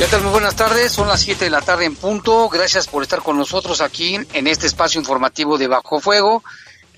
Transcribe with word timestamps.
¿Qué 0.00 0.06
tal? 0.06 0.22
Muy 0.22 0.32
buenas 0.32 0.56
tardes. 0.56 0.92
Son 0.92 1.06
las 1.06 1.20
7 1.20 1.44
de 1.44 1.50
la 1.50 1.60
tarde 1.60 1.84
en 1.84 1.94
punto. 1.94 2.48
Gracias 2.48 2.88
por 2.88 3.02
estar 3.02 3.22
con 3.22 3.36
nosotros 3.36 3.82
aquí 3.82 4.18
en 4.32 4.46
este 4.46 4.66
espacio 4.66 4.98
informativo 4.98 5.58
de 5.58 5.66
Bajo 5.66 6.00
Fuego. 6.00 6.42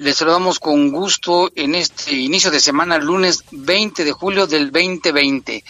Les 0.03 0.17
saludamos 0.17 0.59
con 0.59 0.91
gusto 0.91 1.53
en 1.55 1.77
este 1.77 2.13
inicio 2.13 2.51
de 2.51 2.59
semana, 2.59 2.99
lunes 2.99 3.45
20 3.53 4.03
de 4.03 4.11
julio 4.11 4.49
del 4.49 4.73
2020. 4.73 5.63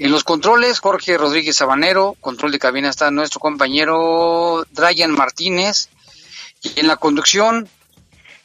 En 0.00 0.10
los 0.10 0.24
controles, 0.24 0.80
Jorge 0.80 1.16
Rodríguez 1.16 1.58
Sabanero, 1.58 2.16
control 2.20 2.50
de 2.50 2.58
cabina 2.58 2.90
está 2.90 3.08
nuestro 3.12 3.38
compañero 3.38 4.66
Dryan 4.72 5.12
Martínez. 5.12 5.90
Y 6.60 6.80
en 6.80 6.88
la 6.88 6.96
conducción, 6.96 7.68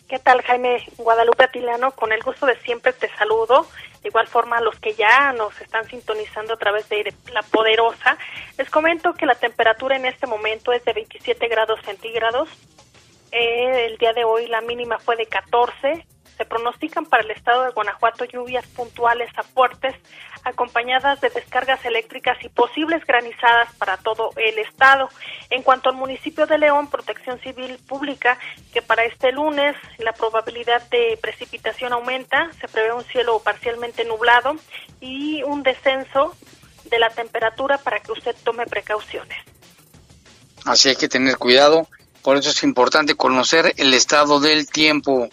¿Qué 0.07 0.19
tal, 0.19 0.43
Jaime 0.43 0.85
Guadalupe 0.97 1.45
Atilano? 1.45 1.89
Con 1.93 2.11
el 2.11 2.21
gusto 2.21 2.45
de 2.45 2.55
siempre 2.59 2.93
te 2.93 3.09
saludo. 3.17 3.65
De 4.03 4.09
igual 4.09 4.27
forma, 4.27 4.57
a 4.57 4.61
los 4.61 4.75
que 4.75 4.93
ya 4.93 5.33
nos 5.33 5.59
están 5.59 5.89
sintonizando 5.89 6.53
a 6.53 6.57
través 6.57 6.87
de 6.89 7.11
La 7.33 7.41
Poderosa, 7.41 8.19
les 8.55 8.69
comento 8.69 9.15
que 9.15 9.25
la 9.25 9.33
temperatura 9.33 9.95
en 9.95 10.05
este 10.05 10.27
momento 10.27 10.71
es 10.73 10.85
de 10.85 10.93
27 10.93 11.47
grados 11.47 11.79
centígrados. 11.83 12.49
Eh, 13.33 13.87
el 13.87 13.97
día 13.97 14.13
de 14.13 14.23
hoy 14.23 14.45
la 14.45 14.61
mínima 14.61 14.99
fue 14.99 15.15
de 15.15 15.25
14. 15.25 16.05
Se 16.37 16.45
pronostican 16.45 17.05
para 17.07 17.23
el 17.23 17.31
estado 17.31 17.63
de 17.63 17.71
Guanajuato 17.71 18.25
lluvias 18.25 18.65
puntuales 18.67 19.29
a 19.35 19.41
fuertes 19.41 19.95
acompañadas 20.43 21.19
de 21.19 21.29
descargas 21.29 21.83
eléctricas 21.83 22.37
y 22.43 22.49
posibles 22.49 23.03
granizadas 23.05 23.73
para 23.79 23.97
todo 23.97 24.29
el 24.35 24.59
estado. 24.59 25.09
En 25.49 25.63
cuanto 25.63 25.89
al 25.89 25.95
municipio 25.95 26.45
de 26.45 26.59
León, 26.59 26.87
Protección 26.87 27.39
Civil 27.39 27.79
publica 27.87 28.37
que 28.71 28.83
para 28.83 29.03
este 29.05 29.31
lunes 29.31 29.75
la 29.97 30.13
probabilidad 30.13 30.87
de 30.89 31.17
precipitación 31.19 31.91
aumenta, 31.93 32.51
se 32.61 32.67
prevé 32.67 32.93
un 32.93 33.05
cielo 33.05 33.39
parcialmente 33.39 34.05
nublado 34.05 34.55
y 35.01 35.41
un 35.41 35.63
descenso 35.63 36.35
de 36.85 36.99
la 36.99 37.09
temperatura 37.09 37.79
para 37.79 37.99
que 37.99 38.11
usted 38.11 38.35
tome 38.43 38.67
precauciones. 38.67 39.37
Así 40.65 40.89
hay 40.89 40.95
que 40.95 41.07
tener 41.07 41.37
cuidado, 41.37 41.87
por 42.23 42.37
eso 42.37 42.49
es 42.49 42.63
importante 42.63 43.15
conocer 43.15 43.73
el 43.77 43.93
estado 43.93 44.39
del 44.39 44.67
tiempo. 44.67 45.29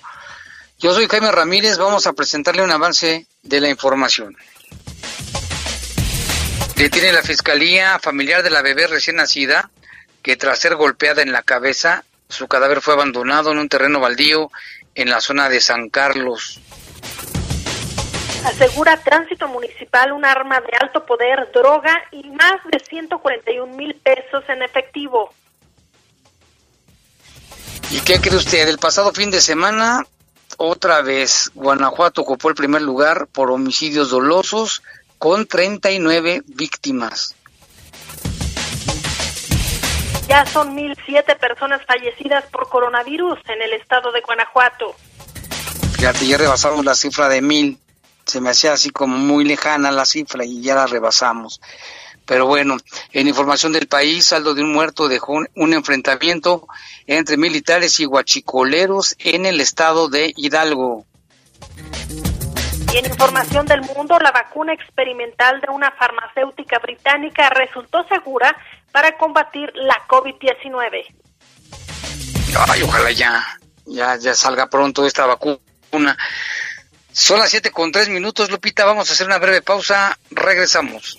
Yo 0.78 0.92
soy 0.92 1.06
Jaime 1.06 1.30
Ramírez, 1.30 1.78
vamos 1.78 2.06
a 2.06 2.12
presentarle 2.12 2.62
un 2.62 2.70
avance 2.70 3.26
de 3.42 3.60
la 3.60 3.68
información. 3.68 4.36
Detiene 6.76 7.12
la 7.12 7.22
Fiscalía 7.22 7.98
familiar 7.98 8.42
de 8.42 8.50
la 8.50 8.62
bebé 8.62 8.86
recién 8.86 9.16
nacida 9.16 9.70
que 10.22 10.36
tras 10.36 10.58
ser 10.58 10.76
golpeada 10.76 11.22
en 11.22 11.32
la 11.32 11.42
cabeza, 11.42 12.04
su 12.28 12.48
cadáver 12.48 12.80
fue 12.80 12.94
abandonado 12.94 13.52
en 13.52 13.58
un 13.58 13.68
terreno 13.68 14.00
baldío 14.00 14.50
en 14.94 15.10
la 15.10 15.20
zona 15.20 15.48
de 15.48 15.60
San 15.60 15.90
Carlos. 15.90 16.60
Asegura 18.44 18.96
Tránsito 18.96 19.48
Municipal 19.48 20.12
un 20.12 20.24
arma 20.24 20.60
de 20.60 20.72
alto 20.80 21.04
poder, 21.04 21.50
droga 21.52 22.02
y 22.10 22.28
más 22.30 22.56
de 22.70 22.78
141 22.80 23.76
mil 23.76 23.94
pesos 23.96 24.42
en 24.48 24.62
efectivo. 24.62 25.34
¿Y 27.90 28.00
qué 28.02 28.20
cree 28.20 28.36
usted? 28.36 28.68
El 28.68 28.78
pasado 28.78 29.12
fin 29.12 29.32
de 29.32 29.40
semana, 29.40 30.06
otra 30.58 31.02
vez, 31.02 31.50
Guanajuato 31.54 32.20
ocupó 32.20 32.48
el 32.48 32.54
primer 32.54 32.82
lugar 32.82 33.26
por 33.26 33.50
homicidios 33.50 34.10
dolosos 34.10 34.82
con 35.18 35.44
39 35.46 36.42
víctimas. 36.46 37.34
Ya 40.28 40.46
son 40.46 40.76
1.007 40.76 41.36
personas 41.40 41.84
fallecidas 41.84 42.44
por 42.52 42.68
coronavirus 42.68 43.40
en 43.48 43.60
el 43.62 43.72
estado 43.72 44.12
de 44.12 44.20
Guanajuato. 44.20 44.94
Fíjate, 45.96 46.28
ya 46.28 46.38
rebasamos 46.38 46.84
la 46.84 46.94
cifra 46.94 47.28
de 47.28 47.42
mil. 47.42 47.76
Se 48.24 48.40
me 48.40 48.50
hacía 48.50 48.72
así 48.72 48.90
como 48.90 49.16
muy 49.16 49.44
lejana 49.44 49.90
la 49.90 50.04
cifra 50.04 50.44
y 50.44 50.62
ya 50.62 50.76
la 50.76 50.86
rebasamos. 50.86 51.60
Pero 52.24 52.46
bueno, 52.46 52.76
en 53.10 53.26
información 53.26 53.72
del 53.72 53.88
país, 53.88 54.26
saldo 54.26 54.54
de 54.54 54.62
un 54.62 54.72
muerto 54.72 55.08
dejó 55.08 55.42
un 55.56 55.72
enfrentamiento 55.72 56.68
entre 57.10 57.36
militares 57.36 57.98
y 57.98 58.04
guachicoleros 58.04 59.16
en 59.18 59.44
el 59.44 59.60
estado 59.60 60.08
de 60.08 60.32
Hidalgo. 60.36 61.04
Y 62.92 62.98
en 62.98 63.06
información 63.06 63.66
del 63.66 63.80
mundo, 63.80 64.16
la 64.20 64.30
vacuna 64.30 64.72
experimental 64.72 65.60
de 65.60 65.72
una 65.72 65.90
farmacéutica 65.90 66.78
británica 66.78 67.50
resultó 67.50 68.06
segura 68.06 68.56
para 68.92 69.18
combatir 69.18 69.72
la 69.74 69.96
COVID-19. 70.06 71.04
Ay, 72.68 72.82
ojalá 72.82 73.10
ya, 73.10 73.44
ya, 73.86 74.16
ya 74.16 74.34
salga 74.34 74.68
pronto 74.68 75.04
esta 75.04 75.26
vacuna. 75.26 76.16
Son 77.10 77.40
las 77.40 77.50
siete 77.50 77.72
con 77.72 77.90
tres 77.90 78.08
minutos, 78.08 78.52
Lupita. 78.52 78.84
Vamos 78.84 79.10
a 79.10 79.14
hacer 79.14 79.26
una 79.26 79.38
breve 79.38 79.62
pausa. 79.62 80.16
Regresamos. 80.30 81.18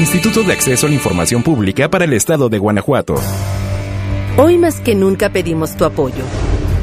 Instituto 0.00 0.42
de 0.42 0.54
Acceso 0.54 0.86
a 0.86 0.88
la 0.88 0.94
Información 0.94 1.42
Pública 1.42 1.90
para 1.90 2.06
el 2.06 2.14
Estado 2.14 2.48
de 2.48 2.58
Guanajuato. 2.58 3.16
Hoy 4.38 4.56
más 4.56 4.80
que 4.80 4.94
nunca 4.94 5.28
pedimos 5.28 5.76
tu 5.76 5.84
apoyo. 5.84 6.24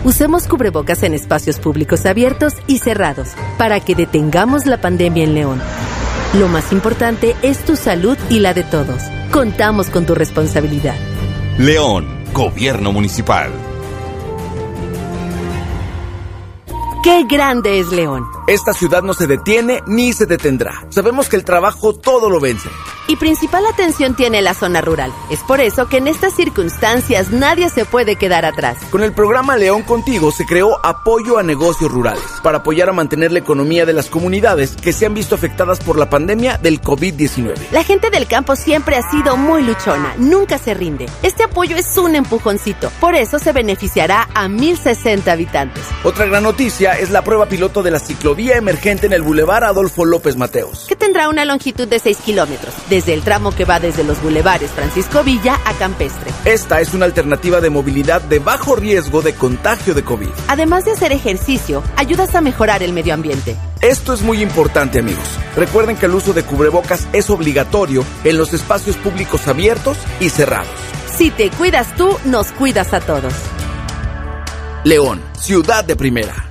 Usemos 0.03 0.47
cubrebocas 0.47 1.01
en 1.01 1.15
espacios 1.15 1.57
públicos 1.57 2.05
abiertos 2.05 2.53
y 2.67 2.77
cerrados 2.77 3.29
para 3.57 3.79
que 3.79 3.95
detengamos 3.95 4.67
la 4.67 4.79
pandemia 4.79 5.23
en 5.23 5.33
León. 5.33 5.59
Lo 6.35 6.47
más 6.47 6.71
importante 6.71 7.35
es 7.41 7.65
tu 7.65 7.75
salud 7.75 8.19
y 8.29 8.37
la 8.39 8.53
de 8.53 8.63
todos. 8.63 9.01
Contamos 9.31 9.89
con 9.89 10.05
tu 10.05 10.13
responsabilidad. 10.13 10.95
León, 11.57 12.05
Gobierno 12.33 12.91
Municipal. 12.91 13.51
¡Qué 17.03 17.25
grande 17.27 17.79
es 17.79 17.87
León! 17.87 18.36
Esta 18.47 18.71
ciudad 18.71 19.03
no 19.03 19.13
se 19.13 19.27
detiene 19.27 19.83
ni 19.87 20.13
se 20.13 20.25
detendrá. 20.25 20.85
Sabemos 20.87 21.27
que 21.27 21.35
el 21.35 21.43
trabajo 21.43 21.93
todo 21.93 22.29
lo 22.29 22.39
vence. 22.39 22.69
Y 23.09 23.17
principal 23.17 23.65
atención 23.65 24.15
tiene 24.15 24.41
la 24.41 24.53
zona 24.53 24.79
rural. 24.79 25.13
Es 25.29 25.39
por 25.41 25.59
eso 25.59 25.87
que 25.87 25.97
en 25.97 26.07
estas 26.07 26.33
circunstancias 26.33 27.31
nadie 27.31 27.69
se 27.69 27.83
puede 27.83 28.15
quedar 28.15 28.45
atrás. 28.45 28.77
Con 28.89 29.03
el 29.03 29.11
programa 29.11 29.57
León 29.57 29.83
Contigo 29.83 30.31
se 30.31 30.45
creó 30.45 30.85
apoyo 30.85 31.37
a 31.37 31.43
negocios 31.43 31.91
rurales 31.91 32.23
para 32.41 32.59
apoyar 32.59 32.87
a 32.87 32.93
mantener 32.93 33.33
la 33.33 33.39
economía 33.39 33.85
de 33.85 33.91
las 33.91 34.07
comunidades 34.09 34.77
que 34.77 34.93
se 34.93 35.05
han 35.05 35.13
visto 35.13 35.35
afectadas 35.35 35.79
por 35.79 35.97
la 35.97 36.09
pandemia 36.09 36.57
del 36.57 36.81
COVID-19. 36.81 37.53
La 37.71 37.83
gente 37.83 38.09
del 38.09 38.27
campo 38.27 38.55
siempre 38.55 38.95
ha 38.95 39.09
sido 39.11 39.35
muy 39.35 39.61
luchona, 39.61 40.13
nunca 40.17 40.57
se 40.57 40.73
rinde. 40.73 41.07
Este 41.21 41.43
apoyo 41.43 41.75
es 41.75 41.97
un 41.97 42.15
empujoncito, 42.15 42.91
por 43.01 43.15
eso 43.15 43.39
se 43.39 43.51
beneficiará 43.51 44.29
a 44.33 44.47
1060 44.47 45.31
habitantes. 45.31 45.83
Otra 46.03 46.25
gran 46.25 46.43
noticia 46.43 46.97
es 46.97 47.09
la 47.09 47.23
prueba 47.23 47.47
piloto 47.47 47.83
de 47.83 47.91
la 47.91 47.99
ciclovía 47.99 48.36
ciclovía 48.37 48.57
emergente 48.57 49.07
en 49.07 49.13
el 49.13 49.23
Boulevard 49.23 49.63
Adolfo 49.63 50.05
López 50.05 50.35
Mateos. 50.35 50.85
Que 50.87 50.95
tendrá 50.95 51.27
una 51.27 51.43
longitud 51.43 51.87
de 51.87 51.97
6 51.97 52.19
kilómetros, 52.19 52.75
desde 52.87 53.15
el 53.15 53.23
tramo 53.23 53.51
que 53.51 53.65
va 53.65 53.79
desde 53.79 54.03
los 54.03 54.21
bulevares 54.21 54.69
Francisco 54.69 55.23
Villa 55.23 55.59
a 55.65 55.73
Campestre. 55.73 56.29
Esta 56.45 56.79
es 56.79 56.93
una 56.93 57.05
alternativa 57.05 57.61
de 57.61 57.71
movilidad 57.71 58.21
de 58.21 58.37
bajo 58.37 58.75
riesgo 58.75 59.23
de 59.23 59.33
contagio 59.33 59.95
de 59.95 60.03
COVID. 60.03 60.29
Además 60.49 60.85
de 60.85 60.91
hacer 60.91 61.11
ejercicio, 61.11 61.81
ayudas 61.95 62.35
a 62.35 62.41
mejorar 62.41 62.83
el 62.83 62.93
medio 62.93 63.15
ambiente. 63.15 63.55
Esto 63.81 64.13
es 64.13 64.21
muy 64.21 64.43
importante 64.43 64.99
amigos. 64.99 65.27
Recuerden 65.55 65.95
que 65.95 66.05
el 66.05 66.13
uso 66.13 66.33
de 66.33 66.43
cubrebocas 66.43 67.07
es 67.13 67.31
obligatorio 67.31 68.05
en 68.23 68.37
los 68.37 68.53
espacios 68.53 68.97
públicos 68.97 69.47
abiertos 69.47 69.97
y 70.19 70.29
cerrados. 70.29 70.69
Si 71.17 71.31
te 71.31 71.49
cuidas 71.49 71.95
tú, 71.95 72.15
nos 72.25 72.51
cuidas 72.51 72.93
a 72.93 72.99
todos. 72.99 73.33
León, 74.83 75.23
ciudad 75.39 75.83
de 75.83 75.95
primera. 75.95 76.46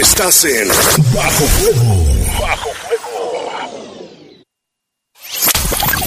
Estás 0.00 0.44
en 0.44 0.68
Bajo 1.14 1.44
Fuego. 1.44 2.04
Bajo 2.40 2.70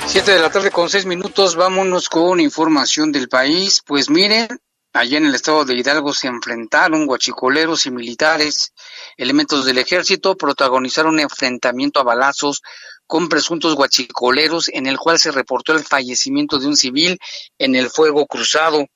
Siete 0.06 0.32
de 0.32 0.40
la 0.40 0.50
tarde 0.52 0.72
con 0.72 0.90
seis 0.90 1.06
minutos, 1.06 1.56
vámonos 1.56 2.10
con 2.10 2.40
información 2.40 3.12
del 3.12 3.30
país. 3.30 3.84
Pues 3.86 4.10
miren, 4.10 4.48
allá 4.98 5.18
en 5.18 5.28
el 5.28 5.36
estado 5.36 5.64
de 5.64 5.76
Hidalgo 5.76 6.14
se 6.14 6.28
enfrentaron 6.28 7.06
guachicoleros 7.06 7.86
y 7.86 7.92
militares. 7.92 8.74
Elementos 9.16 9.66
del 9.66 9.78
ejército 9.78 10.36
protagonizaron 10.36 11.14
un 11.14 11.20
enfrentamiento 11.20 12.00
a 12.00 12.04
balazos 12.04 12.64
con 13.06 13.30
presuntos 13.30 13.76
guachicoleros 13.76 14.70
en 14.70 14.88
el 14.88 14.98
cual 14.98 15.20
se 15.20 15.32
reportó 15.32 15.74
el 15.74 15.84
fallecimiento 15.84 16.60
de 16.60 16.68
un 16.68 16.76
civil 16.76 17.20
en 17.58 17.76
el 17.76 17.90
fuego 17.90 18.26
cruzado. 18.26 18.88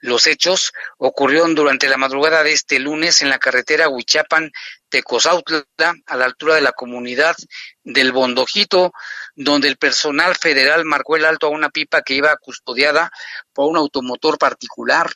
Los 0.00 0.26
hechos 0.26 0.72
ocurrieron 0.98 1.54
durante 1.54 1.88
la 1.88 1.96
madrugada 1.96 2.42
de 2.42 2.52
este 2.52 2.78
lunes 2.78 3.22
en 3.22 3.30
la 3.30 3.38
carretera 3.38 3.88
Huichapan 3.88 4.50
Tecozautla, 4.90 5.64
a 6.06 6.16
la 6.16 6.24
altura 6.26 6.56
de 6.56 6.60
la 6.60 6.72
comunidad 6.72 7.34
del 7.82 8.12
Bondojito, 8.12 8.92
donde 9.34 9.68
el 9.68 9.76
personal 9.76 10.36
federal 10.36 10.84
marcó 10.84 11.16
el 11.16 11.24
alto 11.24 11.46
a 11.46 11.50
una 11.50 11.70
pipa 11.70 12.02
que 12.02 12.14
iba 12.14 12.36
custodiada 12.36 13.10
por 13.52 13.70
un 13.70 13.76
automotor 13.76 14.36
particular. 14.36 15.10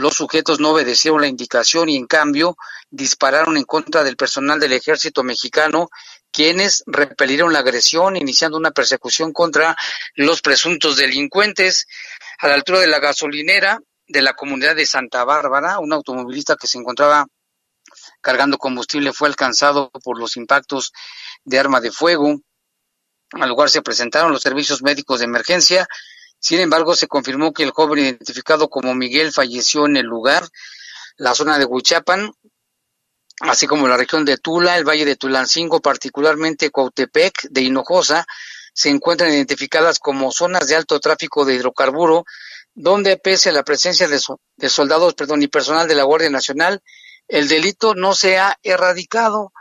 Los 0.00 0.14
sujetos 0.14 0.60
no 0.60 0.70
obedecieron 0.70 1.20
la 1.20 1.26
indicación 1.26 1.90
y 1.90 1.96
en 1.96 2.06
cambio 2.06 2.56
dispararon 2.88 3.58
en 3.58 3.64
contra 3.64 4.02
del 4.02 4.16
personal 4.16 4.58
del 4.58 4.72
ejército 4.72 5.22
mexicano, 5.22 5.90
quienes 6.32 6.82
repelieron 6.86 7.52
la 7.52 7.58
agresión, 7.58 8.16
iniciando 8.16 8.56
una 8.56 8.70
persecución 8.70 9.32
contra 9.34 9.76
los 10.14 10.40
presuntos 10.40 10.96
delincuentes. 10.96 11.86
A 12.38 12.48
la 12.48 12.54
altura 12.54 12.80
de 12.80 12.86
la 12.86 12.98
gasolinera 12.98 13.78
de 14.08 14.22
la 14.22 14.32
comunidad 14.32 14.74
de 14.74 14.86
Santa 14.86 15.22
Bárbara, 15.24 15.78
un 15.78 15.92
automovilista 15.92 16.56
que 16.56 16.66
se 16.66 16.78
encontraba 16.78 17.26
cargando 18.22 18.56
combustible 18.56 19.12
fue 19.12 19.28
alcanzado 19.28 19.90
por 20.02 20.18
los 20.18 20.38
impactos 20.38 20.92
de 21.44 21.58
arma 21.58 21.82
de 21.82 21.92
fuego. 21.92 22.40
Al 23.32 23.50
lugar 23.50 23.68
se 23.68 23.82
presentaron 23.82 24.32
los 24.32 24.40
servicios 24.40 24.80
médicos 24.80 25.18
de 25.18 25.26
emergencia. 25.26 25.86
Sin 26.40 26.58
embargo, 26.58 26.94
se 26.96 27.06
confirmó 27.06 27.52
que 27.52 27.62
el 27.62 27.70
joven 27.70 27.98
identificado 28.00 28.70
como 28.70 28.94
Miguel 28.94 29.30
falleció 29.30 29.84
en 29.84 29.98
el 29.98 30.06
lugar. 30.06 30.48
La 31.16 31.34
zona 31.34 31.58
de 31.58 31.66
Huichapan, 31.66 32.32
así 33.40 33.66
como 33.66 33.86
la 33.86 33.98
región 33.98 34.24
de 34.24 34.38
Tula, 34.38 34.78
el 34.78 34.88
valle 34.88 35.04
de 35.04 35.16
Tulancingo, 35.16 35.80
particularmente 35.80 36.70
Cuautepec 36.70 37.48
de 37.50 37.60
Hinojosa, 37.60 38.26
se 38.72 38.88
encuentran 38.88 39.30
identificadas 39.30 39.98
como 39.98 40.32
zonas 40.32 40.66
de 40.66 40.76
alto 40.76 40.98
tráfico 40.98 41.44
de 41.44 41.56
hidrocarburo, 41.56 42.24
donde 42.74 43.18
pese 43.18 43.50
a 43.50 43.52
la 43.52 43.62
presencia 43.62 44.08
de, 44.08 44.18
de 44.56 44.68
soldados 44.70 45.12
perdón, 45.14 45.42
y 45.42 45.48
personal 45.48 45.88
de 45.88 45.94
la 45.94 46.04
Guardia 46.04 46.30
Nacional, 46.30 46.82
el 47.28 47.48
delito 47.48 47.94
no 47.94 48.14
se 48.14 48.38
ha 48.38 48.56
erradicado. 48.62 49.52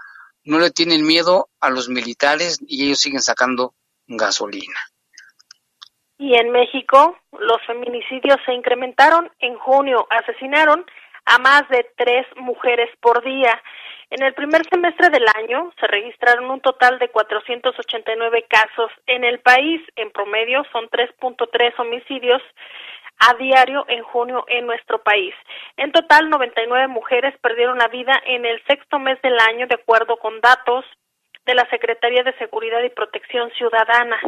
No 0.46 0.60
le 0.60 0.72
tienen 0.72 1.06
miedo 1.06 1.50
a 1.60 1.70
los 1.70 1.90
militares 1.90 2.58
y 2.66 2.86
ellos 2.86 3.00
siguen 3.00 3.22
sacando 3.22 3.76
gasolina. 4.08 4.80
Y 6.20 6.36
en 6.36 6.52
México, 6.52 7.18
los 7.40 7.66
feminicidios 7.66 8.38
se 8.46 8.54
incrementaron. 8.54 9.32
En 9.40 9.58
junio 9.58 10.06
asesinaron 10.10 10.86
a 11.26 11.38
más 11.40 11.68
de 11.70 11.90
tres 11.96 12.28
mujeres 12.36 12.90
por 13.00 13.24
día. 13.24 13.60
En 14.10 14.22
el 14.24 14.34
primer 14.34 14.68
semestre 14.70 15.10
del 15.12 15.26
año 15.38 15.72
se 15.80 15.88
registraron 15.88 16.52
un 16.52 16.60
total 16.60 17.00
de 17.00 17.08
489 17.08 18.46
casos 18.50 18.92
en 19.08 19.24
el 19.24 19.40
país. 19.40 19.82
En 19.96 20.12
promedio 20.12 20.66
son 20.74 20.90
3.3 20.90 21.80
homicidios 21.80 22.42
a 23.20 23.36
diario 23.36 23.86
en 23.88 24.04
junio 24.04 24.44
en 24.50 24.66
nuestro 24.66 25.02
país. 25.02 25.34
En 25.78 25.94
total, 25.94 26.30
99 26.30 26.90
mujeres 26.90 27.34
perdieron 27.42 27.78
la 27.78 27.88
vida 27.88 28.22
en 28.26 28.46
el 28.46 28.62
sexto 28.66 29.00
mes 29.00 29.22
del 29.22 29.40
año, 29.40 29.68
de 29.68 29.76
acuerdo 29.76 30.18
con 30.18 30.42
datos 30.42 30.84
de 31.50 31.56
la 31.56 31.68
Secretaría 31.72 32.22
de 32.22 32.38
Seguridad 32.38 32.84
y 32.84 32.90
Protección 32.90 33.50
Ciudadana. 33.58 34.20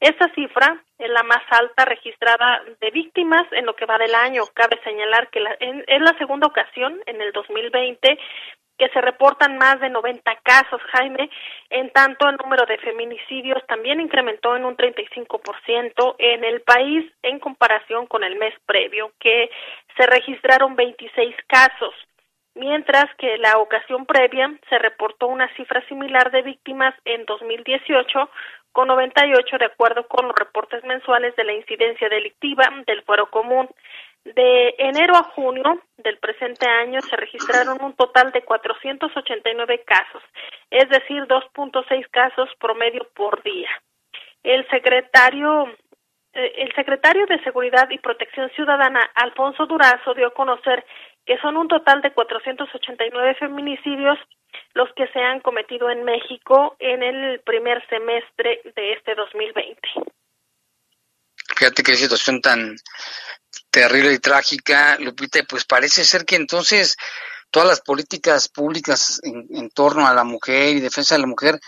Esta 0.00 0.28
cifra 0.34 0.82
es 0.98 1.08
la 1.08 1.22
más 1.22 1.42
alta 1.50 1.84
registrada 1.84 2.62
de 2.80 2.90
víctimas 2.90 3.44
en 3.52 3.64
lo 3.64 3.76
que 3.76 3.86
va 3.86 3.96
del 3.96 4.12
año. 4.12 4.42
Cabe 4.54 4.80
señalar 4.82 5.28
que 5.30 5.38
la- 5.38 5.56
en- 5.60 5.84
es 5.86 6.00
la 6.02 6.18
segunda 6.18 6.48
ocasión 6.48 7.00
en 7.06 7.22
el 7.22 7.30
2020 7.30 8.18
que 8.76 8.88
se 8.88 9.00
reportan 9.00 9.56
más 9.56 9.78
de 9.78 9.88
90 9.88 10.34
casos, 10.42 10.82
Jaime. 10.94 11.30
En 11.70 11.90
tanto, 11.90 12.28
el 12.28 12.36
número 12.38 12.66
de 12.66 12.76
feminicidios 12.78 13.64
también 13.68 14.00
incrementó 14.00 14.56
en 14.56 14.64
un 14.64 14.76
35% 14.76 16.16
en 16.18 16.42
el 16.42 16.60
país 16.62 17.08
en 17.22 17.38
comparación 17.38 18.08
con 18.08 18.24
el 18.24 18.34
mes 18.34 18.52
previo, 18.66 19.12
que 19.20 19.48
se 19.96 20.06
registraron 20.06 20.74
26 20.74 21.36
casos 21.46 21.94
mientras 22.54 23.06
que 23.16 23.36
la 23.38 23.58
ocasión 23.58 24.06
previa 24.06 24.52
se 24.68 24.78
reportó 24.78 25.26
una 25.26 25.52
cifra 25.56 25.86
similar 25.88 26.30
de 26.30 26.42
víctimas 26.42 26.94
en 27.04 27.24
2018 27.24 28.30
con 28.72 28.88
98 28.88 29.58
de 29.58 29.66
acuerdo 29.66 30.06
con 30.08 30.26
los 30.26 30.36
reportes 30.36 30.82
mensuales 30.84 31.34
de 31.36 31.44
la 31.44 31.52
incidencia 31.52 32.08
delictiva 32.08 32.68
del 32.86 33.02
fuero 33.02 33.30
común. 33.30 33.68
De 34.24 34.74
enero 34.78 35.14
a 35.16 35.22
junio 35.22 35.80
del 35.98 36.18
presente 36.18 36.66
año 36.66 37.00
se 37.02 37.14
registraron 37.14 37.82
un 37.82 37.94
total 37.94 38.32
de 38.32 38.42
489 38.42 39.84
casos, 39.84 40.22
es 40.70 40.88
decir, 40.88 41.22
2.6 41.24 42.08
casos 42.10 42.48
promedio 42.58 43.06
por 43.14 43.42
día. 43.42 43.68
El 44.42 44.66
secretario 44.70 45.68
eh, 46.34 46.52
el 46.56 46.74
secretario 46.74 47.26
de 47.26 47.42
Seguridad 47.44 47.88
y 47.90 47.98
Protección 47.98 48.50
Ciudadana, 48.50 49.00
Alfonso 49.14 49.66
Durazo, 49.66 50.14
dio 50.14 50.28
a 50.28 50.34
conocer 50.34 50.84
que 51.26 51.38
son 51.38 51.56
un 51.56 51.68
total 51.68 52.02
de 52.02 52.12
489 52.12 53.36
feminicidios 53.38 54.18
los 54.74 54.88
que 54.94 55.06
se 55.08 55.18
han 55.20 55.40
cometido 55.40 55.90
en 55.90 56.04
México 56.04 56.76
en 56.78 57.02
el 57.02 57.40
primer 57.40 57.86
semestre 57.88 58.60
de 58.76 58.92
este 58.92 59.14
2020. 59.14 59.80
Fíjate 61.56 61.82
qué 61.82 61.94
situación 61.94 62.40
tan 62.40 62.76
terrible 63.70 64.12
y 64.12 64.18
trágica, 64.18 64.98
Lupita, 64.98 65.40
pues 65.48 65.64
parece 65.64 66.04
ser 66.04 66.24
que 66.24 66.36
entonces 66.36 66.96
todas 67.50 67.68
las 67.68 67.80
políticas 67.80 68.48
públicas 68.48 69.20
en, 69.22 69.46
en 69.50 69.70
torno 69.70 70.06
a 70.06 70.14
la 70.14 70.24
mujer 70.24 70.76
y 70.76 70.80
defensa 70.80 71.14
de 71.14 71.20
la 71.20 71.26
mujer, 71.26 71.60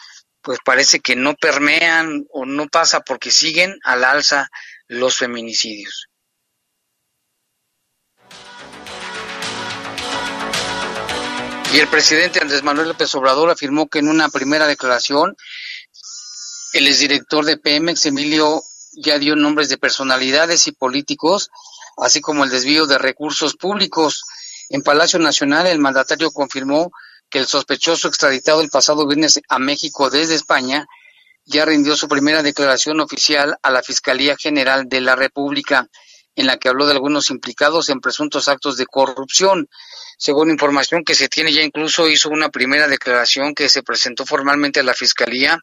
pues 0.42 0.58
parece 0.64 1.00
que 1.00 1.16
no 1.16 1.34
permean 1.34 2.24
o 2.30 2.44
no 2.44 2.66
pasa 2.66 3.00
porque 3.00 3.30
siguen 3.30 3.78
al 3.84 4.04
alza 4.04 4.48
los 4.88 5.16
feminicidios. 5.16 6.08
Y 11.76 11.80
el 11.80 11.88
presidente 11.88 12.40
Andrés 12.40 12.62
Manuel 12.62 12.88
López 12.88 13.14
Obrador 13.16 13.50
afirmó 13.50 13.86
que 13.86 13.98
en 13.98 14.08
una 14.08 14.30
primera 14.30 14.66
declaración 14.66 15.36
el 16.72 16.88
exdirector 16.88 17.44
de 17.44 17.58
Pemex, 17.58 18.06
Emilio, 18.06 18.62
ya 18.94 19.18
dio 19.18 19.36
nombres 19.36 19.68
de 19.68 19.76
personalidades 19.76 20.68
y 20.68 20.72
políticos, 20.72 21.50
así 21.98 22.22
como 22.22 22.44
el 22.44 22.50
desvío 22.50 22.86
de 22.86 22.96
recursos 22.96 23.56
públicos. 23.56 24.24
En 24.70 24.80
Palacio 24.80 25.18
Nacional, 25.18 25.66
el 25.66 25.78
mandatario 25.78 26.30
confirmó 26.30 26.92
que 27.28 27.40
el 27.40 27.46
sospechoso 27.46 28.08
extraditado 28.08 28.62
el 28.62 28.70
pasado 28.70 29.06
viernes 29.06 29.42
a 29.46 29.58
México 29.58 30.08
desde 30.08 30.34
España 30.34 30.86
ya 31.44 31.66
rindió 31.66 31.94
su 31.94 32.08
primera 32.08 32.42
declaración 32.42 33.00
oficial 33.00 33.54
a 33.62 33.70
la 33.70 33.82
Fiscalía 33.82 34.34
General 34.38 34.88
de 34.88 35.02
la 35.02 35.14
República, 35.14 35.90
en 36.36 36.46
la 36.46 36.58
que 36.58 36.68
habló 36.68 36.86
de 36.86 36.92
algunos 36.92 37.30
implicados 37.30 37.88
en 37.88 38.00
presuntos 38.00 38.48
actos 38.48 38.76
de 38.76 38.86
corrupción. 38.86 39.68
Según 40.18 40.50
información 40.50 41.02
que 41.02 41.14
se 41.14 41.28
tiene, 41.28 41.52
ya 41.52 41.62
incluso 41.62 42.08
hizo 42.08 42.28
una 42.28 42.50
primera 42.50 42.88
declaración 42.88 43.54
que 43.54 43.70
se 43.70 43.82
presentó 43.82 44.26
formalmente 44.26 44.80
a 44.80 44.84
la 44.84 44.94
Fiscalía, 44.94 45.58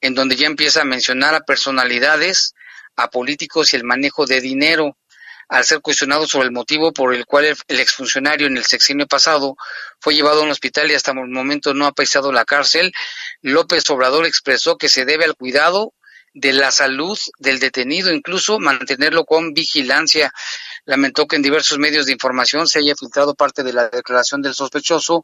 en 0.00 0.14
donde 0.14 0.36
ya 0.36 0.46
empieza 0.46 0.82
a 0.82 0.84
mencionar 0.84 1.34
a 1.34 1.40
personalidades, 1.40 2.54
a 2.96 3.08
políticos 3.08 3.72
y 3.72 3.76
el 3.76 3.84
manejo 3.84 4.26
de 4.26 4.40
dinero. 4.40 4.96
al 5.48 5.64
ser 5.64 5.80
cuestionado 5.80 6.26
sobre 6.26 6.46
el 6.46 6.52
motivo 6.52 6.94
por 6.94 7.14
el 7.14 7.26
cual 7.26 7.44
el, 7.44 7.80
exfuncionario 7.80 8.46
en 8.46 8.56
el 8.56 8.64
sexenio 8.64 9.06
pasado 9.06 9.56
fue 10.00 10.14
llevado 10.14 10.40
a 10.40 10.44
un 10.44 10.50
hospital 10.50 10.90
y 10.90 10.94
hasta 10.94 11.10
el 11.10 11.28
momento 11.28 11.74
no 11.74 11.84
ha 11.84 11.92
pisado 11.92 12.32
la 12.32 12.46
cárcel, 12.46 12.90
López 13.42 13.88
Obrador 13.90 14.24
expresó 14.24 14.78
que 14.78 14.88
se 14.88 15.04
debe 15.04 15.26
al 15.26 15.34
cuidado 15.34 15.92
de 16.34 16.52
la 16.52 16.70
salud 16.70 17.18
del 17.38 17.58
detenido, 17.58 18.12
incluso 18.12 18.58
mantenerlo 18.58 19.24
con 19.24 19.52
vigilancia. 19.52 20.32
Lamentó 20.84 21.26
que 21.26 21.36
en 21.36 21.42
diversos 21.42 21.78
medios 21.78 22.06
de 22.06 22.12
información 22.12 22.66
se 22.66 22.78
haya 22.78 22.94
filtrado 22.96 23.34
parte 23.34 23.62
de 23.62 23.72
la 23.72 23.88
declaración 23.88 24.42
del 24.42 24.54
sospechoso, 24.54 25.22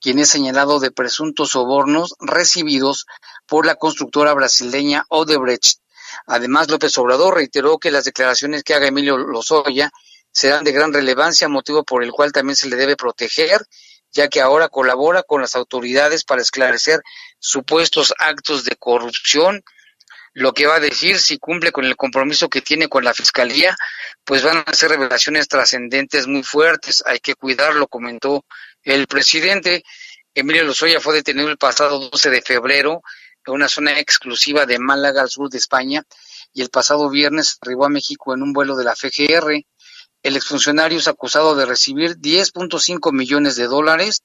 quien 0.00 0.18
es 0.18 0.28
señalado 0.28 0.80
de 0.80 0.90
presuntos 0.90 1.50
sobornos 1.50 2.14
recibidos 2.20 3.06
por 3.46 3.66
la 3.66 3.76
constructora 3.76 4.34
brasileña 4.34 5.04
Odebrecht. 5.08 5.78
Además, 6.26 6.70
López 6.70 6.96
Obrador 6.98 7.34
reiteró 7.34 7.78
que 7.78 7.90
las 7.90 8.04
declaraciones 8.04 8.64
que 8.64 8.74
haga 8.74 8.88
Emilio 8.88 9.16
Lozoya 9.16 9.90
serán 10.30 10.64
de 10.64 10.72
gran 10.72 10.92
relevancia, 10.92 11.48
motivo 11.48 11.84
por 11.84 12.02
el 12.02 12.10
cual 12.10 12.32
también 12.32 12.56
se 12.56 12.68
le 12.68 12.76
debe 12.76 12.96
proteger, 12.96 13.66
ya 14.10 14.28
que 14.28 14.40
ahora 14.40 14.68
colabora 14.68 15.22
con 15.22 15.40
las 15.40 15.56
autoridades 15.56 16.24
para 16.24 16.42
esclarecer 16.42 17.00
supuestos 17.38 18.12
actos 18.18 18.64
de 18.64 18.76
corrupción 18.76 19.62
lo 20.34 20.52
que 20.52 20.66
va 20.66 20.76
a 20.76 20.80
decir 20.80 21.18
si 21.18 21.38
cumple 21.38 21.72
con 21.72 21.84
el 21.84 21.96
compromiso 21.96 22.48
que 22.48 22.62
tiene 22.62 22.88
con 22.88 23.04
la 23.04 23.12
fiscalía, 23.12 23.76
pues 24.24 24.42
van 24.42 24.64
a 24.66 24.72
ser 24.72 24.90
revelaciones 24.90 25.48
trascendentes 25.48 26.26
muy 26.26 26.42
fuertes. 26.42 27.02
Hay 27.06 27.20
que 27.20 27.34
cuidarlo, 27.34 27.86
comentó 27.86 28.44
el 28.82 29.06
presidente. 29.06 29.84
Emilio 30.34 30.64
Lozoya 30.64 31.00
fue 31.00 31.14
detenido 31.14 31.48
el 31.48 31.58
pasado 31.58 32.08
12 32.10 32.30
de 32.30 32.42
febrero 32.42 33.02
en 33.46 33.54
una 33.54 33.68
zona 33.68 33.98
exclusiva 33.98 34.66
de 34.66 34.78
Málaga, 34.78 35.22
al 35.22 35.30
sur 35.30 35.50
de 35.50 35.58
España, 35.58 36.04
y 36.54 36.62
el 36.62 36.70
pasado 36.70 37.10
viernes 37.10 37.58
arribó 37.60 37.84
a 37.84 37.90
México 37.90 38.34
en 38.34 38.42
un 38.42 38.52
vuelo 38.52 38.76
de 38.76 38.84
la 38.84 38.94
FGR. 38.94 39.64
El 40.22 40.36
exfuncionario 40.36 40.98
es 40.98 41.08
acusado 41.08 41.56
de 41.56 41.66
recibir 41.66 42.16
10.5 42.16 43.12
millones 43.12 43.56
de 43.56 43.66
dólares 43.66 44.22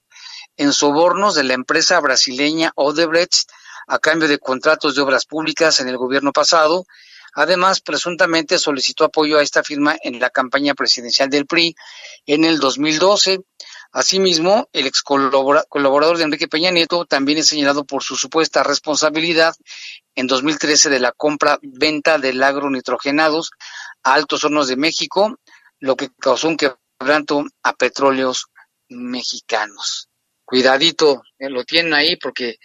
en 0.56 0.72
sobornos 0.72 1.34
de 1.34 1.44
la 1.44 1.54
empresa 1.54 1.98
brasileña 2.00 2.72
Odebrecht 2.76 3.50
a 3.88 3.98
cambio 3.98 4.28
de 4.28 4.38
contratos 4.38 4.94
de 4.94 5.02
obras 5.02 5.24
públicas 5.24 5.80
en 5.80 5.88
el 5.88 5.96
gobierno 5.96 6.32
pasado. 6.32 6.84
Además, 7.34 7.80
presuntamente 7.80 8.58
solicitó 8.58 9.04
apoyo 9.04 9.38
a 9.38 9.42
esta 9.42 9.62
firma 9.62 9.96
en 10.02 10.20
la 10.20 10.30
campaña 10.30 10.74
presidencial 10.74 11.30
del 11.30 11.46
PRI 11.46 11.74
en 12.26 12.44
el 12.44 12.58
2012. 12.58 13.40
Asimismo, 13.92 14.68
el 14.72 14.86
ex 14.86 15.02
colaborador 15.02 16.18
de 16.18 16.24
Enrique 16.24 16.48
Peña 16.48 16.70
Nieto 16.70 17.06
también 17.06 17.38
es 17.38 17.48
señalado 17.48 17.84
por 17.84 18.02
su 18.02 18.16
supuesta 18.16 18.62
responsabilidad 18.62 19.54
en 20.14 20.26
2013 20.26 20.90
de 20.90 21.00
la 21.00 21.12
compra-venta 21.12 22.18
del 22.18 22.42
agronitrogenados 22.42 23.50
a 24.02 24.14
Altos 24.14 24.44
Hornos 24.44 24.68
de 24.68 24.76
México, 24.76 25.38
lo 25.80 25.96
que 25.96 26.10
causó 26.18 26.48
un 26.48 26.58
quebranto 26.58 27.44
a 27.62 27.72
petróleos 27.72 28.46
mexicanos. 28.88 30.08
Cuidadito, 30.44 31.22
eh, 31.38 31.48
lo 31.48 31.64
tienen 31.64 31.94
ahí 31.94 32.16
porque 32.16 32.58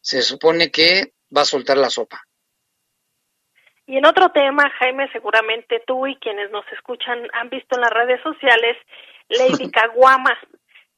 se 0.00 0.22
supone 0.22 0.70
que 0.70 1.12
va 1.34 1.42
a 1.42 1.46
soltar 1.46 1.76
la 1.76 1.90
sopa. 1.90 2.20
Y 3.86 3.96
en 3.96 4.04
otro 4.04 4.30
tema, 4.30 4.68
Jaime, 4.78 5.10
seguramente 5.12 5.82
tú 5.86 6.06
y 6.06 6.16
quienes 6.16 6.50
nos 6.50 6.66
escuchan 6.72 7.26
han 7.32 7.48
visto 7.48 7.74
en 7.76 7.80
las 7.80 7.90
redes 7.90 8.20
sociales 8.22 8.76
Lady 9.28 9.70
Caguama. 9.72 10.38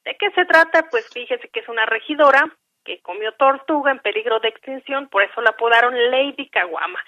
¿De 0.03 0.17
qué 0.17 0.29
se 0.31 0.45
trata? 0.45 0.89
Pues 0.89 1.07
fíjese 1.09 1.47
que 1.49 1.61
es 1.61 1.69
una 1.69 1.85
regidora 1.85 2.53
que 2.83 2.99
comió 3.01 3.31
tortuga 3.33 3.91
en 3.91 3.99
peligro 3.99 4.39
de 4.39 4.49
extinción, 4.49 5.07
por 5.07 5.23
eso 5.23 5.41
la 5.41 5.51
apodaron 5.51 5.93
Lady 6.11 6.49
Caguama. 6.49 6.99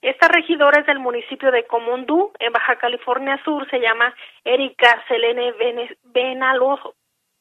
Esta 0.00 0.28
regidora 0.28 0.80
es 0.80 0.86
del 0.86 1.00
municipio 1.00 1.50
de 1.50 1.66
Comondú, 1.66 2.32
en 2.38 2.52
Baja 2.52 2.76
California 2.76 3.40
Sur, 3.44 3.68
se 3.70 3.80
llama 3.80 4.14
Erika 4.44 5.04
Selene 5.08 5.52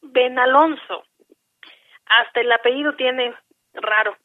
Benalonso. 0.02 1.04
Hasta 2.08 2.42
el 2.42 2.52
apellido 2.52 2.96
tiene 2.96 3.34
raro. 3.76 4.18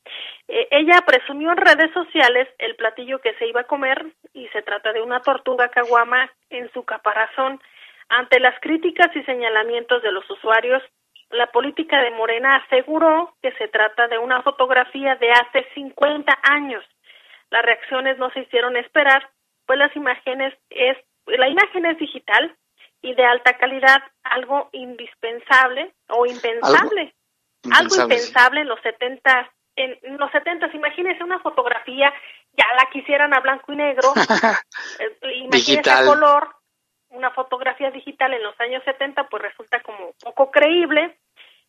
Eh, 0.49 0.69
ella 0.71 1.00
presumió 1.07 1.52
en 1.52 1.59
redes 1.59 1.92
sociales 1.92 2.49
el 2.59 2.76
platillo 2.76 3.21
que 3.21 3.35
se 3.35 3.47
iba 3.47 3.62
a 3.62 3.66
comer 3.66 4.07
y 4.33 4.49
se 4.49 4.62
trata 4.62 4.92
de 4.92 5.02
una 5.02 5.21
tortuga 5.21 5.69
caguama 5.69 6.30
en 6.50 6.71
su 6.73 6.85
caparazón. 6.85 7.61
Ante 8.09 8.40
las 8.40 8.59
críticas 8.61 9.14
y 9.14 9.23
señalamientos 9.23 10.02
de 10.02 10.12
los 10.12 10.28
usuarios, 10.28 10.83
la 11.30 11.47
política 11.49 12.02
de 12.02 12.11
Morena 12.11 12.57
aseguró 12.57 13.35
que 13.40 13.52
se 13.52 13.69
trata 13.69 14.09
de 14.09 14.19
una 14.19 14.42
fotografía 14.42 15.14
de 15.16 15.30
hace 15.30 15.66
50 15.75 16.38
años. 16.42 16.85
Las 17.50 17.64
reacciones 17.64 18.19
no 18.19 18.30
se 18.30 18.40
hicieron 18.40 18.76
esperar, 18.76 19.28
pues 19.66 19.78
las 19.78 19.95
imágenes 19.95 20.54
es 20.71 20.97
la 21.26 21.49
imagen 21.49 21.87
es 21.87 21.97
digital 21.99 22.57
y 23.02 23.14
de 23.14 23.25
alta 23.25 23.57
calidad, 23.57 24.02
algo 24.25 24.69
indispensable 24.73 25.92
o 26.09 26.26
impensable 26.26 27.02
algo 27.02 27.20
impensable 27.64 28.61
en 28.61 28.69
los 28.69 28.81
70 28.83 29.52
en 29.76 30.19
los 30.19 30.31
70 30.33 30.71
imagínese 30.75 31.23
una 31.23 31.38
fotografía 31.40 32.12
ya 32.52 32.67
la 32.76 32.90
quisieran 32.90 33.33
a 33.35 33.40
blanco 33.40 33.73
y 33.73 33.76
negro 33.76 34.12
eh, 34.99 35.35
imagínese 35.37 35.90
a 35.90 36.05
color 36.05 36.55
una 37.11 37.31
fotografía 37.31 37.90
digital 37.90 38.35
en 38.35 38.43
los 38.43 38.59
años 38.61 38.83
70 38.85 39.29
pues 39.29 39.43
resulta 39.43 39.81
como 39.81 40.12
poco 40.23 40.50
creíble 40.50 41.19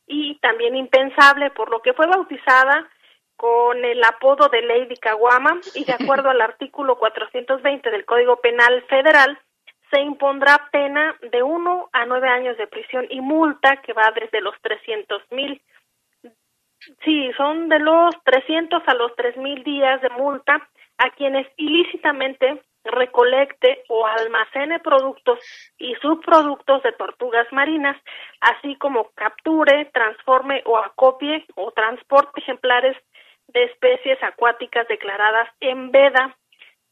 y 0.08 0.40
también 0.40 0.76
impensable 0.76 1.52
por 1.52 1.70
lo 1.70 1.82
que 1.82 1.94
fue 1.94 2.08
bautizada 2.08 2.90
con 3.36 3.84
el 3.84 4.04
apodo 4.04 4.50
de 4.50 4.62
Lady 4.62 4.98
Caguama 4.98 5.60
y 5.74 5.86
de 5.86 5.94
acuerdo 5.94 6.30
al 6.32 6.42
artículo 6.42 6.98
420 6.98 7.90
del 7.90 8.06
Código 8.06 8.38
Penal 8.38 8.84
Federal 8.88 9.40
se 9.92 10.00
impondrá 10.00 10.70
pena 10.72 11.16
de 11.32 11.44
uno 11.44 11.90
a 11.92 12.06
nueve 12.06 12.30
años 12.30 12.58
de 12.58 12.68
prisión 12.68 13.08
y 13.10 13.20
multa 13.20 13.82
que 13.82 13.94
va 13.94 14.12
desde 14.16 14.42
los 14.42 14.56
300 14.62 15.24
mil 15.32 15.62
Sí, 17.04 17.32
son 17.38 17.70
de 17.70 17.80
los 17.80 18.16
300 18.24 18.82
a 18.86 18.94
los 18.96 19.12
3.000 19.14 19.64
días 19.64 20.02
de 20.02 20.10
multa 20.10 20.68
a 20.98 21.10
quienes 21.12 21.48
ilícitamente 21.58 22.62
recolecte 22.84 23.84
o 23.90 24.06
almacene 24.06 24.80
productos 24.80 25.40
y 25.78 25.94
subproductos 26.02 26.82
de 26.84 26.92
tortugas 26.94 27.48
marinas, 27.52 27.96
así 28.40 28.76
como 28.78 29.12
capture, 29.12 29.86
transforme 29.94 30.64
o 30.66 30.78
acopie 30.78 31.46
o 31.56 31.72
transporte 31.72 32.42
ejemplares 32.42 32.98
de 33.48 33.66
especies 33.66 34.22
acuáticas 34.24 34.88
declaradas 34.88 35.50
en 35.60 35.92
veda. 35.92 36.38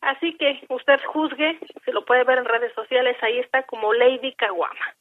Así 0.01 0.38
que 0.38 0.62
usted 0.69 1.00
juzgue, 1.08 1.60
se 1.84 1.91
lo 1.91 2.05
puede 2.05 2.24
ver 2.24 2.39
en 2.39 2.46
redes 2.46 2.74
sociales, 2.74 3.17
ahí 3.22 3.39
está 3.39 3.63
como 3.63 3.93
Lady 3.93 4.34
Caguama. 4.36 4.96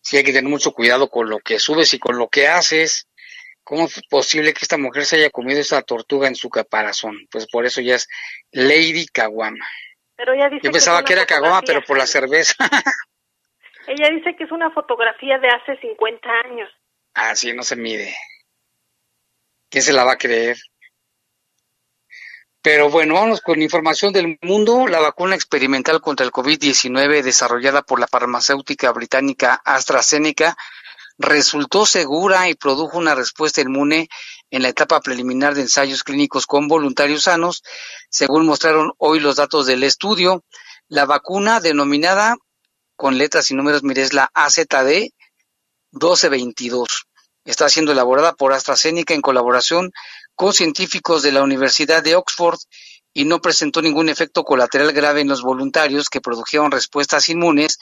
Sí, 0.00 0.16
hay 0.16 0.24
que 0.24 0.32
tener 0.32 0.48
mucho 0.48 0.72
cuidado 0.72 1.08
con 1.10 1.28
lo 1.28 1.40
que 1.40 1.58
subes 1.58 1.92
y 1.92 1.98
con 1.98 2.16
lo 2.16 2.28
que 2.28 2.46
haces. 2.46 3.08
¿Cómo 3.68 3.84
es 3.84 4.00
posible 4.08 4.54
que 4.54 4.60
esta 4.62 4.78
mujer 4.78 5.04
se 5.04 5.16
haya 5.16 5.28
comido 5.28 5.60
esa 5.60 5.82
tortuga 5.82 6.26
en 6.26 6.34
su 6.34 6.48
caparazón? 6.48 7.28
Pues 7.30 7.46
por 7.46 7.66
eso 7.66 7.82
ya 7.82 7.96
es 7.96 8.08
Lady 8.50 9.04
Caguama. 9.06 9.62
Pero 10.16 10.32
ella 10.32 10.48
dice 10.48 10.62
Yo 10.64 10.72
pensaba 10.72 11.04
que, 11.04 11.12
era 11.12 11.26
Caguama, 11.26 11.60
pero 11.60 11.82
por 11.82 11.98
la 11.98 12.06
cerveza. 12.06 12.54
ella 13.86 14.08
dice 14.08 14.34
que 14.36 14.44
es 14.44 14.52
una 14.52 14.70
fotografía 14.70 15.38
de 15.38 15.48
hace 15.48 15.76
50 15.82 16.30
años. 16.46 16.70
Ah, 17.12 17.36
sí, 17.36 17.52
no 17.52 17.62
se 17.62 17.76
mide. 17.76 18.16
¿Quién 19.68 19.84
se 19.84 19.92
la 19.92 20.04
va 20.04 20.12
a 20.12 20.18
creer? 20.18 20.56
Pero 22.62 22.88
bueno, 22.88 23.16
vamos 23.16 23.42
con 23.42 23.60
información 23.60 24.14
del 24.14 24.38
mundo. 24.40 24.86
La 24.86 25.00
vacuna 25.00 25.34
experimental 25.34 26.00
contra 26.00 26.24
el 26.24 26.32
COVID-19 26.32 27.20
desarrollada 27.20 27.82
por 27.82 28.00
la 28.00 28.06
farmacéutica 28.06 28.90
británica 28.92 29.60
AstraZeneca 29.62 30.56
resultó 31.18 31.84
segura 31.84 32.48
y 32.48 32.54
produjo 32.54 32.96
una 32.96 33.14
respuesta 33.14 33.60
inmune 33.60 34.08
en 34.50 34.62
la 34.62 34.68
etapa 34.68 35.00
preliminar 35.00 35.54
de 35.54 35.62
ensayos 35.62 36.04
clínicos 36.04 36.46
con 36.46 36.68
voluntarios 36.68 37.24
sanos, 37.24 37.62
según 38.08 38.46
mostraron 38.46 38.92
hoy 38.98 39.20
los 39.20 39.36
datos 39.36 39.66
del 39.66 39.82
estudio. 39.82 40.44
La 40.88 41.04
vacuna 41.04 41.60
denominada 41.60 42.36
con 42.96 43.18
letras 43.18 43.50
y 43.50 43.54
números, 43.54 43.82
mire, 43.82 44.02
es 44.02 44.12
la 44.14 44.30
AZD 44.32 45.10
1222. 45.92 47.06
Está 47.44 47.68
siendo 47.68 47.92
elaborada 47.92 48.34
por 48.34 48.52
AstraZeneca 48.52 49.14
en 49.14 49.20
colaboración 49.20 49.92
con 50.34 50.52
científicos 50.52 51.22
de 51.22 51.32
la 51.32 51.42
Universidad 51.42 52.02
de 52.02 52.14
Oxford 52.14 52.58
y 53.12 53.24
no 53.24 53.40
presentó 53.40 53.82
ningún 53.82 54.08
efecto 54.08 54.44
colateral 54.44 54.92
grave 54.92 55.22
en 55.22 55.28
los 55.28 55.42
voluntarios 55.42 56.08
que 56.08 56.20
produjeron 56.20 56.70
respuestas 56.70 57.28
inmunes 57.28 57.78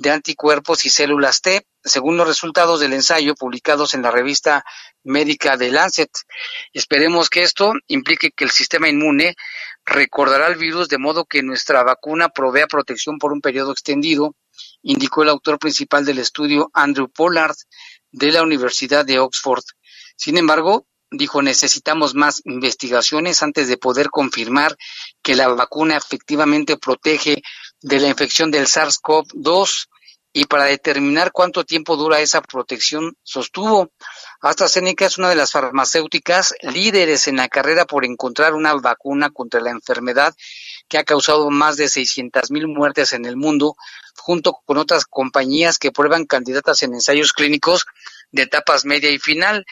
de 0.00 0.10
anticuerpos 0.10 0.86
y 0.86 0.90
células 0.90 1.42
T, 1.42 1.66
según 1.84 2.16
los 2.16 2.26
resultados 2.26 2.80
del 2.80 2.94
ensayo 2.94 3.34
publicados 3.34 3.92
en 3.92 4.00
la 4.00 4.10
revista 4.10 4.64
médica 5.04 5.58
de 5.58 5.70
Lancet. 5.70 6.10
Esperemos 6.72 7.28
que 7.28 7.42
esto 7.42 7.74
implique 7.86 8.30
que 8.30 8.44
el 8.44 8.50
sistema 8.50 8.88
inmune 8.88 9.36
recordará 9.84 10.46
el 10.46 10.56
virus 10.56 10.88
de 10.88 10.96
modo 10.96 11.26
que 11.26 11.42
nuestra 11.42 11.82
vacuna 11.82 12.30
provea 12.30 12.66
protección 12.66 13.18
por 13.18 13.34
un 13.34 13.42
periodo 13.42 13.72
extendido, 13.72 14.34
indicó 14.82 15.22
el 15.22 15.28
autor 15.28 15.58
principal 15.58 16.06
del 16.06 16.18
estudio, 16.18 16.70
Andrew 16.72 17.10
Pollard, 17.10 17.56
de 18.10 18.32
la 18.32 18.42
Universidad 18.42 19.04
de 19.04 19.18
Oxford. 19.18 19.64
Sin 20.16 20.38
embargo, 20.38 20.86
dijo 21.10 21.42
necesitamos 21.42 22.14
más 22.14 22.40
investigaciones 22.46 23.42
antes 23.42 23.68
de 23.68 23.76
poder 23.76 24.08
confirmar 24.08 24.78
que 25.22 25.34
la 25.34 25.48
vacuna 25.48 25.98
efectivamente 25.98 26.78
protege 26.78 27.42
de 27.82 28.00
la 28.00 28.08
infección 28.08 28.50
del 28.50 28.66
SARS-CoV-2 28.66 29.88
y 30.32 30.44
para 30.44 30.64
determinar 30.64 31.32
cuánto 31.32 31.64
tiempo 31.64 31.96
dura 31.96 32.20
esa 32.20 32.40
protección 32.40 33.16
sostuvo. 33.22 33.90
AstraZeneca 34.40 35.06
es 35.06 35.18
una 35.18 35.28
de 35.28 35.34
las 35.34 35.52
farmacéuticas 35.52 36.54
líderes 36.62 37.26
en 37.26 37.36
la 37.36 37.48
carrera 37.48 37.84
por 37.84 38.04
encontrar 38.04 38.54
una 38.54 38.74
vacuna 38.74 39.30
contra 39.30 39.60
la 39.60 39.70
enfermedad 39.70 40.34
que 40.88 40.98
ha 40.98 41.04
causado 41.04 41.50
más 41.50 41.76
de 41.76 41.88
600 41.88 42.50
mil 42.50 42.68
muertes 42.68 43.12
en 43.12 43.24
el 43.24 43.36
mundo, 43.36 43.76
junto 44.16 44.60
con 44.64 44.76
otras 44.76 45.04
compañías 45.04 45.78
que 45.78 45.92
prueban 45.92 46.26
candidatas 46.26 46.82
en 46.82 46.94
ensayos 46.94 47.32
clínicos 47.32 47.86
de 48.30 48.42
etapas 48.42 48.84
media 48.84 49.10
y 49.10 49.18
final. 49.18 49.64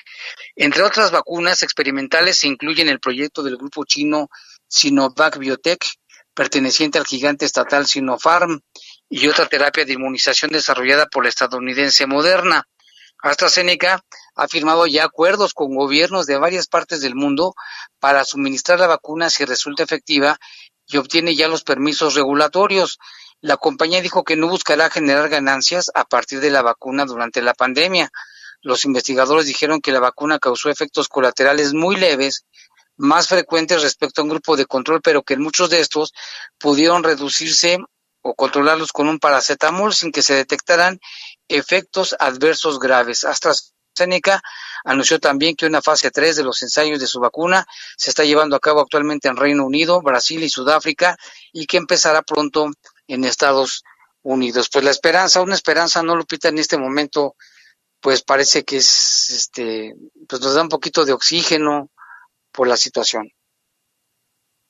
Entre 0.57 0.83
otras 0.83 1.11
vacunas 1.11 1.63
experimentales 1.63 2.39
se 2.39 2.49
incluyen 2.49 2.89
el 2.89 3.01
proyecto 3.01 3.43
del 3.43 3.57
grupo 3.57 3.85
chino 3.85 4.29
Sinovac 4.69 5.39
Biotech, 5.39 5.85
perteneciente 6.35 6.99
al 6.99 7.07
gigante 7.07 7.45
estatal 7.45 7.87
Sinopharm, 7.87 8.61
y 9.09 9.29
otra 9.29 9.47
terapia 9.47 9.85
de 9.85 9.95
inmunización 9.95 10.51
desarrollada 10.51 11.07
por 11.07 11.25
la 11.25 11.31
estadounidense 11.31 12.07
Moderna. 12.07 12.69
AstraZeneca 13.21 14.05
ha 14.37 14.49
firmado 14.49 14.87
ya 14.87 15.05
acuerdos 15.05 15.53
con 15.55 15.75
gobiernos 15.75 16.27
de 16.27 16.39
varias 16.39 16.69
partes 16.69 17.01
del 17.01 17.15
mundo 17.15 17.55
para 17.99 18.25
suministrar 18.25 18.79
la 18.79 18.87
vacuna 18.87 19.31
si 19.31 19.45
resulta 19.45 19.83
efectiva 19.83 20.39
y 20.87 20.99
obtiene 20.99 21.35
ya 21.35 21.49
los 21.49 21.65
permisos 21.65 22.15
regulatorios. 22.15 22.99
La 23.41 23.57
compañía 23.57 24.03
dijo 24.03 24.25
que 24.25 24.37
no 24.37 24.49
buscará 24.49 24.91
generar 24.91 25.29
ganancias 25.29 25.91
a 25.95 26.05
partir 26.05 26.41
de 26.41 26.51
la 26.51 26.63
vacuna 26.63 27.07
durante 27.07 27.43
la 27.43 27.55
pandemia. 27.55 28.11
Los 28.61 28.85
investigadores 28.85 29.47
dijeron 29.47 29.81
que 29.81 29.93
la 29.93 30.01
vacuna 30.01 30.39
causó 30.39 30.71
efectos 30.71 31.09
colaterales 31.09 31.75
muy 31.75 31.97
leves, 31.97 32.45
más 32.97 33.29
frecuentes 33.29 33.83
respecto 33.83 34.21
a 34.21 34.25
un 34.25 34.31
grupo 34.31 34.57
de 34.57 34.67
control, 34.67 35.01
pero 35.03 35.23
que 35.23 35.37
muchos 35.37 35.71
de 35.71 35.81
estos 35.81 36.13
pudieron 36.59 37.05
reducirse 37.05 37.79
o 38.29 38.35
controlarlos 38.35 38.93
con 38.93 39.09
un 39.09 39.19
paracetamol 39.19 39.95
sin 39.95 40.13
que 40.13 40.23
se 40.23 40.35
detectaran 40.35 41.01
efectos 41.49 42.15
adversos 42.19 42.79
graves. 42.79 43.25
AstraZeneca 43.25 44.43
anunció 44.85 45.19
también 45.19 45.57
que 45.57 45.67
una 45.67 45.81
fase 45.81 46.11
3 46.11 46.37
de 46.37 46.45
los 46.45 46.63
ensayos 46.63 47.01
de 47.01 47.07
su 47.07 47.21
vacuna 47.21 47.67
se 47.97 48.11
está 48.11 48.25
llevando 48.25 48.55
a 48.55 48.61
cabo 48.61 48.81
actualmente 48.81 49.29
en 49.29 49.37
Reino 49.37 49.65
Unido, 49.65 50.03
Brasil 50.03 50.43
y 50.43 50.51
Sudáfrica 50.51 51.17
y 51.53 51.67
que 51.67 51.79
empezará 51.79 52.21
pronto 52.23 52.71
en 53.07 53.25
Estados 53.25 53.83
Unidos. 54.23 54.69
Pues 54.71 54.85
la 54.85 54.91
esperanza, 54.91 55.41
una 55.41 55.55
esperanza, 55.55 56.03
no 56.03 56.15
lo 56.15 56.27
pita 56.27 56.49
en 56.49 56.59
este 56.59 56.77
momento, 56.77 57.35
pues 58.01 58.23
parece 58.23 58.63
que 58.65 58.77
es, 58.77 59.31
este, 59.31 59.95
pues 60.29 60.43
nos 60.43 60.55
da 60.55 60.63
un 60.63 60.69
poquito 60.69 61.07
de 61.07 61.13
oxígeno 61.13 61.91
por 62.53 62.69
la 62.69 62.77
situación. 62.77 63.33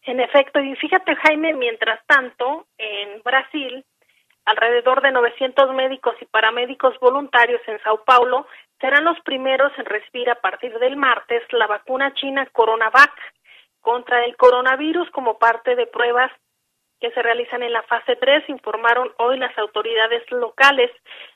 En 0.08 0.20
efecto, 0.20 0.58
y 0.58 0.74
fíjate 0.76 1.14
Jaime, 1.16 1.52
mientras 1.52 2.00
tanto, 2.06 2.64
en 2.78 3.20
Brasil, 3.22 3.84
alrededor 4.46 5.02
de 5.02 5.12
900 5.12 5.74
médicos 5.74 6.14
y 6.22 6.24
paramédicos 6.24 6.98
voluntarios 6.98 7.60
en 7.66 7.78
Sao 7.82 8.04
Paulo 8.06 8.46
serán 8.80 9.04
los 9.04 9.20
primeros 9.20 9.70
en 9.76 9.84
recibir 9.84 10.30
a 10.30 10.40
partir 10.40 10.72
del 10.78 10.96
martes 10.96 11.42
la 11.52 11.66
vacuna 11.66 12.14
china 12.14 12.46
Coronavac 12.52 13.12
contra 13.82 14.24
el 14.24 14.34
coronavirus 14.38 15.10
como 15.10 15.36
parte 15.36 15.76
de 15.76 15.86
pruebas 15.86 16.32
que 17.00 17.10
se 17.10 17.20
realizan 17.20 17.62
en 17.62 17.74
la 17.74 17.82
fase 17.82 18.16
3, 18.16 18.48
informaron 18.48 19.12
hoy 19.18 19.36
las 19.38 19.56
autoridades 19.58 20.22
locales. 20.32 20.90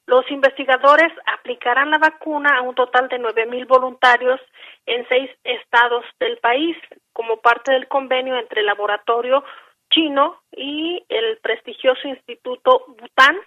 Los 0.07 0.29
investigadores 0.31 1.13
aplicarán 1.27 1.91
la 1.91 1.99
vacuna 1.99 2.57
a 2.57 2.63
un 2.63 2.75
total 2.75 3.11
de 3.11 3.21
9.000 3.21 3.67
voluntarios 3.67 4.41
en 4.87 5.07
seis 5.09 5.31
estados 5.45 6.07
del 6.19 6.39
país 6.39 6.75
como 7.13 7.39
parte 7.39 7.73
del 7.73 7.89
convenio 7.89 8.37
entre 8.37 8.61
el 8.61 8.67
laboratorio 8.67 9.45
chino 9.91 10.41
y 10.53 11.05
el 11.09 11.39
prestigioso 11.39 12.09
Instituto 12.09 12.85
Bután, 12.89 13.39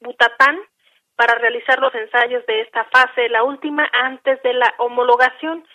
Butatán 0.00 0.58
para 1.14 1.34
realizar 1.36 1.78
los 1.80 1.94
ensayos 1.94 2.44
de 2.46 2.60
esta 2.60 2.84
fase, 2.84 3.28
la 3.28 3.44
última 3.44 3.88
antes 3.92 4.42
de 4.42 4.52
la 4.52 4.74
homologación. 4.78 5.66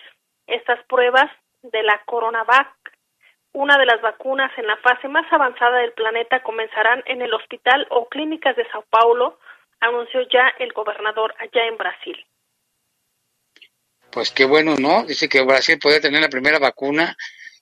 Estas 0.47 0.83
pruebas 0.85 1.31
de 1.63 1.81
la 1.83 2.01
Coronavac 2.05 2.75
una 3.53 3.77
de 3.77 3.85
las 3.85 4.01
vacunas 4.01 4.51
en 4.57 4.65
la 4.65 4.77
fase 4.77 5.07
más 5.09 5.25
avanzada 5.31 5.79
del 5.79 5.91
planeta 5.91 6.41
comenzarán 6.41 7.03
en 7.05 7.21
el 7.21 7.33
hospital 7.33 7.85
o 7.89 8.07
clínicas 8.07 8.55
de 8.55 8.65
Sao 8.69 8.83
Paulo, 8.89 9.39
anunció 9.81 10.21
ya 10.29 10.47
el 10.59 10.71
gobernador 10.71 11.35
allá 11.37 11.65
en 11.65 11.77
Brasil. 11.77 12.25
Pues 14.11 14.31
qué 14.31 14.43
bueno, 14.43 14.75
¿no? 14.75 15.05
Dice 15.05 15.29
que 15.29 15.41
Brasil 15.41 15.79
puede 15.79 16.01
tener 16.01 16.21
la 16.21 16.29
primera 16.29 16.59
vacuna 16.59 17.15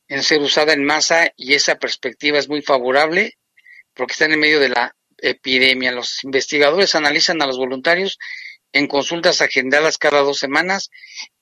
en 0.08 0.24
ser 0.24 0.42
usada 0.42 0.74
en 0.74 0.84
masa 0.84 1.32
y 1.38 1.54
esa 1.54 1.78
perspectiva 1.78 2.40
es 2.40 2.50
muy 2.50 2.64
favorable 2.64 3.38
porque 3.94 4.14
están 4.14 4.32
en 4.32 4.40
medio 4.40 4.60
de 4.60 4.70
la 4.70 4.96
epidemia. 5.18 5.92
Los 5.92 6.24
investigadores 6.24 6.96
analizan 6.96 7.42
a 7.42 7.46
los 7.46 7.58
voluntarios 7.58 8.18
en 8.72 8.88
consultas 8.88 9.42
agendadas 9.42 10.00
cada 10.00 10.22
dos 10.22 10.40
semanas 10.40 10.90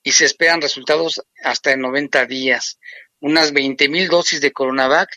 y 0.02 0.12
se 0.12 0.26
esperan 0.26 0.60
resultados 0.60 1.22
hasta 1.42 1.72
en 1.72 1.80
90 1.80 2.26
días. 2.26 2.78
Unas 3.20 3.54
20.000 3.54 4.08
dosis 4.08 4.42
de 4.42 4.52
Coronavac 4.52 5.08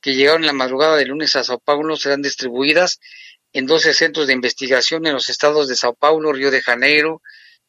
que 0.00 0.14
llegaron 0.14 0.44
la 0.44 0.52
madrugada 0.52 0.96
de 0.96 1.06
lunes 1.06 1.36
a 1.36 1.44
Sao 1.44 1.60
Paulo 1.60 1.96
serán 1.96 2.22
distribuidas 2.22 2.98
en 3.52 3.66
12 3.66 3.94
centros 3.94 4.26
de 4.26 4.32
investigación 4.32 5.06
en 5.06 5.14
los 5.14 5.28
estados 5.30 5.68
de 5.68 5.76
Sao 5.76 5.94
Paulo, 5.94 6.32
Río 6.32 6.50
de 6.50 6.62
Janeiro, 6.62 7.22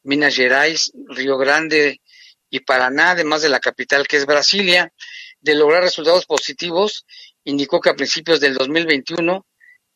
Minas 0.03 0.35
Gerais, 0.35 0.91
Río 1.09 1.37
Grande 1.37 2.01
y 2.49 2.61
Paraná, 2.61 3.11
además 3.11 3.41
de 3.41 3.49
la 3.49 3.59
capital 3.59 4.07
que 4.07 4.17
es 4.17 4.25
Brasilia. 4.25 4.91
De 5.39 5.55
lograr 5.55 5.83
resultados 5.83 6.25
positivos, 6.25 7.05
indicó 7.43 7.79
que 7.79 7.89
a 7.89 7.95
principios 7.95 8.39
del 8.39 8.55
2021 8.55 9.45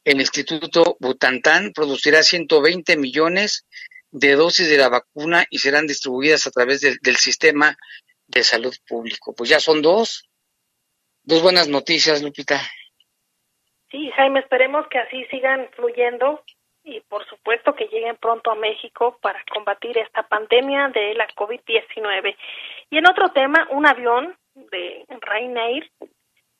el 0.03 0.19
Instituto 0.19 0.97
Butantan 0.99 1.73
producirá 1.73 2.23
120 2.23 2.97
millones 2.97 3.65
de 4.11 4.35
dosis 4.35 4.69
de 4.69 4.77
la 4.77 4.89
vacuna 4.89 5.45
y 5.49 5.59
serán 5.59 5.87
distribuidas 5.87 6.45
a 6.47 6.51
través 6.51 6.81
del 6.81 7.15
sistema 7.17 7.77
de 8.27 8.43
salud 8.43 8.75
público. 8.87 9.33
Pues 9.33 9.49
ya 9.49 9.59
son 9.59 9.81
dos, 9.81 10.29
dos 11.23 11.41
buenas 11.41 11.67
noticias, 11.67 12.21
Lupita. 12.21 12.61
Sí, 13.89 14.09
Jaime, 14.15 14.39
esperemos 14.39 14.85
que 14.89 14.99
así 14.99 15.25
sigan 15.25 15.69
fluyendo 15.75 16.43
y 16.83 16.99
por 17.01 17.25
supuesto 17.27 17.75
que 17.75 17.87
lleguen 17.87 18.17
pronto 18.17 18.51
a 18.51 18.55
México 18.55 19.17
para 19.21 19.43
combatir 19.53 19.97
esta 19.97 20.23
pandemia 20.23 20.89
de 20.89 21.13
la 21.15 21.27
COVID-19. 21.27 22.35
Y 22.89 22.97
en 22.97 23.07
otro 23.07 23.29
tema, 23.29 23.67
un 23.71 23.85
avión 23.85 24.35
de 24.55 25.05
Ryanair 25.21 25.89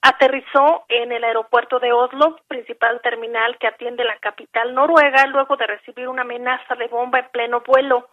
aterrizó 0.01 0.85
en 0.89 1.11
el 1.11 1.23
aeropuerto 1.23 1.79
de 1.79 1.93
Oslo, 1.93 2.37
principal 2.47 3.01
terminal 3.01 3.57
que 3.57 3.67
atiende 3.67 4.03
la 4.03 4.17
capital 4.17 4.73
noruega, 4.73 5.27
luego 5.27 5.57
de 5.57 5.67
recibir 5.67 6.07
una 6.07 6.23
amenaza 6.23 6.75
de 6.75 6.87
bomba 6.87 7.19
en 7.19 7.29
pleno 7.29 7.61
vuelo. 7.65 8.09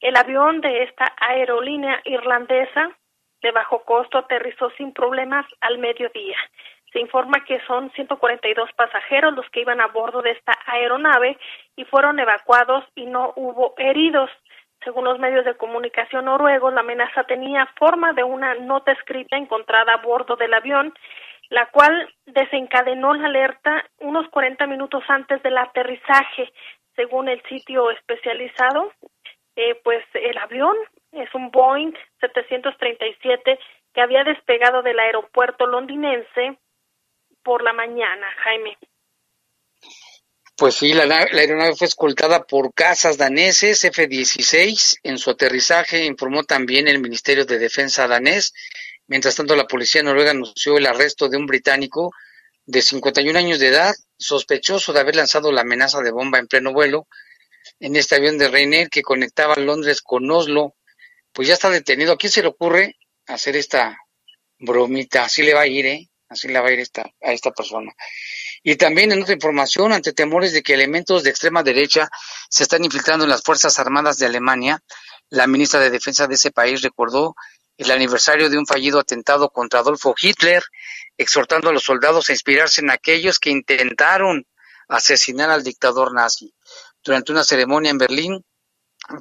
El 0.00 0.16
avión 0.16 0.60
de 0.60 0.82
esta 0.84 1.14
aerolínea 1.18 2.00
irlandesa 2.04 2.90
de 3.42 3.50
bajo 3.52 3.84
costo 3.84 4.18
aterrizó 4.18 4.70
sin 4.76 4.92
problemas 4.92 5.46
al 5.60 5.78
mediodía. 5.78 6.36
Se 6.92 7.00
informa 7.00 7.44
que 7.44 7.60
son 7.66 7.90
142 7.92 8.72
pasajeros 8.72 9.34
los 9.34 9.48
que 9.50 9.60
iban 9.60 9.80
a 9.80 9.88
bordo 9.88 10.22
de 10.22 10.32
esta 10.32 10.52
aeronave 10.66 11.38
y 11.76 11.84
fueron 11.84 12.18
evacuados 12.18 12.84
y 12.94 13.06
no 13.06 13.32
hubo 13.36 13.74
heridos. 13.78 14.30
Según 14.82 15.04
los 15.04 15.18
medios 15.18 15.44
de 15.44 15.56
comunicación 15.56 16.24
noruegos, 16.24 16.72
la 16.72 16.80
amenaza 16.80 17.24
tenía 17.24 17.66
forma 17.78 18.12
de 18.12 18.24
una 18.24 18.54
nota 18.54 18.92
escrita 18.92 19.36
encontrada 19.36 19.94
a 19.94 19.98
bordo 19.98 20.36
del 20.36 20.54
avión, 20.54 20.94
la 21.50 21.66
cual 21.66 22.08
desencadenó 22.26 23.14
la 23.14 23.26
alerta 23.26 23.84
unos 23.98 24.28
40 24.30 24.66
minutos 24.66 25.04
antes 25.08 25.42
del 25.42 25.58
aterrizaje. 25.58 26.52
Según 26.96 27.28
el 27.28 27.42
sitio 27.42 27.90
especializado, 27.90 28.92
eh, 29.54 29.78
pues 29.84 30.02
el 30.14 30.38
avión 30.38 30.76
es 31.12 31.32
un 31.34 31.50
Boeing 31.50 31.92
737 32.20 33.58
que 33.92 34.00
había 34.00 34.24
despegado 34.24 34.82
del 34.82 34.98
aeropuerto 34.98 35.66
londinense 35.66 36.58
por 37.42 37.62
la 37.62 37.72
mañana, 37.72 38.26
Jaime. 38.44 38.78
Pues 40.56 40.74
sí, 40.74 40.92
la, 40.92 41.04
aeronave 41.04 41.74
fue 41.74 41.86
escoltada 41.86 42.44
por 42.44 42.74
cazas 42.74 43.16
daneses 43.16 43.82
F-16. 43.84 44.98
En 45.02 45.18
su 45.18 45.30
aterrizaje 45.30 46.04
informó 46.04 46.44
también 46.44 46.86
el 46.86 47.00
Ministerio 47.00 47.46
de 47.46 47.58
Defensa 47.58 48.06
danés. 48.06 48.52
Mientras 49.06 49.36
tanto, 49.36 49.56
la 49.56 49.66
policía 49.66 50.02
noruega 50.02 50.32
anunció 50.32 50.76
el 50.76 50.86
arresto 50.86 51.28
de 51.28 51.38
un 51.38 51.46
británico 51.46 52.12
de 52.66 52.82
51 52.82 53.38
años 53.38 53.58
de 53.58 53.68
edad, 53.68 53.94
sospechoso 54.18 54.92
de 54.92 55.00
haber 55.00 55.16
lanzado 55.16 55.50
la 55.50 55.62
amenaza 55.62 56.00
de 56.02 56.10
bomba 56.10 56.38
en 56.38 56.46
pleno 56.46 56.72
vuelo 56.72 57.06
en 57.78 57.96
este 57.96 58.16
avión 58.16 58.38
de 58.38 58.48
Ryanair 58.48 58.90
que 58.90 59.02
conectaba 59.02 59.56
Londres 59.56 60.02
con 60.02 60.30
Oslo 60.30 60.74
pues 61.32 61.48
ya 61.48 61.54
está 61.54 61.70
detenido. 61.70 62.12
¿A 62.12 62.16
quién 62.16 62.30
se 62.30 62.42
le 62.42 62.48
ocurre 62.48 62.96
hacer 63.26 63.56
esta 63.56 63.98
bromita? 64.58 65.24
Así 65.24 65.42
le 65.42 65.54
va 65.54 65.62
a 65.62 65.66
ir, 65.66 65.86
¿eh? 65.86 66.09
Así 66.30 66.48
le 66.48 66.60
va 66.60 66.68
a 66.68 66.72
ir 66.72 66.78
esta, 66.78 67.02
a 67.02 67.32
esta 67.32 67.50
persona. 67.50 67.92
Y 68.62 68.76
también 68.76 69.10
en 69.10 69.22
otra 69.22 69.34
información, 69.34 69.92
ante 69.92 70.12
temores 70.12 70.52
de 70.52 70.62
que 70.62 70.74
elementos 70.74 71.24
de 71.24 71.30
extrema 71.30 71.62
derecha 71.62 72.08
se 72.48 72.62
están 72.62 72.84
infiltrando 72.84 73.24
en 73.24 73.30
las 73.30 73.42
Fuerzas 73.42 73.78
Armadas 73.78 74.16
de 74.18 74.26
Alemania, 74.26 74.80
la 75.28 75.46
ministra 75.46 75.80
de 75.80 75.90
Defensa 75.90 76.28
de 76.28 76.34
ese 76.34 76.52
país 76.52 76.82
recordó 76.82 77.34
el 77.76 77.90
aniversario 77.90 78.48
de 78.48 78.58
un 78.58 78.66
fallido 78.66 79.00
atentado 79.00 79.50
contra 79.50 79.80
Adolfo 79.80 80.14
Hitler, 80.20 80.62
exhortando 81.16 81.70
a 81.70 81.72
los 81.72 81.82
soldados 81.82 82.28
a 82.28 82.32
inspirarse 82.32 82.80
en 82.80 82.90
aquellos 82.90 83.38
que 83.38 83.50
intentaron 83.50 84.46
asesinar 84.88 85.50
al 85.50 85.64
dictador 85.64 86.12
nazi. 86.12 86.54
Durante 87.02 87.32
una 87.32 87.42
ceremonia 87.42 87.90
en 87.90 87.98
Berlín, 87.98 88.44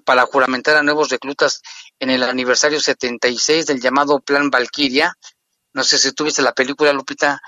para 0.04 0.26
juramentar 0.26 0.76
a 0.76 0.84
nuevos 0.84 1.10
reclutas 1.10 1.62
en 2.00 2.10
el 2.10 2.22
aniversario 2.24 2.80
76 2.80 3.65
del 3.65 3.80
llamado 3.80 4.19
Plan 4.19 4.50
Valquiria, 4.50 5.15
no 5.73 5.84
sé 5.84 5.97
si 5.97 6.12
tuviste 6.13 6.41
la 6.41 6.53
película, 6.53 6.93
Lupita, 6.93 7.41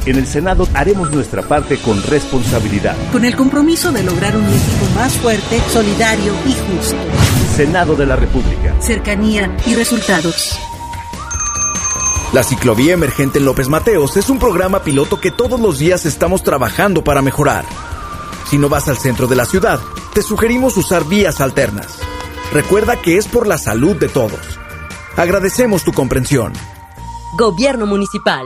En 0.05 0.17
el 0.17 0.25
Senado 0.25 0.67
haremos 0.73 1.11
nuestra 1.11 1.41
parte 1.41 1.77
con 1.77 2.01
responsabilidad. 2.03 2.95
Con 3.11 3.25
el 3.25 3.35
compromiso 3.35 3.91
de 3.91 4.03
lograr 4.03 4.37
un 4.37 4.45
México 4.45 4.85
más 4.95 5.13
fuerte, 5.13 5.59
solidario 5.69 6.33
y 6.45 6.53
justo. 6.53 6.95
Senado 7.57 7.95
de 7.95 8.05
la 8.05 8.15
República. 8.15 8.79
Cercanía 8.79 9.57
y 9.65 9.73
resultados. 9.73 10.59
La 12.31 12.43
ciclovía 12.43 12.93
emergente 12.93 13.39
en 13.39 13.45
López 13.45 13.67
Mateos 13.67 14.15
es 14.15 14.29
un 14.29 14.37
programa 14.37 14.83
piloto 14.83 15.19
que 15.19 15.31
todos 15.31 15.59
los 15.59 15.79
días 15.79 16.05
estamos 16.05 16.43
trabajando 16.43 17.03
para 17.03 17.23
mejorar. 17.23 17.65
Si 18.47 18.59
no 18.59 18.69
vas 18.69 18.87
al 18.89 18.97
centro 18.97 19.25
de 19.25 19.37
la 19.37 19.45
ciudad, 19.45 19.79
te 20.13 20.21
sugerimos 20.21 20.77
usar 20.77 21.05
vías 21.05 21.41
alternas. 21.41 21.97
Recuerda 22.53 23.01
que 23.01 23.17
es 23.17 23.27
por 23.27 23.47
la 23.47 23.57
salud 23.57 23.95
de 23.95 24.07
todos. 24.07 24.59
Agradecemos 25.15 25.83
tu 25.83 25.93
comprensión. 25.93 26.53
Gobierno 27.39 27.87
Municipal. 27.87 28.45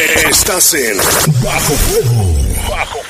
Estás 0.00 0.72
en 0.72 0.96
Bajo 1.42 1.74
Fuego. 1.74 2.24
Bajo 2.70 3.00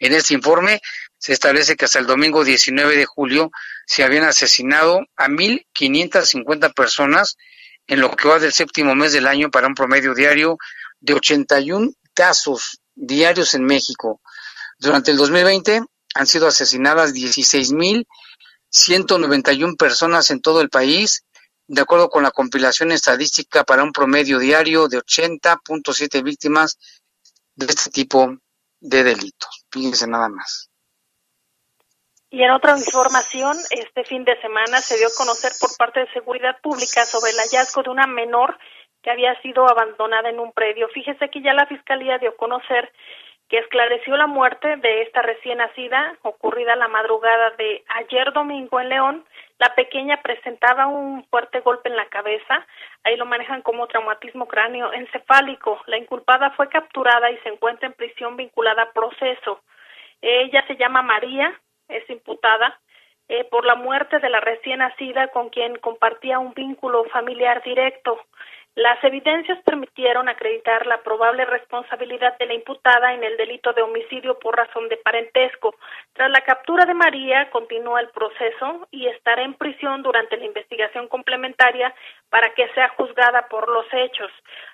En 0.00 0.12
este 0.12 0.34
informe 0.34 0.80
se 1.18 1.32
establece 1.32 1.76
que 1.76 1.84
hasta 1.84 2.00
el 2.00 2.06
domingo 2.06 2.44
19 2.44 2.96
de 2.96 3.06
julio 3.06 3.52
se 3.86 4.02
habían 4.02 4.24
asesinado 4.24 5.06
a 5.16 5.28
1.550 5.28 6.74
personas 6.74 7.36
en 7.86 8.00
lo 8.00 8.10
que 8.14 8.28
va 8.28 8.40
del 8.40 8.52
séptimo 8.52 8.94
mes 8.96 9.12
del 9.12 9.28
año 9.28 9.50
para 9.50 9.68
un 9.68 9.74
promedio 9.74 10.14
diario 10.14 10.58
de 11.00 11.14
81 11.14 11.92
casos 12.12 12.80
diarios 12.96 13.54
en 13.54 13.64
México. 13.64 14.20
Durante 14.78 15.12
el 15.12 15.16
2020 15.16 15.82
han 16.14 16.26
sido 16.26 16.48
asesinadas 16.48 17.12
16.191 18.72 19.76
personas 19.76 20.30
en 20.30 20.40
todo 20.40 20.60
el 20.60 20.68
país, 20.68 21.24
de 21.66 21.82
acuerdo 21.82 22.08
con 22.08 22.22
la 22.22 22.30
compilación 22.30 22.92
estadística 22.92 23.64
para 23.64 23.82
un 23.82 23.92
promedio 23.92 24.38
diario 24.38 24.88
de 24.88 24.98
80.7 24.98 26.22
víctimas 26.22 26.78
de 27.54 27.66
este 27.66 27.90
tipo 27.90 28.36
de 28.80 29.04
delitos. 29.04 29.66
Fíjense 29.70 30.06
nada 30.06 30.28
más. 30.28 30.70
Y 32.30 32.42
en 32.42 32.50
otra 32.50 32.76
información, 32.76 33.56
este 33.70 34.04
fin 34.04 34.24
de 34.24 34.38
semana 34.40 34.80
se 34.80 34.98
dio 34.98 35.06
a 35.08 35.16
conocer 35.16 35.52
por 35.58 35.74
parte 35.76 36.00
de 36.00 36.12
Seguridad 36.12 36.60
Pública 36.62 37.06
sobre 37.06 37.30
el 37.30 37.38
hallazgo 37.38 37.82
de 37.82 37.90
una 37.90 38.06
menor 38.06 38.58
que 39.02 39.10
había 39.10 39.40
sido 39.40 39.66
abandonada 39.66 40.28
en 40.28 40.38
un 40.38 40.52
predio. 40.52 40.88
Fíjese 40.88 41.30
que 41.30 41.40
ya 41.40 41.54
la 41.54 41.66
Fiscalía 41.66 42.18
dio 42.18 42.30
a 42.30 42.36
conocer 42.36 42.92
que 43.48 43.58
esclareció 43.58 44.16
la 44.16 44.26
muerte 44.26 44.76
de 44.76 45.02
esta 45.02 45.22
recién 45.22 45.58
nacida 45.58 46.16
ocurrida 46.22 46.76
la 46.76 46.88
madrugada 46.88 47.50
de 47.52 47.82
ayer 47.88 48.32
domingo 48.32 48.78
en 48.80 48.90
León. 48.90 49.24
La 49.58 49.74
pequeña 49.74 50.20
presentaba 50.22 50.86
un 50.86 51.24
fuerte 51.24 51.60
golpe 51.60 51.88
en 51.88 51.96
la 51.96 52.06
cabeza, 52.06 52.66
ahí 53.04 53.16
lo 53.16 53.24
manejan 53.24 53.62
como 53.62 53.86
traumatismo 53.86 54.46
cráneo 54.46 54.92
encefálico. 54.92 55.80
La 55.86 55.96
inculpada 55.96 56.50
fue 56.50 56.68
capturada 56.68 57.30
y 57.30 57.38
se 57.38 57.48
encuentra 57.48 57.88
en 57.88 57.94
prisión 57.94 58.36
vinculada 58.36 58.82
a 58.82 58.92
proceso. 58.92 59.62
Ella 60.20 60.64
se 60.66 60.76
llama 60.76 61.02
María, 61.02 61.58
es 61.88 62.08
imputada 62.10 62.78
eh, 63.28 63.44
por 63.44 63.64
la 63.64 63.74
muerte 63.74 64.18
de 64.20 64.30
la 64.30 64.40
recién 64.40 64.78
nacida 64.78 65.28
con 65.28 65.48
quien 65.48 65.76
compartía 65.78 66.38
un 66.38 66.54
vínculo 66.54 67.04
familiar 67.04 67.62
directo. 67.62 68.20
Las 68.78 69.02
evidencias 69.02 69.58
permitieron 69.64 70.28
acreditar 70.28 70.86
la 70.86 71.02
probable 71.02 71.44
responsabilidad 71.44 72.38
de 72.38 72.46
la 72.46 72.54
imputada 72.54 73.12
en 73.12 73.24
el 73.24 73.36
delito 73.36 73.72
de 73.72 73.82
homicidio 73.82 74.38
por 74.38 74.56
razón 74.56 74.88
de 74.88 74.96
parentesco. 74.98 75.74
Tras 76.12 76.30
la 76.30 76.42
captura 76.42 76.86
de 76.86 76.94
María, 76.94 77.50
continúa 77.50 78.00
el 78.00 78.08
proceso 78.10 78.86
y 78.92 79.08
estará 79.08 79.42
en 79.42 79.54
prisión 79.54 80.04
durante 80.04 80.36
la 80.36 80.44
investigación 80.44 81.08
complementaria 81.08 81.92
para 82.30 82.54
que 82.54 82.68
sea 82.68 82.90
juzgada 82.90 83.48
por 83.48 83.68
los 83.68 83.86
hechos. 83.92 84.30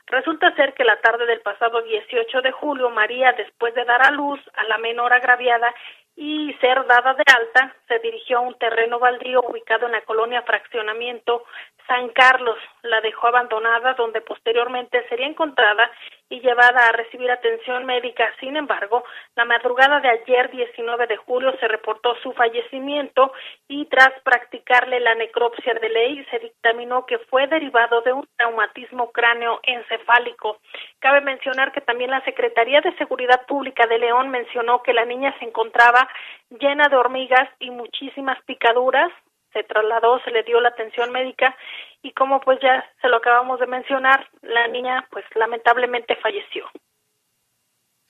Resulta 0.08 0.54
ser 0.54 0.74
que 0.74 0.84
la 0.84 1.00
tarde 1.00 1.24
del 1.24 1.40
pasado 1.40 1.80
18 1.80 2.42
de 2.42 2.52
julio, 2.52 2.90
María, 2.90 3.32
después 3.32 3.74
de 3.74 3.86
dar 3.86 4.06
a 4.06 4.10
luz 4.10 4.38
a 4.52 4.64
la 4.64 4.76
menor 4.76 5.14
agraviada, 5.14 5.74
y 6.16 6.52
ser 6.60 6.86
dada 6.86 7.14
de 7.14 7.24
alta, 7.26 7.74
se 7.88 7.98
dirigió 7.98 8.38
a 8.38 8.42
un 8.42 8.54
terreno 8.54 8.98
baldío 8.98 9.40
ubicado 9.42 9.86
en 9.86 9.92
la 9.92 10.02
colonia 10.02 10.42
Fraccionamiento 10.42 11.44
San 11.86 12.08
Carlos. 12.10 12.58
La 12.82 13.00
dejó 13.00 13.28
abandonada, 13.28 13.94
donde 13.94 14.20
posteriormente 14.20 15.06
sería 15.08 15.26
encontrada 15.26 15.90
y 16.34 16.40
llevada 16.40 16.88
a 16.88 16.92
recibir 16.92 17.30
atención 17.30 17.84
médica. 17.84 18.28
Sin 18.40 18.56
embargo, 18.56 19.04
la 19.36 19.44
madrugada 19.44 20.00
de 20.00 20.08
ayer, 20.08 20.50
19 20.50 21.06
de 21.06 21.16
julio, 21.16 21.54
se 21.60 21.68
reportó 21.68 22.16
su 22.22 22.32
fallecimiento 22.32 23.32
y 23.68 23.86
tras 23.86 24.10
practicarle 24.24 24.98
la 24.98 25.14
necropsia 25.14 25.74
de 25.74 25.88
ley, 25.88 26.24
se 26.30 26.40
dictaminó 26.40 27.06
que 27.06 27.18
fue 27.30 27.46
derivado 27.46 28.00
de 28.02 28.12
un 28.12 28.26
traumatismo 28.36 29.12
cráneo 29.12 29.60
encefálico. 29.62 30.58
Cabe 30.98 31.20
mencionar 31.20 31.70
que 31.70 31.80
también 31.80 32.10
la 32.10 32.24
Secretaría 32.24 32.80
de 32.80 32.96
Seguridad 32.96 33.46
Pública 33.46 33.86
de 33.86 33.98
León 33.98 34.30
mencionó 34.30 34.82
que 34.82 34.92
la 34.92 35.04
niña 35.04 35.34
se 35.38 35.44
encontraba 35.44 36.08
llena 36.50 36.88
de 36.88 36.96
hormigas 36.96 37.48
y 37.60 37.70
muchísimas 37.70 38.42
picaduras, 38.42 39.12
se 39.52 39.62
trasladó, 39.62 40.18
se 40.24 40.32
le 40.32 40.42
dio 40.42 40.60
la 40.60 40.70
atención 40.70 41.12
médica 41.12 41.56
y 42.04 42.12
como 42.12 42.38
pues 42.40 42.58
ya 42.62 42.84
se 43.00 43.08
lo 43.08 43.16
acabamos 43.16 43.58
de 43.58 43.66
mencionar, 43.66 44.28
la 44.42 44.68
niña 44.68 45.08
pues 45.10 45.24
lamentablemente 45.34 46.14
falleció. 46.16 46.66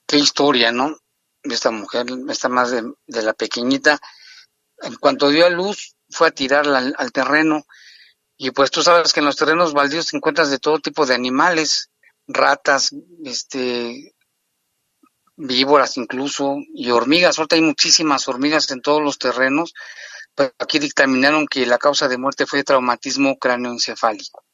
Qué 0.04 0.16
historia, 0.16 0.72
¿no? 0.72 0.96
De 1.44 1.54
esta 1.54 1.70
mujer, 1.70 2.06
esta 2.28 2.48
más 2.48 2.72
de, 2.72 3.22
la 3.22 3.32
pequeñita. 3.34 4.00
En 4.82 4.96
cuanto 4.96 5.28
dio 5.28 5.46
a 5.46 5.50
luz, 5.50 5.94
fue 6.10 6.26
a 6.26 6.32
tirarla 6.32 6.92
al, 6.96 7.12
terreno 7.12 7.62
y 8.36 8.50
pues 8.50 8.72
tú 8.72 8.82
sabes 8.82 9.12
que 9.12 9.20
en 9.20 9.26
los 9.26 9.36
terrenos 9.36 9.72
baldíos 9.72 10.08
te 10.08 10.16
encuentras 10.16 10.50
de 10.50 10.58
todo 10.58 10.80
tipo 10.80 11.06
de 11.06 11.14
animales, 11.14 11.92
ratas, 12.26 12.90
este, 13.24 14.12
víboras 15.36 15.96
incluso, 15.98 16.56
y 16.74 16.90
hormigas. 16.90 17.38
Ahorita 17.38 17.54
hay 17.54 17.62
muchísimas 17.62 18.26
hormigas 18.26 18.72
en 18.72 18.82
todos 18.82 19.00
los 19.00 19.18
terrenos 19.18 19.72
pues 20.34 20.52
aquí 20.58 20.78
dictaminaron 20.78 21.46
que 21.46 21.66
la 21.66 21.78
causa 21.78 22.08
de 22.08 22.18
muerte 22.18 22.46
fue 22.46 22.64
traumatismo 22.64 23.38
cráneoencefálico. 23.38 24.44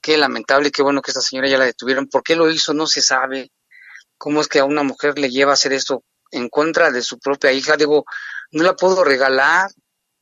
Qué 0.00 0.16
lamentable, 0.16 0.70
qué 0.70 0.82
bueno 0.82 1.02
que 1.02 1.10
esta 1.10 1.20
señora 1.20 1.48
ya 1.48 1.58
la 1.58 1.66
detuvieron. 1.66 2.08
¿Por 2.08 2.22
qué 2.22 2.34
lo 2.34 2.50
hizo? 2.50 2.74
No 2.74 2.86
se 2.86 3.02
sabe. 3.02 3.52
¿Cómo 4.18 4.40
es 4.40 4.48
que 4.48 4.58
a 4.58 4.64
una 4.64 4.82
mujer 4.82 5.18
le 5.18 5.30
lleva 5.30 5.52
a 5.52 5.54
hacer 5.54 5.72
esto 5.72 6.04
en 6.30 6.48
contra 6.48 6.90
de 6.90 7.02
su 7.02 7.18
propia 7.18 7.52
hija? 7.52 7.76
Digo, 7.76 8.04
no 8.52 8.64
la 8.64 8.74
puedo 8.74 9.04
regalar, 9.04 9.70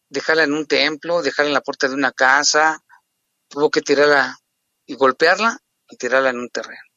dejarla 0.08 0.44
en 0.44 0.52
un 0.52 0.66
templo, 0.66 1.22
dejarla 1.22 1.48
en 1.50 1.54
la 1.54 1.60
puerta 1.60 1.88
de 1.88 1.94
una 1.94 2.12
casa. 2.12 2.82
Tuvo 3.48 3.70
que 3.70 3.82
tirarla 3.82 4.38
y 4.86 4.94
golpearla 4.94 5.58
y 5.88 5.96
tirarla 5.96 6.30
en 6.30 6.40
un 6.40 6.50
terreno. 6.50 6.87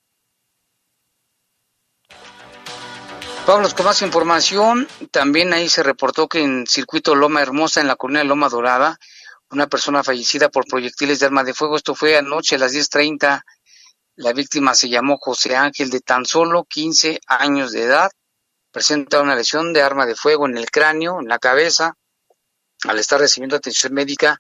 Pablo, 3.51 3.67
con 3.75 3.85
más 3.85 4.01
información, 4.01 4.87
también 5.11 5.51
ahí 5.51 5.67
se 5.67 5.83
reportó 5.83 6.29
que 6.29 6.39
en 6.39 6.65
circuito 6.65 7.15
Loma 7.15 7.41
Hermosa, 7.41 7.81
en 7.81 7.87
la 7.87 7.97
colonia 7.97 8.23
Loma 8.23 8.47
Dorada, 8.47 8.97
una 9.49 9.67
persona 9.67 10.05
fallecida 10.05 10.47
por 10.47 10.65
proyectiles 10.65 11.19
de 11.19 11.25
arma 11.25 11.43
de 11.43 11.53
fuego. 11.53 11.75
Esto 11.75 11.93
fue 11.93 12.15
anoche 12.15 12.55
a 12.55 12.59
las 12.59 12.71
10.30. 12.71 13.43
La 14.15 14.31
víctima 14.31 14.73
se 14.73 14.87
llamó 14.87 15.17
José 15.17 15.57
Ángel, 15.57 15.89
de 15.89 15.99
tan 15.99 16.25
solo 16.25 16.63
15 16.63 17.19
años 17.27 17.73
de 17.73 17.83
edad. 17.83 18.09
Presenta 18.71 19.19
una 19.19 19.35
lesión 19.35 19.73
de 19.73 19.81
arma 19.81 20.05
de 20.05 20.15
fuego 20.15 20.47
en 20.47 20.57
el 20.57 20.71
cráneo, 20.71 21.19
en 21.19 21.27
la 21.27 21.37
cabeza. 21.37 21.97
Al 22.87 22.99
estar 22.99 23.19
recibiendo 23.19 23.57
atención 23.57 23.93
médica, 23.93 24.39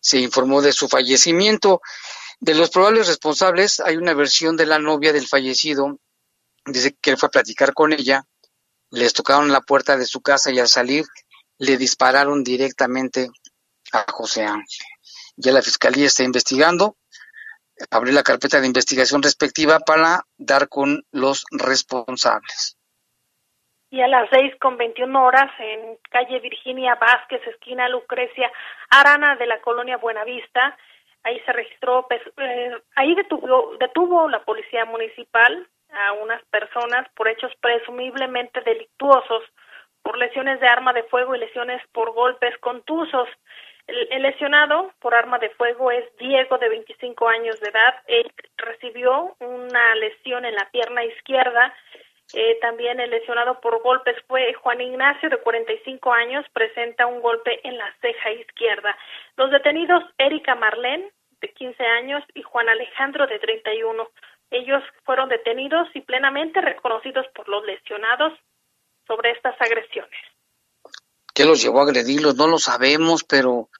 se 0.00 0.18
informó 0.18 0.62
de 0.62 0.72
su 0.72 0.88
fallecimiento. 0.88 1.80
De 2.40 2.56
los 2.56 2.70
probables 2.70 3.06
responsables, 3.06 3.78
hay 3.78 3.98
una 3.98 4.14
versión 4.14 4.56
de 4.56 4.66
la 4.66 4.80
novia 4.80 5.12
del 5.12 5.28
fallecido 5.28 6.00
Dice 6.64 6.96
que 7.00 7.10
él 7.10 7.16
fue 7.16 7.26
a 7.26 7.30
platicar 7.30 7.74
con 7.74 7.92
ella, 7.92 8.24
les 8.92 9.12
tocaron 9.12 9.50
la 9.50 9.62
puerta 9.62 9.96
de 9.96 10.04
su 10.04 10.20
casa 10.20 10.52
y 10.52 10.60
al 10.60 10.68
salir 10.68 11.04
le 11.58 11.76
dispararon 11.76 12.44
directamente 12.44 13.28
a 13.92 14.04
José 14.10 14.44
Ángel. 14.44 14.86
Ya 15.36 15.52
la 15.52 15.62
fiscalía 15.62 16.06
está 16.06 16.22
investigando, 16.22 16.96
abrió 17.90 18.12
la 18.12 18.22
carpeta 18.22 18.60
de 18.60 18.66
investigación 18.66 19.22
respectiva 19.22 19.80
para 19.80 20.24
dar 20.36 20.68
con 20.68 21.04
los 21.10 21.44
responsables. 21.50 22.76
Y 23.90 24.00
a 24.00 24.08
las 24.08 24.28
seis 24.30 24.54
con 24.60 24.76
veintiuna 24.76 25.22
horas 25.22 25.50
en 25.58 25.98
calle 26.10 26.40
Virginia 26.40 26.94
Vázquez, 26.94 27.46
esquina 27.46 27.88
Lucrecia 27.88 28.50
Arana 28.90 29.36
de 29.36 29.46
la 29.46 29.60
colonia 29.60 29.98
Buenavista, 29.98 30.76
ahí 31.22 31.40
se 31.44 31.52
registró, 31.52 32.06
pues, 32.08 32.20
eh, 32.38 32.70
ahí 32.96 33.14
detuvo, 33.14 33.76
detuvo 33.78 34.28
la 34.28 34.44
policía 34.44 34.84
municipal 34.84 35.68
a 35.92 36.12
unas 36.12 36.42
personas 36.46 37.08
por 37.14 37.28
hechos 37.28 37.52
presumiblemente 37.60 38.60
delictuosos, 38.62 39.44
por 40.02 40.18
lesiones 40.18 40.60
de 40.60 40.66
arma 40.66 40.92
de 40.92 41.04
fuego 41.04 41.34
y 41.34 41.38
lesiones 41.38 41.80
por 41.92 42.12
golpes 42.12 42.56
contusos. 42.58 43.28
El, 43.86 44.22
lesionado 44.22 44.92
por 45.00 45.14
arma 45.14 45.38
de 45.38 45.50
fuego 45.50 45.90
es 45.90 46.04
Diego, 46.16 46.58
de 46.58 46.68
25 46.68 47.28
años 47.28 47.60
de 47.60 47.68
edad. 47.68 47.94
Él 48.06 48.32
recibió 48.56 49.36
una 49.40 49.94
lesión 49.96 50.44
en 50.44 50.54
la 50.54 50.68
pierna 50.70 51.04
izquierda. 51.04 51.74
Eh, 52.34 52.58
también 52.60 53.00
el 53.00 53.10
lesionado 53.10 53.60
por 53.60 53.82
golpes 53.82 54.16
fue 54.26 54.54
Juan 54.54 54.80
Ignacio, 54.80 55.28
de 55.28 55.38
45 55.38 56.12
años, 56.12 56.46
presenta 56.52 57.06
un 57.06 57.20
golpe 57.20 57.60
en 57.66 57.76
la 57.76 57.92
ceja 58.00 58.30
izquierda. 58.30 58.96
Los 59.36 59.50
detenidos, 59.50 60.02
Erika 60.16 60.54
Marlén, 60.54 61.10
de 61.40 61.52
15 61.52 61.84
años, 61.84 62.24
y 62.34 62.42
Juan 62.42 62.68
Alejandro, 62.68 63.26
de 63.26 63.38
31. 63.38 64.08
Ellos 64.52 64.82
fueron 65.04 65.30
detenidos 65.30 65.88
y 65.94 66.02
plenamente 66.02 66.60
reconocidos 66.60 67.24
por 67.34 67.48
los 67.48 67.64
lesionados 67.64 68.34
sobre 69.06 69.30
estas 69.30 69.58
agresiones. 69.58 70.20
¿Qué 71.32 71.46
los 71.46 71.62
llevó 71.62 71.80
a 71.80 71.84
agredirlos? 71.84 72.36
No 72.36 72.46
lo 72.46 72.58
sabemos, 72.58 73.24
pero 73.24 73.70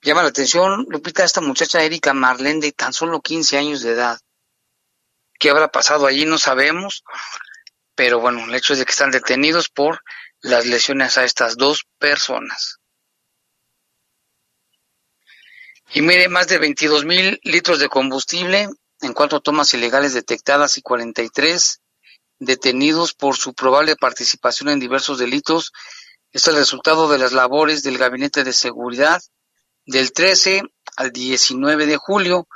llama 0.00 0.22
la 0.22 0.30
atención, 0.30 0.86
Lupita, 0.88 1.22
esta 1.22 1.42
muchacha 1.42 1.82
Erika 1.82 2.14
Marlene 2.14 2.60
de 2.60 2.72
tan 2.72 2.94
solo 2.94 3.20
15 3.20 3.58
años 3.58 3.82
de 3.82 3.92
edad. 3.92 4.18
¿Qué 5.38 5.50
habrá 5.50 5.68
pasado 5.68 6.06
allí? 6.06 6.24
No 6.24 6.38
sabemos, 6.38 7.04
pero 7.94 8.18
bueno, 8.18 8.42
el 8.46 8.54
hecho 8.54 8.72
es 8.72 8.78
de 8.78 8.86
que 8.86 8.92
están 8.92 9.10
detenidos 9.10 9.68
por 9.68 10.00
las 10.40 10.64
lesiones 10.64 11.18
a 11.18 11.24
estas 11.24 11.58
dos 11.58 11.84
personas. 11.98 12.78
Y 15.92 16.00
mire, 16.00 16.30
más 16.30 16.48
de 16.48 16.56
22 16.56 17.04
mil 17.04 17.38
litros 17.42 17.80
de 17.80 17.90
combustible 17.90 18.70
en 19.00 19.12
cuatro 19.12 19.40
tomas 19.40 19.72
ilegales 19.74 20.14
detectadas 20.14 20.78
y 20.78 20.82
43 20.82 21.80
detenidos 22.38 23.14
por 23.14 23.36
su 23.36 23.54
probable 23.54 23.96
participación 23.96 24.68
en 24.68 24.80
diversos 24.80 25.18
delitos. 25.18 25.72
Es 26.32 26.48
el 26.48 26.56
resultado 26.56 27.08
de 27.08 27.18
las 27.18 27.32
labores 27.32 27.82
del 27.82 27.98
Gabinete 27.98 28.44
de 28.44 28.52
Seguridad 28.52 29.22
del 29.86 30.12
13 30.12 30.62
al 30.96 31.12
19 31.12 31.86
de 31.86 31.96
julio 31.96 32.48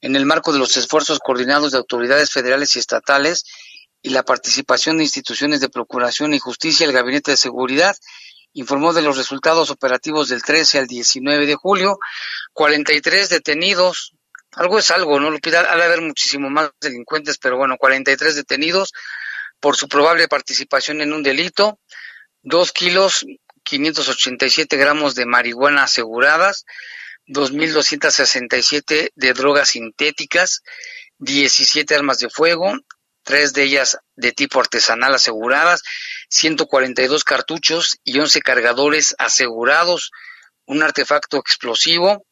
en 0.00 0.16
el 0.16 0.26
marco 0.26 0.52
de 0.52 0.58
los 0.58 0.76
esfuerzos 0.76 1.20
coordinados 1.20 1.72
de 1.72 1.78
autoridades 1.78 2.30
federales 2.30 2.74
y 2.74 2.80
estatales 2.80 3.44
y 4.02 4.10
la 4.10 4.24
participación 4.24 4.98
de 4.98 5.04
instituciones 5.04 5.60
de 5.60 5.68
procuración 5.68 6.34
y 6.34 6.40
justicia, 6.40 6.84
el 6.84 6.92
Gabinete 6.92 7.30
de 7.30 7.36
Seguridad 7.36 7.96
informó 8.52 8.92
de 8.92 9.02
los 9.02 9.16
resultados 9.16 9.70
operativos 9.70 10.28
del 10.28 10.42
13 10.42 10.80
al 10.80 10.86
19 10.86 11.46
de 11.46 11.54
julio, 11.54 11.98
43 12.52 13.28
detenidos, 13.28 14.14
algo 14.52 14.78
es 14.78 14.90
algo, 14.90 15.18
¿no? 15.18 15.30
Lupita, 15.30 15.60
ha 15.60 15.76
de 15.76 15.84
haber 15.84 16.00
muchísimo 16.00 16.50
más 16.50 16.70
delincuentes, 16.80 17.38
pero 17.38 17.56
bueno, 17.56 17.76
43 17.78 18.36
detenidos 18.36 18.92
por 19.60 19.76
su 19.76 19.88
probable 19.88 20.28
participación 20.28 21.00
en 21.00 21.12
un 21.12 21.22
delito, 21.22 21.78
2 22.42 22.72
kilos 22.72 23.24
587 23.64 24.76
gramos 24.76 25.14
de 25.14 25.26
marihuana 25.26 25.84
aseguradas, 25.84 26.64
2.267 27.28 29.10
de 29.14 29.32
drogas 29.32 29.70
sintéticas, 29.70 30.62
17 31.18 31.94
armas 31.94 32.18
de 32.18 32.28
fuego, 32.28 32.74
tres 33.22 33.52
de 33.52 33.62
ellas 33.62 33.98
de 34.16 34.32
tipo 34.32 34.60
artesanal 34.60 35.14
aseguradas, 35.14 35.82
142 36.28 37.24
cartuchos 37.24 37.98
y 38.04 38.18
11 38.18 38.42
cargadores 38.42 39.14
asegurados, 39.18 40.10
un 40.66 40.82
artefacto 40.82 41.38
explosivo, 41.38 42.26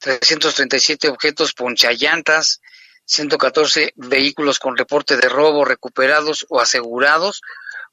337 0.00 1.08
objetos 1.08 1.52
ponchallantas, 1.52 2.60
114 3.04 3.92
vehículos 3.96 4.58
con 4.58 4.76
reporte 4.76 5.16
de 5.16 5.28
robo 5.28 5.64
recuperados 5.64 6.46
o 6.48 6.60
asegurados 6.60 7.42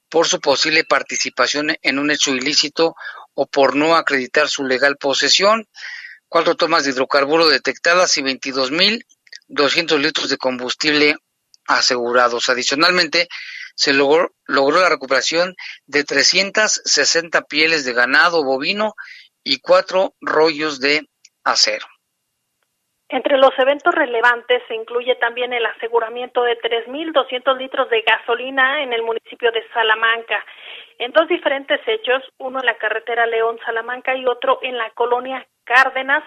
por 0.09 0.27
su 0.27 0.39
posible 0.39 0.83
participación 0.83 1.75
en 1.81 1.99
un 1.99 2.11
hecho 2.11 2.33
ilícito 2.33 2.95
o 3.33 3.45
por 3.45 3.75
no 3.75 3.95
acreditar 3.95 4.47
su 4.47 4.63
legal 4.63 4.97
posesión, 4.97 5.67
cuatro 6.27 6.55
tomas 6.55 6.83
de 6.83 6.91
hidrocarburo 6.91 7.47
detectadas 7.47 8.17
y 8.17 8.21
22.200 8.21 9.99
litros 9.99 10.29
de 10.29 10.37
combustible 10.37 11.17
asegurados. 11.65 12.49
Adicionalmente, 12.49 13.27
se 13.75 13.93
logró, 13.93 14.33
logró 14.45 14.79
la 14.79 14.89
recuperación 14.89 15.55
de 15.85 16.03
360 16.03 17.43
pieles 17.43 17.85
de 17.85 17.93
ganado 17.93 18.43
bovino 18.43 18.95
y 19.43 19.59
cuatro 19.59 20.15
rollos 20.21 20.79
de 20.79 21.07
acero. 21.43 21.85
Entre 23.09 23.37
los 23.37 23.57
eventos 23.57 23.95
relevantes 23.95 24.61
se 24.67 24.75
incluye 24.75 25.15
también 25.15 25.53
el 25.53 25.65
aseguramiento 25.65 26.43
de 26.43 26.59
3.200 26.59 27.57
litros 27.57 27.89
de 27.89 28.01
gasolina 28.01 28.83
en 28.83 28.91
el 28.91 29.01
municipio 29.01 29.49
de 29.53 29.65
Salamanca, 29.69 30.43
en 30.99 31.13
dos 31.13 31.27
diferentes 31.29 31.79
hechos, 31.87 32.21
uno 32.37 32.59
en 32.59 32.65
la 32.65 32.77
carretera 32.77 33.25
León-Salamanca 33.25 34.13
y 34.15 34.25
otro 34.25 34.59
en 34.61 34.77
la 34.77 34.89
colonia 34.89 35.47
Cárdenas. 35.63 36.23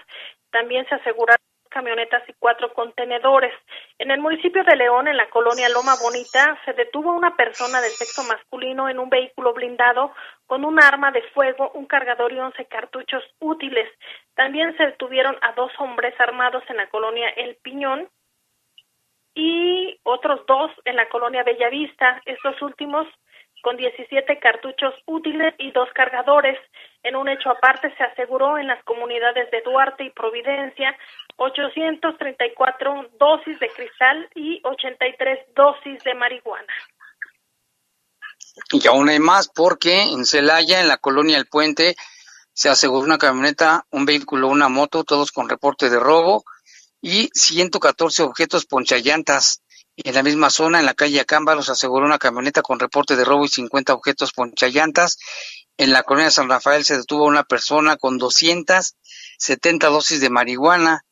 También 0.49 0.87
se 0.89 0.95
aseguraron 0.95 1.45
camionetas 1.71 2.27
y 2.27 2.33
cuatro 2.33 2.73
contenedores. 2.73 3.53
En 3.97 4.11
el 4.11 4.19
municipio 4.19 4.63
de 4.63 4.75
León, 4.75 5.07
en 5.07 5.17
la 5.17 5.29
colonia 5.29 5.69
Loma 5.69 5.93
Bonita, 6.01 6.59
se 6.65 6.73
detuvo 6.73 7.13
una 7.13 7.35
persona 7.35 7.79
del 7.81 7.91
sexo 7.91 8.23
masculino 8.23 8.89
en 8.89 8.99
un 8.99 9.09
vehículo 9.09 9.53
blindado 9.53 10.13
con 10.45 10.65
un 10.65 10.79
arma 10.81 11.11
de 11.11 11.21
fuego, 11.33 11.71
un 11.73 11.85
cargador 11.85 12.33
y 12.33 12.39
once 12.39 12.65
cartuchos 12.65 13.23
útiles. 13.39 13.89
También 14.41 14.75
se 14.75 14.87
detuvieron 14.87 15.37
a 15.41 15.51
dos 15.51 15.71
hombres 15.77 16.19
armados 16.19 16.63
en 16.67 16.77
la 16.77 16.89
colonia 16.89 17.29
El 17.37 17.57
Piñón 17.57 18.09
y 19.35 19.99
otros 20.01 20.41
dos 20.47 20.71
en 20.83 20.95
la 20.95 21.07
colonia 21.09 21.43
Bellavista. 21.43 22.19
Estos 22.25 22.59
últimos 22.63 23.05
con 23.61 23.77
17 23.77 24.39
cartuchos 24.39 24.95
útiles 25.05 25.53
y 25.59 25.69
dos 25.69 25.89
cargadores. 25.93 26.57
En 27.03 27.17
un 27.17 27.29
hecho 27.29 27.51
aparte 27.51 27.95
se 27.95 28.03
aseguró 28.03 28.57
en 28.57 28.65
las 28.65 28.83
comunidades 28.83 29.51
de 29.51 29.61
Duarte 29.61 30.05
y 30.05 30.09
Providencia 30.09 30.97
834 31.35 33.11
dosis 33.19 33.59
de 33.59 33.69
cristal 33.69 34.27
y 34.33 34.59
83 34.63 35.53
dosis 35.55 36.03
de 36.03 36.15
marihuana. 36.15 36.73
Y 38.71 38.87
aún 38.87 39.07
hay 39.07 39.19
más 39.19 39.49
porque 39.49 40.01
en 40.01 40.25
Celaya, 40.25 40.81
en 40.81 40.87
la 40.87 40.97
colonia 40.97 41.37
El 41.37 41.45
Puente, 41.45 41.95
se 42.53 42.69
aseguró 42.69 43.03
una 43.03 43.17
camioneta, 43.17 43.85
un 43.91 44.05
vehículo, 44.05 44.47
una 44.47 44.69
moto, 44.69 45.03
todos 45.03 45.31
con 45.31 45.49
reporte 45.49 45.89
de 45.89 45.99
robo 45.99 46.43
y 47.01 47.29
114 47.33 48.23
objetos 48.23 48.65
ponchallantas 48.65 49.61
en 49.97 50.15
la 50.15 50.23
misma 50.23 50.49
zona, 50.49 50.79
en 50.79 50.85
la 50.85 50.93
calle 50.93 51.19
Acámbalos, 51.19 51.69
aseguró 51.69 52.05
una 52.05 52.17
camioneta 52.17 52.61
con 52.61 52.79
reporte 52.79 53.15
de 53.15 53.25
robo 53.25 53.45
y 53.45 53.49
50 53.49 53.93
objetos 53.93 54.31
ponchallantas. 54.33 55.17
En 55.77 55.91
la 55.91 56.03
colonia 56.03 56.31
San 56.31 56.49
Rafael 56.49 56.85
se 56.85 56.97
detuvo 56.97 57.25
una 57.25 57.43
persona 57.43 57.97
con 57.97 58.17
270 58.17 59.87
dosis 59.87 60.21
de 60.21 60.29
marihuana. 60.29 61.03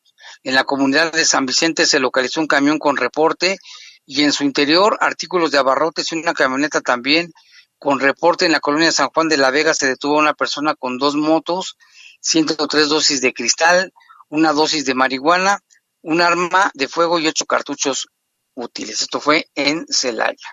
En 0.43 0.56
la 0.56 0.63
comunidad 0.63 1.12
de 1.12 1.25
San 1.25 1.45
Vicente 1.45 1.86
se 1.86 1.99
localizó 1.99 2.39
un 2.39 2.47
camión 2.47 2.80
con 2.80 2.97
reporte 2.97 3.58
y 4.06 4.23
en 4.23 4.32
su 4.32 4.43
interior 4.43 4.97
artículos 5.02 5.52
de 5.52 5.58
abarrotes 5.58 6.12
y 6.12 6.15
una 6.15 6.34
camioneta 6.34 6.82
también 6.82 7.32
con 7.79 7.99
reporte. 7.99 8.45
En 8.45 8.51
la 8.51 8.59
colonia 8.59 8.91
San 8.91 9.09
Juan 9.09 9.29
de 9.29 9.37
la 9.37 9.51
Vega 9.51 9.73
se 9.73 9.87
detuvo 9.87 10.17
una 10.17 10.33
persona 10.33 10.75
con 10.75 10.97
dos 10.97 11.15
motos, 11.15 11.77
103 12.21 12.89
dosis 12.89 13.21
de 13.21 13.33
cristal, 13.33 13.91
una 14.29 14.51
dosis 14.53 14.85
de 14.85 14.93
marihuana, 14.93 15.59
un 16.01 16.21
arma 16.21 16.69
de 16.73 16.87
fuego 16.87 17.19
y 17.19 17.27
ocho 17.27 17.45
cartuchos 17.45 18.09
útiles. 18.53 19.01
Esto 19.01 19.19
fue 19.19 19.45
en 19.55 19.87
Celaya. 19.87 20.49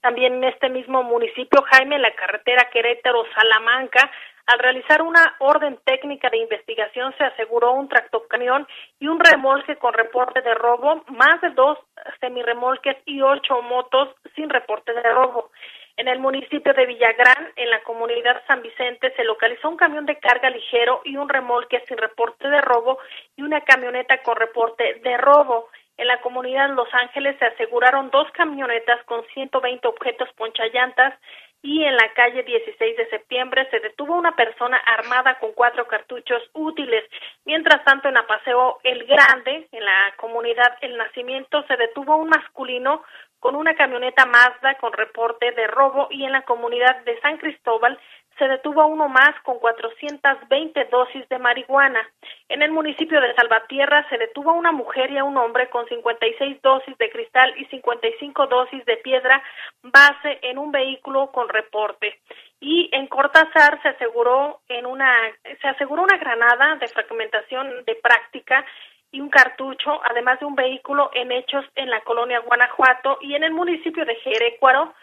También 0.00 0.34
en 0.34 0.44
este 0.44 0.68
mismo 0.68 1.04
municipio, 1.04 1.62
Jaime, 1.70 1.98
la 2.00 2.12
carretera 2.16 2.68
Querétaro-Salamanca, 2.72 4.10
al 4.46 4.58
realizar 4.58 5.02
una 5.02 5.36
orden 5.38 5.78
técnica 5.84 6.28
de 6.28 6.38
investigación 6.38 7.14
se 7.16 7.24
aseguró 7.24 7.72
un 7.72 7.88
tractocamión 7.88 8.66
y 8.98 9.06
un 9.06 9.20
remolque 9.20 9.76
con 9.76 9.94
reporte 9.94 10.42
de 10.42 10.54
robo, 10.54 11.04
más 11.06 11.40
de 11.40 11.50
dos 11.50 11.78
semirremolques 12.20 12.96
y 13.06 13.22
ocho 13.22 13.62
motos 13.62 14.08
sin 14.34 14.50
reporte 14.50 14.92
de 14.92 15.02
robo. 15.02 15.52
En 16.02 16.08
el 16.08 16.18
municipio 16.18 16.74
de 16.74 16.84
Villagrán, 16.84 17.52
en 17.54 17.70
la 17.70 17.80
comunidad 17.84 18.42
San 18.48 18.60
Vicente, 18.60 19.12
se 19.14 19.22
localizó 19.22 19.68
un 19.68 19.76
camión 19.76 20.04
de 20.04 20.18
carga 20.18 20.50
ligero 20.50 21.00
y 21.04 21.16
un 21.16 21.28
remolque 21.28 21.80
sin 21.86 21.96
reporte 21.96 22.48
de 22.48 22.60
robo 22.60 22.98
y 23.36 23.42
una 23.42 23.60
camioneta 23.60 24.20
con 24.24 24.34
reporte 24.34 24.94
de 25.04 25.16
robo. 25.16 25.68
En 25.96 26.08
la 26.08 26.20
comunidad 26.20 26.70
Los 26.70 26.92
Ángeles 26.92 27.38
se 27.38 27.44
aseguraron 27.44 28.10
dos 28.10 28.28
camionetas 28.32 29.04
con 29.04 29.24
120 29.32 29.86
objetos 29.86 30.28
ponchallantas 30.32 31.14
y 31.62 31.84
en 31.84 31.94
la 31.94 32.12
calle 32.14 32.42
16 32.42 32.96
de 32.96 33.08
septiembre 33.08 33.68
se 33.70 33.78
detuvo 33.78 34.16
una 34.16 34.34
persona 34.34 34.78
armada 34.78 35.38
con 35.38 35.52
cuatro 35.52 35.86
cartuchos 35.86 36.42
útiles. 36.52 37.04
Mientras 37.44 37.84
tanto, 37.84 38.08
en 38.08 38.16
Apaseo 38.16 38.80
El 38.82 39.04
Grande, 39.04 39.68
en 39.70 39.84
la 39.84 40.12
comunidad 40.16 40.78
El 40.80 40.96
Nacimiento, 40.96 41.64
se 41.68 41.76
detuvo 41.76 42.16
un 42.16 42.28
masculino 42.28 43.04
con 43.42 43.56
una 43.56 43.74
camioneta 43.74 44.24
Mazda 44.24 44.76
con 44.76 44.92
reporte 44.92 45.50
de 45.50 45.66
robo 45.66 46.06
y 46.10 46.24
en 46.24 46.30
la 46.30 46.42
comunidad 46.42 47.02
de 47.04 47.20
San 47.22 47.38
Cristóbal 47.38 47.98
se 48.38 48.46
detuvo 48.46 48.82
a 48.82 48.86
uno 48.86 49.08
más 49.08 49.34
con 49.42 49.58
420 49.58 50.84
dosis 50.84 51.28
de 51.28 51.38
marihuana. 51.40 52.08
En 52.48 52.62
el 52.62 52.70
municipio 52.70 53.20
de 53.20 53.34
Salvatierra 53.34 54.06
se 54.08 54.16
detuvo 54.16 54.50
a 54.50 54.54
una 54.54 54.70
mujer 54.70 55.10
y 55.10 55.18
a 55.18 55.24
un 55.24 55.36
hombre 55.36 55.68
con 55.70 55.88
56 55.88 56.62
dosis 56.62 56.96
de 56.98 57.10
cristal 57.10 57.52
y 57.58 57.64
55 57.64 58.46
dosis 58.46 58.84
de 58.84 58.98
piedra 58.98 59.42
base 59.82 60.38
en 60.42 60.58
un 60.58 60.70
vehículo 60.70 61.32
con 61.32 61.48
reporte. 61.48 62.20
Y 62.60 62.90
en 62.92 63.08
Cortázar 63.08 63.82
se 63.82 63.88
aseguró 63.88 64.60
en 64.68 64.86
una 64.86 65.12
se 65.60 65.66
aseguró 65.66 66.04
una 66.04 66.16
granada 66.16 66.76
de 66.76 66.86
fragmentación 66.86 67.84
de 67.86 67.96
práctica 67.96 68.64
y 69.12 69.20
un 69.20 69.28
cartucho, 69.28 70.00
además 70.04 70.40
de 70.40 70.46
un 70.46 70.56
vehículo 70.56 71.10
en 71.14 71.30
hechos 71.30 71.64
en 71.76 71.90
la 71.90 72.00
colonia 72.00 72.40
Guanajuato 72.40 73.18
y 73.20 73.34
en 73.34 73.44
el 73.44 73.52
municipio 73.52 74.04
de 74.04 74.16
Jerecuaro 74.16 74.94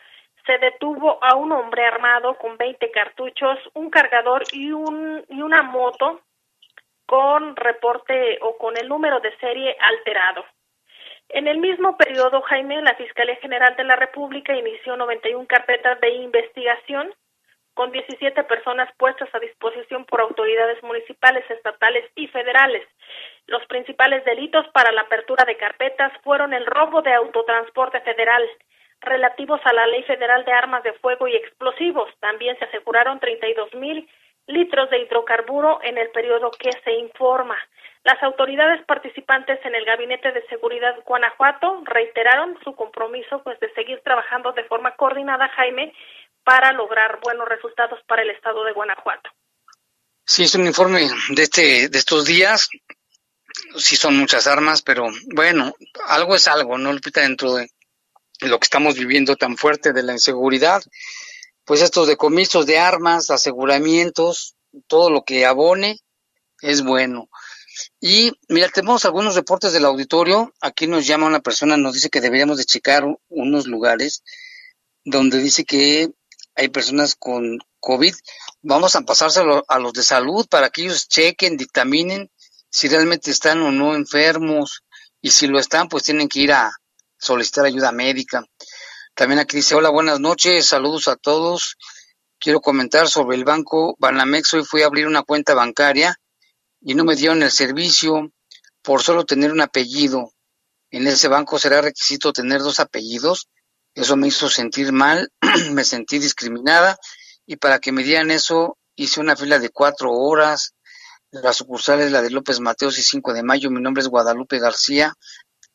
se 0.45 0.58
detuvo 0.58 1.24
a 1.24 1.36
un 1.36 1.52
hombre 1.52 1.86
armado 1.86 2.34
con 2.36 2.58
20 2.58 2.89
cartuchos, 2.91 3.60
un 3.76 3.91
cargador 3.91 4.43
y, 4.52 4.72
un, 4.72 5.24
y 5.30 5.41
una 5.41 5.62
moto 5.62 6.22
con 7.06 7.56
reporte 7.56 8.39
o 8.41 8.58
con 8.58 8.76
el 8.78 8.89
número 8.89 9.19
de 9.19 9.36
serie 9.38 9.78
alterado. 9.80 10.43
En 11.30 11.48
el 11.48 11.60
mismo 11.60 11.95
periodo, 11.95 12.41
Jaime, 12.41 12.82
la 12.82 12.95
Fiscalía 12.95 13.36
General 13.36 13.76
de 13.76 13.84
la 13.84 13.95
República 13.95 14.56
inició 14.56 14.98
91 14.98 15.45
carpetas 15.48 16.00
de 16.02 16.10
investigación 16.10 17.13
con 17.74 17.92
17 17.92 18.44
personas 18.44 18.90
puestas 18.98 19.30
a 19.34 19.40
disposición 19.40 20.06
por 20.06 20.22
autoridades 20.22 20.82
municipales, 20.84 21.44
estatales 21.50 22.06
y 22.15 22.28
federales. 22.28 22.88
Los 23.48 23.65
principales 23.67 24.24
delitos 24.26 24.67
para 24.74 24.92
la 24.92 25.02
apertura 25.02 25.46
de 25.46 25.58
carpetas 25.58 26.12
fueron 26.24 26.54
el 26.54 26.65
robo 26.65 27.02
de 27.02 27.13
autotransporte 27.13 28.02
federal, 28.02 28.44
relativos 29.02 29.62
a 29.63 29.74
la 29.74 29.88
Ley 29.88 30.04
Federal 30.04 30.44
de 30.46 30.52
Armas 30.52 30.84
de 30.84 30.94
Fuego 30.94 31.28
y 31.28 31.36
Explosivos. 31.36 32.10
También 32.20 32.58
se 32.60 32.65
aseguraron 32.65 33.20
32 33.20 33.74
mil 33.76 34.08
litros 34.48 34.90
de 34.90 35.00
hidrocarburo 35.00 35.80
en 35.84 35.98
el 35.98 36.10
periodo 36.10 36.52
que 36.52 36.72
se 36.84 36.94
informa. 36.94 37.58
Las 38.04 38.22
autoridades 38.24 38.84
participantes 38.86 39.60
en 39.65 39.76
el 39.76 39.86
Gabinete 39.86 40.32
de 40.32 40.46
Seguridad 40.48 40.96
Guanajuato 41.06 41.82
reiteraron 41.86 42.58
su 42.63 42.74
compromiso 42.76 43.44
pues 43.44 43.60
de 43.60 43.72
seguir 43.74 44.02
trabajando 44.02 44.54
de 44.54 44.63
forma 44.63 44.96
coordinada, 44.96 45.50
Jaime, 45.50 45.94
para 46.50 46.71
lograr 46.73 47.19
buenos 47.21 47.47
resultados 47.47 48.00
para 48.08 48.23
el 48.23 48.31
estado 48.31 48.63
de 48.63 48.73
Guanajuato. 48.73 49.29
Sí, 50.25 50.45
es 50.45 50.56
un 50.56 50.65
informe 50.65 51.08
de 51.29 51.43
este 51.43 51.89
de 51.89 51.97
estos 52.00 52.25
días. 52.25 52.69
Sí 53.77 53.95
son 53.95 54.17
muchas 54.17 54.47
armas, 54.47 54.81
pero 54.81 55.10
bueno, 55.35 55.75
algo 56.08 56.35
es 56.35 56.47
algo, 56.47 56.79
¿no? 56.79 56.91
Lupita, 56.91 57.21
dentro 57.21 57.54
de 57.54 57.69
lo 58.39 58.58
que 58.58 58.63
estamos 58.63 58.95
viviendo 58.95 59.35
tan 59.35 59.58
fuerte 59.58 59.93
de 59.93 60.02
la 60.02 60.13
inseguridad, 60.13 60.81
pues 61.65 61.83
estos 61.83 62.08
decomisos 62.08 62.65
de 62.65 62.79
armas, 62.79 63.29
aseguramientos, 63.29 64.56
todo 64.87 65.12
lo 65.12 65.21
que 65.21 65.45
abone 65.45 66.00
es 66.63 66.81
bueno. 66.83 67.29
Y 68.00 68.31
mira, 68.47 68.69
tenemos 68.69 69.06
algunos 69.06 69.35
reportes 69.35 69.71
del 69.71 69.85
auditorio. 69.85 70.52
Aquí 70.62 70.87
nos 70.87 71.06
llama 71.06 71.27
una 71.27 71.41
persona, 71.41 71.77
nos 71.77 71.93
dice 71.93 72.10
que 72.10 72.21
deberíamos 72.21 72.58
de 72.58 72.65
checar 72.65 73.04
unos 73.27 73.67
lugares 73.67 74.23
donde 75.06 75.37
dice 75.37 75.63
que 75.63 76.10
hay 76.60 76.68
personas 76.68 77.16
con 77.16 77.58
COVID. 77.80 78.14
Vamos 78.62 78.96
a 78.96 79.02
pasárselo 79.02 79.64
a 79.70 79.80
los 79.80 79.94
de 79.94 80.04
salud 80.04 80.46
para 80.50 80.70
que 80.70 80.82
ellos 80.82 81.08
chequen, 81.08 81.56
dictaminen 81.56 82.30
si 82.70 82.90
realmente 82.90 83.32
están 83.32 83.62
o 83.62 83.72
no 83.72 83.96
enfermos 83.96 84.84
y 85.22 85.32
si 85.32 85.48
lo 85.48 85.58
están, 85.58 85.88
pues 85.88 86.04
tienen 86.04 86.28
que 86.28 86.42
ir 86.42 86.52
a 86.52 86.72
solicitar 87.18 87.66
ayuda 87.66 87.94
médica. 87.94 88.46
También 89.16 89.40
aquí 89.40 89.58
dice, 89.58 89.76
hola, 89.76 89.90
buenas 89.90 90.20
noches, 90.20 90.66
saludos 90.66 91.08
a 91.08 91.16
todos. 91.16 91.78
Quiero 92.38 92.60
comentar 92.60 93.08
sobre 93.08 93.38
el 93.38 93.46
banco 93.46 93.96
Banamex. 93.98 94.54
Hoy 94.54 94.64
fui 94.64 94.84
a 94.84 94.88
abrir 94.88 95.08
una 95.08 95.24
cuenta 95.24 95.54
bancaria 95.54 96.16
y 96.82 96.94
no 96.94 97.06
me 97.06 97.16
dieron 97.16 97.42
el 97.42 97.52
servicio 97.52 98.32
por 98.82 99.02
solo 99.02 99.26
tener 99.26 99.52
un 99.52 99.62
apellido. 99.62 100.34
En 100.92 101.08
ese 101.08 101.30
banco 101.30 101.58
será 101.58 101.82
requisito 101.82 102.34
tener 102.34 102.62
dos 102.62 102.82
apellidos. 102.82 103.48
Eso 104.00 104.15
me 104.15 104.29
hizo 104.29 104.50
sentir 104.50 104.93
mal, 104.93 105.29
me 105.73 105.83
sentí 105.83 106.19
discriminada 106.19 106.97
y 107.45 107.58
para 107.58 107.79
que 107.79 107.91
me 107.91 108.02
dieran 108.02 108.31
eso 108.31 108.77
hice 108.95 109.19
una 109.19 109.35
fila 109.35 109.60
de 109.60 109.71
cuatro 109.71 110.13
horas. 110.13 110.73
La 111.31 111.52
sucursal 111.52 112.00
es 112.00 112.13
la 112.13 112.21
de 112.21 112.29
López 112.29 112.62
Mateos 112.62 112.97
y 112.97 113.04
5 113.04 113.33
de 113.33 113.43
mayo. 113.43 113.69
Mi 113.69 113.81
nombre 113.81 114.02
es 114.02 114.08
Guadalupe 114.08 114.58
García. 114.58 115.13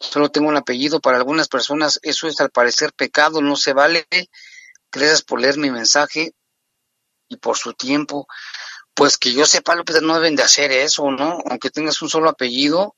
Solo 0.00 0.30
tengo 0.30 0.48
un 0.48 0.56
apellido. 0.56 1.00
Para 1.00 1.18
algunas 1.18 1.48
personas 1.48 2.00
eso 2.02 2.26
es 2.26 2.40
al 2.40 2.48
parecer 2.48 2.94
pecado, 2.94 3.42
no 3.42 3.56
se 3.56 3.74
vale. 3.74 4.06
Gracias 4.90 5.20
por 5.20 5.38
leer 5.38 5.58
mi 5.58 5.70
mensaje 5.70 6.32
y 7.28 7.36
por 7.36 7.58
su 7.58 7.74
tiempo. 7.74 8.26
Pues 8.94 9.18
que 9.18 9.34
yo 9.34 9.44
sepa, 9.44 9.74
López, 9.74 10.00
no 10.00 10.14
deben 10.14 10.34
de 10.34 10.44
hacer 10.44 10.72
eso, 10.72 11.10
¿no? 11.10 11.40
Aunque 11.50 11.68
tengas 11.68 12.00
un 12.00 12.08
solo 12.08 12.30
apellido. 12.30 12.96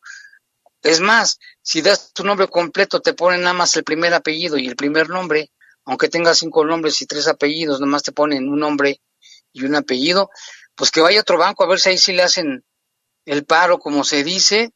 Es 0.87 1.01
más, 1.01 1.39
si 1.63 1.83
das 1.83 2.13
tu 2.13 2.25
nombre 2.25 2.49
completo, 2.49 3.01
te 3.01 3.13
ponen 3.13 3.43
nada 3.43 3.55
más 3.55 3.77
el 3.77 3.85
primer 3.85 4.15
apellido 4.15 4.57
y 4.57 4.67
el 4.69 4.77
primer 4.77 5.09
nombre. 5.09 5.51
Aunque 5.85 6.09
tengas 6.09 6.39
cinco 6.39 6.65
nombres 6.65 7.01
y 7.03 7.07
tres 7.07 7.29
apellidos, 7.29 7.81
nomás 7.81 8.03
te 8.03 8.13
ponen 8.13 8.49
un 8.49 8.59
nombre 8.59 9.01
y 9.53 9.65
un 9.65 9.77
apellido 9.77 10.31
pues 10.77 10.91
que 10.91 11.01
vaya 11.01 11.19
a 11.19 11.23
otro 11.23 11.39
banco 11.39 11.65
a 11.65 11.69
ver 11.69 11.79
si 11.79 11.91
ahí 11.91 11.99
sí 11.99 12.13
le 12.13 12.23
hacen 12.23 12.63
el 13.25 13.45
paro, 13.45 13.79
como 13.79 14.05
se 14.05 14.23
dice, 14.23 14.71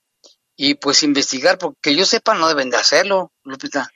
y 0.57 0.75
pues 0.75 1.03
investigar, 1.03 1.59
porque 1.59 1.95
yo 1.95 2.05
sepa 2.05 2.35
no 2.35 2.49
deben 2.49 2.71
de 2.71 2.79
hacerlo, 2.79 3.31
Lupita. 3.45 3.87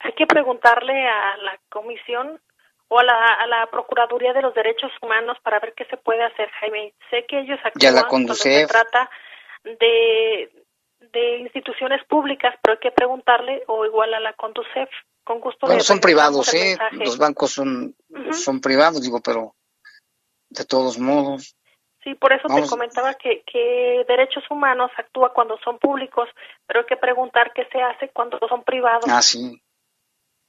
Hay 0.00 0.12
que 0.14 0.26
preguntarle 0.26 1.06
a 1.06 1.36
la 1.38 1.58
comisión 1.68 2.40
o 2.86 2.98
a 3.00 3.04
la, 3.04 3.34
a 3.34 3.46
la 3.46 3.66
Procuraduría 3.66 4.32
de 4.32 4.40
los 4.40 4.54
Derechos 4.54 4.92
Humanos 5.02 5.36
para 5.42 5.58
ver 5.58 5.74
qué 5.76 5.84
se 5.86 5.96
puede 5.96 6.24
hacer, 6.24 6.48
Jaime. 6.60 6.94
Sé 7.10 7.26
que 7.28 7.40
ellos 7.40 7.58
actúan 7.62 7.94
la 7.94 8.04
cuando 8.04 8.34
se 8.34 8.66
trata 8.66 9.10
de, 9.64 10.50
de 11.12 11.38
instituciones 11.38 12.04
públicas, 12.06 12.54
pero 12.62 12.74
hay 12.74 12.80
que 12.80 12.90
preguntarle 12.90 13.62
o 13.66 13.84
igual 13.84 14.14
a 14.14 14.20
la 14.20 14.32
Conducef. 14.34 14.88
Con 15.24 15.40
gusto. 15.40 15.66
Bueno, 15.66 15.82
son 15.82 16.00
privados, 16.00 16.54
¿eh? 16.54 16.78
Los 16.92 17.18
bancos 17.18 17.50
son, 17.50 17.94
son 18.32 18.62
privados, 18.62 19.02
digo, 19.02 19.20
pero 19.20 19.54
de 20.48 20.64
todos 20.64 20.98
modos. 20.98 21.54
Sí, 22.02 22.14
por 22.14 22.32
eso 22.32 22.48
te 22.48 22.66
comentaba 22.66 23.12
que, 23.14 23.42
que 23.42 24.06
derechos 24.08 24.44
humanos 24.50 24.90
actúa 24.96 25.34
cuando 25.34 25.58
son 25.58 25.78
públicos, 25.78 26.28
pero 26.66 26.80
hay 26.80 26.86
que 26.86 26.96
preguntar 26.96 27.52
qué 27.54 27.66
se 27.70 27.82
hace 27.82 28.08
cuando 28.08 28.38
son 28.48 28.64
privados. 28.64 29.04
Ah, 29.06 29.20
sí, 29.20 29.60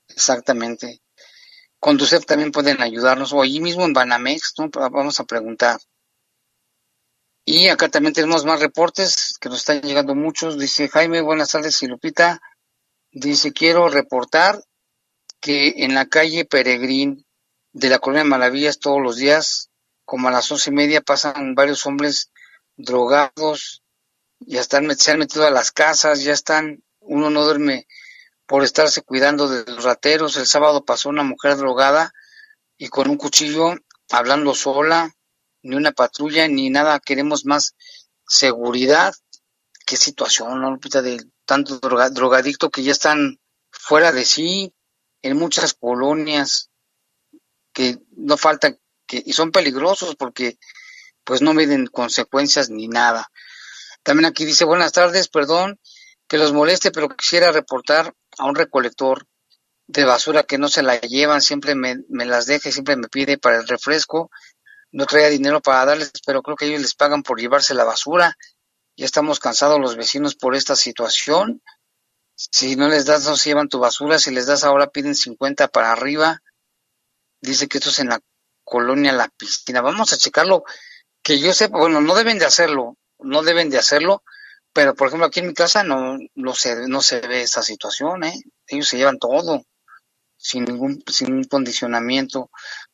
exactamente. 0.07 1.01
Conducef 1.80 2.26
también 2.26 2.51
pueden 2.51 2.82
ayudarnos, 2.82 3.34
o 3.34 3.41
allí 3.41 3.60
mismo 3.60 3.84
en 3.84 3.93
Banamex, 3.93 4.53
¿no? 4.60 4.70
Vamos 4.70 5.20
a 5.20 5.26
preguntar. 5.26 5.80
Y 7.46 7.68
acá 7.68 7.90
también 7.90 8.14
tenemos 8.14 8.46
más 8.46 8.60
reportes 8.60 9.36
que 9.40 9.50
nos 9.50 9.60
están 9.60 9.82
llegando 9.82 10.16
muchos. 10.16 10.58
Dice 10.60 10.88
Jaime, 10.90 11.22
buenas 11.22 11.50
tardes, 11.50 11.82
y 11.82 11.88
Lupita. 11.88 12.42
Dice, 13.12 13.54
quiero 13.54 13.90
reportar 13.90 14.64
que 15.40 15.74
en 15.78 15.96
la 15.96 16.06
calle 16.06 16.46
Peregrín 16.46 17.26
de 17.72 17.90
la 17.90 18.00
Colonia 18.00 18.24
Malavillas 18.24 18.80
todos 18.80 19.02
los 19.02 19.16
días 19.16 19.70
como 20.06 20.28
a 20.28 20.32
las 20.32 20.52
once 20.52 20.72
y 20.72 20.74
media 20.74 21.02
pasan 21.02 21.54
varios 21.54 21.86
hombres 21.86 22.32
drogados, 22.76 23.84
ya 24.40 24.60
están, 24.62 24.96
se 24.98 25.12
han 25.12 25.20
metido 25.20 25.46
a 25.46 25.52
las 25.52 25.72
casas, 25.72 26.24
ya 26.24 26.34
están, 26.34 26.84
uno 27.00 27.30
no 27.30 27.44
duerme 27.44 27.88
por 28.48 28.64
estarse 28.64 29.04
cuidando 29.04 29.48
de 29.48 29.72
los 29.72 29.84
rateros. 29.84 30.38
El 30.38 30.48
sábado 30.48 30.84
pasó 30.84 31.10
una 31.10 31.24
mujer 31.24 31.58
drogada 31.58 32.12
y 32.76 32.88
con 32.88 33.10
un 33.10 33.18
cuchillo 33.18 33.76
hablando 34.10 34.56
sola, 34.56 35.14
ni 35.62 35.76
una 35.76 35.91
patrulla, 35.91 36.47
ni 36.47 36.70
nada, 36.70 36.99
queremos 36.99 37.45
más 37.45 37.76
seguridad. 38.28 39.14
Qué 39.86 39.97
situación, 39.97 40.62
¿no? 40.62 40.78
De 40.78 41.26
tanto 41.45 41.80
drogadicto 41.80 42.70
que 42.70 42.84
ya 42.84 42.91
están 42.91 43.39
fuera 43.72 44.12
de 44.12 44.26
sí 44.26 44.74
en 45.22 45.38
muchas 45.38 45.74
colonias, 45.74 46.70
que 47.74 47.97
no 48.16 48.38
falta 48.38 48.78
y 49.12 49.34
son 49.34 49.51
peligrosos 49.51 50.16
porque 50.16 50.60
pues 51.24 51.41
no 51.41 51.53
miden 51.53 51.88
consecuencias 51.88 52.70
ni 52.70 52.88
nada. 52.88 53.32
También 54.03 54.26
aquí 54.26 54.45
dice, 54.45 54.66
buenas 54.66 54.91
tardes, 54.91 55.28
perdón 55.28 55.80
que 56.30 56.38
los 56.38 56.53
moleste, 56.53 56.91
pero 56.91 57.10
quisiera 57.10 57.51
reportar 57.51 58.14
a 58.38 58.45
un 58.45 58.55
recolector 58.55 59.26
de 59.88 60.05
basura 60.05 60.43
que 60.43 60.60
no 60.60 60.70
se 60.70 60.84
la 60.84 61.01
llevan, 61.01 61.41
siempre 61.41 61.74
me, 61.74 62.03
me 62.07 62.26
las 62.26 62.45
deja 62.45 62.72
siempre 62.72 62.95
me 62.95 63.10
pide 63.10 63.39
para 63.39 63.57
el 63.57 63.68
refresco. 63.68 64.30
No 64.92 65.06
traía 65.06 65.30
dinero 65.30 65.62
para 65.62 65.86
darles, 65.86 66.12
pero 66.26 66.42
creo 66.42 66.56
que 66.56 66.66
ellos 66.66 66.82
les 66.82 66.96
pagan 66.96 67.24
por 67.24 67.40
llevarse 67.40 67.74
la 67.74 67.84
basura. 67.84 68.38
Ya 68.96 69.06
estamos 69.06 69.40
cansados 69.40 69.80
los 69.80 69.96
vecinos 69.96 70.36
por 70.36 70.56
esta 70.56 70.76
situación. 70.76 71.62
Si 72.36 72.76
no 72.76 72.88
les 72.88 73.06
das, 73.06 73.26
no 73.26 73.36
se 73.36 73.50
llevan 73.50 73.70
tu 73.70 73.80
basura. 73.80 74.18
Si 74.20 74.32
les 74.32 74.48
das 74.48 74.64
ahora, 74.64 74.88
piden 74.88 75.16
50 75.16 75.68
para 75.68 75.92
arriba. 75.92 76.42
Dice 77.42 77.68
que 77.68 77.78
esto 77.78 77.90
es 77.92 78.00
en 78.00 78.10
la 78.10 78.20
colonia 78.64 79.12
La 79.12 79.28
Piscina. 79.30 79.82
Vamos 79.82 80.14
a 80.14 80.18
checarlo, 80.18 80.64
que 81.24 81.40
yo 81.40 81.54
sepa, 81.54 81.78
bueno, 81.78 82.02
no 82.02 82.16
deben 82.16 82.40
de 82.40 82.46
hacerlo, 82.46 82.98
no 83.18 83.42
deben 83.44 83.70
de 83.70 83.78
hacerlo, 83.78 84.24
pero 84.74 84.96
por 84.96 85.08
ejemplo 85.08 85.28
aquí 85.28 85.40
en 85.40 85.48
mi 85.48 85.54
casa 85.54 85.84
no, 85.84 86.18
no, 86.36 86.54
se, 86.54 86.88
no 86.88 87.02
se 87.02 87.20
ve 87.22 87.42
esa 87.42 87.64
situación, 87.64 88.24
¿eh? 88.24 88.40
Ellos 88.68 88.88
se 88.88 88.98
llevan 88.98 89.20
todo, 89.20 89.64
sin 90.38 90.66
ningún, 90.66 91.04
sin 91.08 91.34
un 91.34 91.44
condicionamiento, 91.46 92.52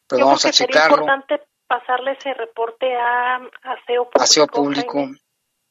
pero 0.08 0.26
vamos 0.28 0.46
a 0.46 0.52
checarlo. 0.52 1.04
Importante 1.04 1.46
pasarle 1.68 2.14
ese 2.14 2.34
reporte 2.34 2.96
a 2.96 3.38
aseo 3.64 4.06
público. 4.06 4.22
Aseo 4.24 4.48
público. 4.48 5.08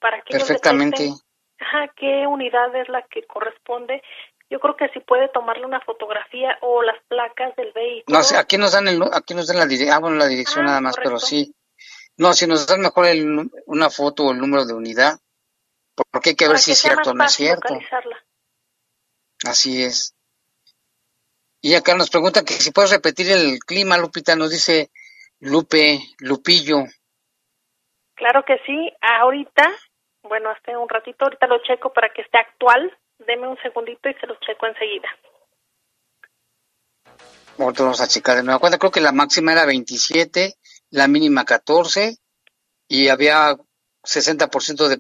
para 0.01 0.21
que 0.23 0.37
perfectamente. 0.37 1.11
ajá, 1.59 1.93
qué 1.97 2.27
unidad 2.27 2.75
es 2.77 2.89
la 2.89 3.03
que 3.03 3.25
corresponde 3.27 4.03
yo 4.51 4.61
creo 4.61 4.77
que 4.77 4.89
si 4.91 5.01
puede 5.01 5.29
tomarle 5.29 5.67
una 5.67 5.81
fotografía 5.81 6.59
o 6.61 6.83
las 6.83 6.97
placas 7.09 7.57
del 7.57 7.73
vehículo. 7.73 8.19
No, 8.19 8.23
sé, 8.23 8.37
aquí 8.37 8.59
nos 8.59 8.73
dan 8.73 8.87
el, 8.89 9.03
aquí 9.13 9.35
nos 9.35 9.47
dan 9.47 9.59
la, 9.59 9.67
dirección, 9.67 10.05
ah, 10.05 10.11
la 10.11 10.27
dirección 10.27 10.65
ah, 10.65 10.67
nada 10.67 10.81
más, 10.81 10.97
pero 10.97 11.19
sí. 11.19 11.55
No, 12.17 12.33
si 12.35 12.47
nos 12.47 12.67
dan 12.67 12.81
mejor 12.81 13.07
el, 13.07 13.51
una 13.67 13.91
foto 13.91 14.27
o 14.27 14.33
el 14.33 14.39
número 14.39 14.65
de 14.65 14.75
unidad, 14.75 15.19
porque 16.11 16.31
hay 16.31 16.37
que 16.37 16.49
ver 16.49 16.59
si 16.59 16.73
es 16.73 16.79
cierto 16.79 17.11
o 17.11 17.15
no 17.15 17.25
es 17.25 17.33
cierto. 17.33 17.77
Así 19.45 19.83
es. 19.83 20.15
Y 21.61 21.75
acá 21.75 21.97
nos 21.97 22.11
pregunta 22.11 22.45
que 22.45 22.55
si 22.55 22.71
puedes 22.71 22.91
repetir 22.91 23.33
el 23.33 23.59
clima, 23.59 23.99
Lupita, 23.99 24.37
nos 24.37 24.51
dice 24.51 24.91
Lupe, 25.45 26.01
Lupillo. 26.21 26.85
Claro 28.15 28.45
que 28.45 28.59
sí, 28.67 28.93
ahorita, 29.01 29.71
bueno, 30.23 30.51
hasta 30.51 30.79
un 30.79 30.89
ratito, 30.89 31.25
ahorita 31.25 31.47
lo 31.47 31.63
checo 31.63 31.93
para 31.93 32.09
que 32.11 32.23
esté 32.23 32.39
actual, 32.39 32.97
Deme 33.19 33.47
un 33.47 33.57
segundito 33.63 34.09
y 34.09 34.15
se 34.15 34.27
los 34.27 34.39
checo 34.41 34.67
enseguida. 34.67 35.09
Ahorita 37.59 37.83
vamos 37.85 38.01
a 38.01 38.09
checar 38.09 38.37
de 38.37 38.43
nuevo 38.43 38.61
cuenta. 38.61 38.79
Creo 38.79 38.91
que 38.91 39.01
la 39.01 39.13
máxima 39.13 39.53
era 39.53 39.65
27, 39.65 40.55
la 40.91 41.07
mínima 41.07 41.45
14 41.45 42.19
y 42.89 43.09
había 43.09 43.57
60% 44.03 44.89
de 44.89 44.99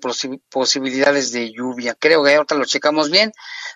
posibilidades 0.48 1.32
de 1.32 1.52
lluvia. 1.52 1.96
Creo 1.98 2.22
que 2.22 2.34
ahorita 2.34 2.54
lo 2.54 2.64
checamos 2.64 3.10
bien. 3.10 3.32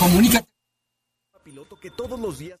Comunícate. 0.00 0.48
Piloto 1.44 1.78
que 1.78 1.92
todos 1.92 2.18
los 2.18 2.40
días 2.40 2.58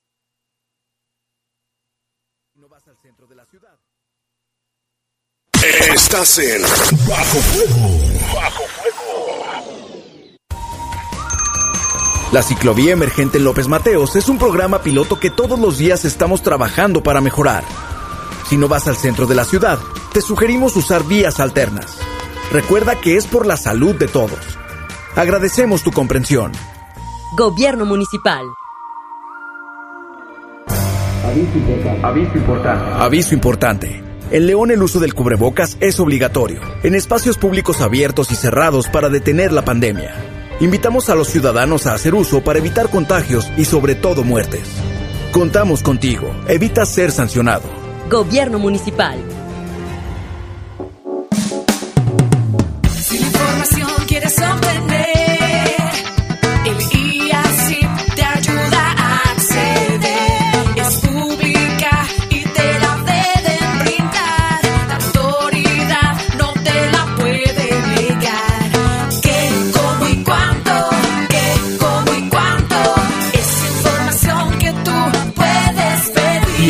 Estás 6.14 6.38
en 6.38 6.62
Bajo 7.08 7.38
Fuego. 7.40 7.88
Bajo 8.36 8.62
La 12.30 12.40
ciclovía 12.40 12.92
emergente 12.92 13.38
en 13.38 13.44
López 13.44 13.66
Mateos 13.66 14.14
es 14.14 14.28
un 14.28 14.38
programa 14.38 14.80
piloto 14.80 15.18
que 15.18 15.30
todos 15.30 15.58
los 15.58 15.76
días 15.76 16.04
estamos 16.04 16.40
trabajando 16.40 17.02
para 17.02 17.20
mejorar. 17.20 17.64
Si 18.48 18.56
no 18.56 18.68
vas 18.68 18.86
al 18.86 18.94
centro 18.94 19.26
de 19.26 19.34
la 19.34 19.44
ciudad, 19.44 19.80
te 20.12 20.20
sugerimos 20.20 20.76
usar 20.76 21.02
vías 21.02 21.40
alternas. 21.40 21.98
Recuerda 22.52 23.00
que 23.00 23.16
es 23.16 23.26
por 23.26 23.44
la 23.44 23.56
salud 23.56 23.96
de 23.96 24.06
todos. 24.06 24.38
Agradecemos 25.16 25.82
tu 25.82 25.90
comprensión. 25.90 26.52
Gobierno 27.36 27.86
Municipal. 27.86 28.46
Aviso 31.24 32.38
importante. 32.38 33.02
Aviso 33.02 33.34
importante. 33.34 34.13
En 34.34 34.48
León 34.48 34.72
el 34.72 34.82
uso 34.82 34.98
del 34.98 35.14
cubrebocas 35.14 35.76
es 35.78 36.00
obligatorio, 36.00 36.60
en 36.82 36.96
espacios 36.96 37.38
públicos 37.38 37.80
abiertos 37.80 38.32
y 38.32 38.34
cerrados 38.34 38.88
para 38.88 39.08
detener 39.08 39.52
la 39.52 39.64
pandemia. 39.64 40.12
Invitamos 40.58 41.08
a 41.08 41.14
los 41.14 41.28
ciudadanos 41.28 41.86
a 41.86 41.94
hacer 41.94 42.16
uso 42.16 42.42
para 42.42 42.58
evitar 42.58 42.90
contagios 42.90 43.48
y 43.56 43.64
sobre 43.64 43.94
todo 43.94 44.24
muertes. 44.24 44.68
Contamos 45.30 45.84
contigo. 45.84 46.34
Evita 46.48 46.84
ser 46.84 47.12
sancionado. 47.12 47.68
Gobierno 48.10 48.58
Municipal. 48.58 49.20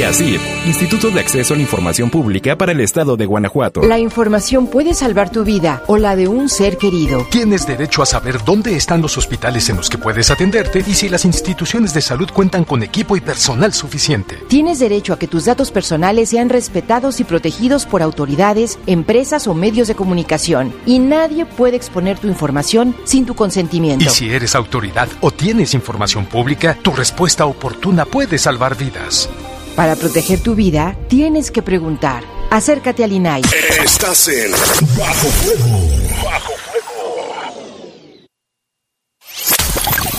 IACIP, 0.05 0.41
Instituto 0.67 1.11
de 1.11 1.21
Acceso 1.21 1.55
a 1.55 1.57
la 1.57 1.63
Información 1.63 2.11
Pública 2.11 2.59
para 2.59 2.73
el 2.73 2.81
Estado 2.81 3.17
de 3.17 3.25
Guanajuato. 3.25 3.81
La 3.83 3.99
información 3.99 4.67
puede 4.67 4.93
salvar 4.93 5.31
tu 5.31 5.45
vida 5.45 5.83
o 5.87 5.97
la 5.97 6.15
de 6.15 6.29
un 6.29 6.51
ser 6.51 6.77
querido. 6.77 7.27
Tienes 7.31 7.67
derecho 7.67 8.03
a 8.03 8.07
saber 8.07 8.45
dónde 8.45 8.77
están 8.77 9.01
los 9.01 9.17
hospitales 9.17 9.71
en 9.71 9.77
los 9.77 9.89
que 9.89 9.97
puedes 9.97 10.31
atenderte 10.31 10.85
y 10.87 10.93
si 10.93 11.09
las 11.09 11.25
instituciones 11.25 11.95
de 11.95 12.03
salud 12.03 12.29
cuentan 12.35 12.65
con 12.65 12.83
equipo 12.83 13.17
y 13.17 13.23
personal 13.23 13.73
suficiente. 13.73 14.37
Tienes 14.47 14.79
derecho 14.79 15.15
a 15.15 15.19
que 15.19 15.27
tus 15.27 15.47
datos 15.47 15.71
personales 15.71 16.29
sean 16.29 16.51
respetados 16.51 17.19
y 17.21 17.25
protegidos 17.25 17.87
por 17.87 18.03
autoridades, 18.03 18.79
empresas 18.87 19.47
o 19.47 19.55
medios 19.55 19.89
de 19.89 19.95
comunicación. 19.95 20.75
Y 20.85 20.99
nadie 20.99 21.47
puede 21.47 21.77
exponer 21.77 22.19
tu 22.19 22.29
información 22.29 22.95
sin 23.05 23.25
tu 23.25 23.35
consentimiento. 23.35 24.05
Y 24.05 24.09
si 24.11 24.29
eres 24.29 24.55
autoridad 24.55 25.09
o 25.23 25.31
tienes 25.31 25.73
información 25.73 26.27
pública, 26.27 26.77
tu 26.83 26.91
respuesta 26.91 27.47
oportuna 27.47 28.05
puede 28.05 28.37
salvar 28.37 28.77
vidas. 28.77 29.31
Para 29.75 29.97
proteger 29.97 30.41
tu 30.41 30.55
vida, 30.55 30.97
tienes 31.09 31.51
que 31.51 31.63
preguntar. 31.63 32.23
Acércate 32.51 33.03
al 33.03 33.13
INAI. 33.13 33.43
Estás 33.85 34.29
en 34.29 34.53
Bajo 34.97 35.29
Fuego. 35.29 35.81
Bajo 36.25 36.53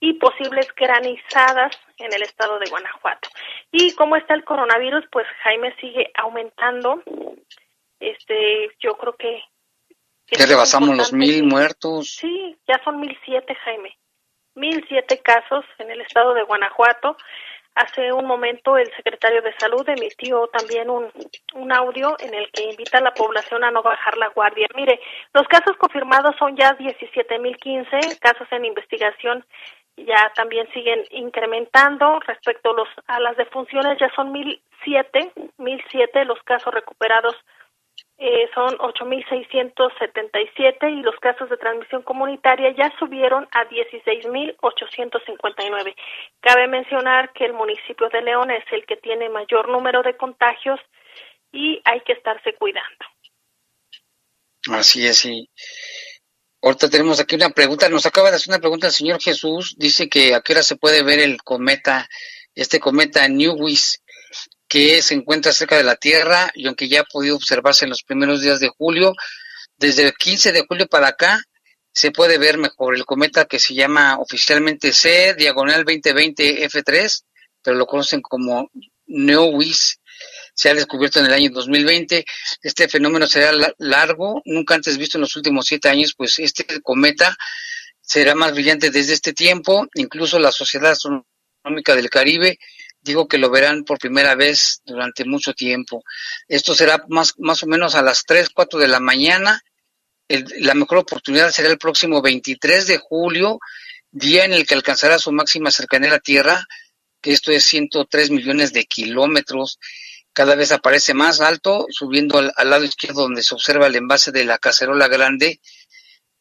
y 0.00 0.14
posibles 0.14 0.74
granizadas 0.74 1.78
en 1.98 2.10
el 2.10 2.22
estado 2.22 2.58
de 2.58 2.70
Guanajuato. 2.70 3.28
¿Y 3.70 3.94
cómo 3.96 4.16
está 4.16 4.32
el 4.32 4.44
coronavirus? 4.44 5.04
Pues 5.12 5.26
Jaime 5.42 5.76
sigue 5.78 6.10
aumentando. 6.14 7.02
Este, 8.00 8.70
yo 8.80 8.96
creo 8.96 9.14
que 9.14 9.42
Ya 10.30 10.46
rebasamos 10.46 10.96
los 10.96 11.12
mil 11.12 11.44
muertos. 11.44 12.14
Sí, 12.14 12.56
ya 12.66 12.82
son 12.82 12.98
mil 12.98 13.14
siete, 13.26 13.54
Jaime. 13.56 13.98
Mil 14.54 14.82
siete 14.88 15.20
casos 15.20 15.66
en 15.78 15.90
el 15.90 16.00
estado 16.00 16.32
de 16.32 16.44
Guanajuato. 16.44 17.18
Hace 17.78 18.12
un 18.12 18.26
momento 18.26 18.76
el 18.76 18.92
secretario 18.96 19.40
de 19.40 19.54
Salud 19.56 19.88
emitió 19.88 20.48
también 20.48 20.90
un, 20.90 21.12
un 21.54 21.72
audio 21.72 22.16
en 22.18 22.34
el 22.34 22.50
que 22.50 22.64
invita 22.64 22.98
a 22.98 23.02
la 23.02 23.14
población 23.14 23.62
a 23.62 23.70
no 23.70 23.82
bajar 23.82 24.16
la 24.16 24.28
guardia. 24.30 24.66
Mire, 24.74 25.00
los 25.32 25.46
casos 25.46 25.76
confirmados 25.76 26.34
son 26.38 26.56
ya 26.56 26.76
17.015, 26.76 28.18
casos 28.18 28.48
en 28.50 28.64
investigación 28.64 29.44
ya 30.06 30.32
también 30.34 30.68
siguen 30.72 31.04
incrementando. 31.10 32.20
Respecto 32.20 32.70
a, 32.70 32.74
los, 32.74 32.88
a 33.06 33.20
las 33.20 33.36
defunciones 33.36 33.98
ya 33.98 34.10
son 34.14 34.32
1.007, 34.32 35.32
1.007 35.58 36.24
los 36.24 36.42
casos 36.42 36.72
recuperados 36.72 37.34
eh, 38.20 38.50
son 38.52 38.76
8.677 38.78 40.90
y 40.90 41.02
los 41.02 41.14
casos 41.20 41.48
de 41.48 41.56
transmisión 41.56 42.02
comunitaria 42.02 42.74
ya 42.76 42.92
subieron 42.98 43.46
a 43.52 43.64
16.859. 43.68 45.94
Cabe 46.40 46.66
mencionar 46.66 47.32
que 47.32 47.44
el 47.44 47.52
municipio 47.52 48.08
de 48.08 48.22
León 48.22 48.50
es 48.50 48.64
el 48.72 48.84
que 48.86 48.96
tiene 48.96 49.28
mayor 49.28 49.68
número 49.68 50.02
de 50.02 50.16
contagios 50.16 50.80
y 51.52 51.80
hay 51.84 52.00
que 52.00 52.14
estarse 52.14 52.54
cuidando. 52.54 53.06
Así 54.72 55.06
es, 55.06 55.18
sí. 55.18 55.48
Ahorita 56.60 56.90
tenemos 56.90 57.20
aquí 57.20 57.36
una 57.36 57.50
pregunta, 57.50 57.88
nos 57.88 58.04
acaba 58.04 58.30
de 58.30 58.36
hacer 58.36 58.52
una 58.52 58.58
pregunta 58.58 58.88
el 58.88 58.92
señor 58.92 59.22
Jesús, 59.22 59.76
dice 59.78 60.08
que 60.08 60.34
a 60.34 60.40
qué 60.40 60.54
hora 60.54 60.64
se 60.64 60.74
puede 60.74 61.04
ver 61.04 61.20
el 61.20 61.40
cometa, 61.44 62.08
este 62.56 62.80
cometa 62.80 63.28
Newis, 63.28 64.02
que 64.68 65.02
se 65.02 65.14
encuentra 65.14 65.52
cerca 65.52 65.76
de 65.76 65.84
la 65.84 65.96
Tierra 65.96 66.50
y 66.54 66.66
aunque 66.66 66.88
ya 66.88 67.00
ha 67.00 67.04
podido 67.04 67.36
observarse 67.36 67.84
en 67.84 67.90
los 67.90 68.02
primeros 68.02 68.42
días 68.42 68.60
de 68.60 68.68
julio, 68.68 69.14
desde 69.76 70.02
el 70.04 70.14
15 70.14 70.52
de 70.52 70.64
julio 70.68 70.86
para 70.88 71.08
acá 71.08 71.42
se 71.92 72.10
puede 72.10 72.38
ver 72.38 72.58
mejor 72.58 72.94
el 72.94 73.04
cometa 73.04 73.46
que 73.46 73.58
se 73.58 73.74
llama 73.74 74.18
oficialmente 74.18 74.92
C, 74.92 75.34
diagonal 75.34 75.84
2020 75.84 76.68
F3, 76.68 77.22
pero 77.62 77.76
lo 77.76 77.86
conocen 77.86 78.20
como 78.20 78.70
Newis, 79.06 79.98
se 80.54 80.68
ha 80.70 80.74
descubierto 80.74 81.20
en 81.20 81.26
el 81.26 81.32
año 81.32 81.50
2020. 81.52 82.24
Este 82.62 82.88
fenómeno 82.88 83.26
será 83.26 83.52
la- 83.52 83.72
largo, 83.78 84.42
nunca 84.44 84.74
antes 84.74 84.98
visto 84.98 85.16
en 85.16 85.22
los 85.22 85.34
últimos 85.36 85.66
siete 85.66 85.88
años, 85.88 86.14
pues 86.16 86.38
este 86.40 86.66
cometa 86.82 87.36
será 88.00 88.34
más 88.34 88.52
brillante 88.52 88.90
desde 88.90 89.14
este 89.14 89.32
tiempo. 89.32 89.86
Incluso 89.94 90.38
la 90.38 90.52
Sociedad 90.52 90.92
Astronómica 90.92 91.94
del 91.96 92.10
Caribe 92.10 92.58
digo 93.00 93.28
que 93.28 93.38
lo 93.38 93.50
verán 93.50 93.84
por 93.84 93.98
primera 93.98 94.34
vez 94.34 94.82
durante 94.84 95.24
mucho 95.24 95.54
tiempo. 95.54 96.04
Esto 96.48 96.74
será 96.74 97.04
más, 97.08 97.34
más 97.38 97.62
o 97.62 97.66
menos 97.66 97.94
a 97.94 98.02
las 98.02 98.24
3, 98.24 98.50
4 98.50 98.78
de 98.78 98.88
la 98.88 99.00
mañana. 99.00 99.62
la 100.28 100.74
mejor 100.74 100.98
oportunidad 100.98 101.50
será 101.50 101.68
el 101.70 101.78
próximo 101.78 102.20
23 102.20 102.86
de 102.86 102.98
julio, 102.98 103.58
día 104.10 104.44
en 104.44 104.52
el 104.52 104.66
que 104.66 104.74
alcanzará 104.74 105.18
su 105.18 105.32
máxima 105.32 105.70
cercanía 105.70 106.10
a 106.10 106.14
la 106.14 106.20
Tierra, 106.20 106.66
que 107.20 107.32
esto 107.32 107.50
es 107.50 107.64
103 107.64 108.30
millones 108.30 108.72
de 108.72 108.84
kilómetros. 108.84 109.78
Cada 110.32 110.54
vez 110.54 110.70
aparece 110.72 111.14
más 111.14 111.40
alto, 111.40 111.86
subiendo 111.90 112.38
al, 112.38 112.52
al 112.56 112.70
lado 112.70 112.84
izquierdo 112.84 113.22
donde 113.22 113.42
se 113.42 113.54
observa 113.54 113.86
el 113.86 113.96
envase 113.96 114.30
de 114.32 114.44
la 114.44 114.58
cacerola 114.58 115.08
grande, 115.08 115.60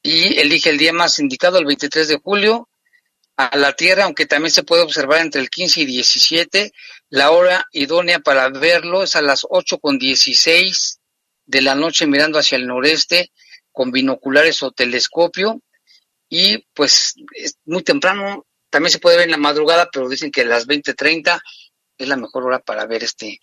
y 0.03 0.39
elige 0.39 0.70
el 0.70 0.78
día 0.78 0.93
más 0.93 1.20
indicado, 1.20 1.58
el 1.58 1.66
23 1.66 2.08
de 2.08 2.18
julio, 2.18 2.70
a 3.38 3.55
la 3.55 3.73
Tierra, 3.73 4.05
aunque 4.05 4.25
también 4.25 4.51
se 4.51 4.63
puede 4.63 4.81
observar 4.81 5.21
entre 5.21 5.41
el 5.41 5.49
15 5.49 5.81
y 5.81 5.85
17. 5.85 6.71
La 7.09 7.31
hora 7.31 7.65
idónea 7.71 8.19
para 8.19 8.49
verlo 8.49 9.03
es 9.03 9.15
a 9.15 9.21
las 9.21 9.45
8 9.47 9.77
con 9.77 9.99
16 9.99 10.99
de 11.45 11.61
la 11.61 11.75
noche 11.75 12.07
mirando 12.07 12.39
hacia 12.39 12.57
el 12.57 12.67
noreste 12.67 13.31
con 13.71 13.91
binoculares 13.91 14.63
o 14.63 14.71
telescopio 14.71 15.61
y 16.29 16.65
pues 16.73 17.15
es 17.33 17.59
muy 17.65 17.83
temprano, 17.83 18.45
también 18.69 18.91
se 18.91 18.99
puede 18.99 19.17
ver 19.17 19.25
en 19.25 19.31
la 19.31 19.38
madrugada, 19.38 19.88
pero 19.91 20.09
dicen 20.09 20.31
que 20.31 20.41
a 20.41 20.45
las 20.45 20.67
20:30 20.67 21.39
es 21.97 22.07
la 22.07 22.17
mejor 22.17 22.43
hora 22.43 22.59
para 22.59 22.85
ver 22.85 23.03
este 23.03 23.39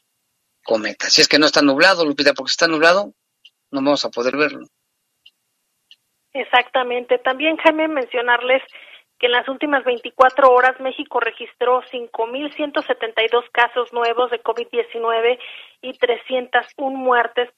cometa. 0.63 1.09
Si 1.09 1.21
es 1.21 1.29
que 1.29 1.39
no 1.39 1.47
está 1.47 1.63
nublado, 1.63 2.05
Lupita, 2.05 2.35
porque 2.35 2.51
si 2.51 2.55
está 2.55 2.67
nublado 2.67 3.15
no 3.71 3.81
vamos 3.81 4.05
a 4.05 4.11
poder 4.11 4.37
verlo. 4.37 4.67
Exactamente. 6.33 7.19
También, 7.19 7.57
Jaime, 7.57 7.89
mencionarles 7.89 8.63
que 9.19 9.27
en 9.27 9.33
las 9.33 9.47
últimas 9.49 9.85
24 9.85 10.51
horas 10.51 10.81
México 10.81 11.21
registró 11.21 11.83
5.172 11.83 13.45
casos 13.53 13.93
nuevos 13.93 14.31
de 14.31 14.43
COVID-19 14.43 15.39
y 15.83 15.99
301 15.99 16.97
muertes, 16.97 17.51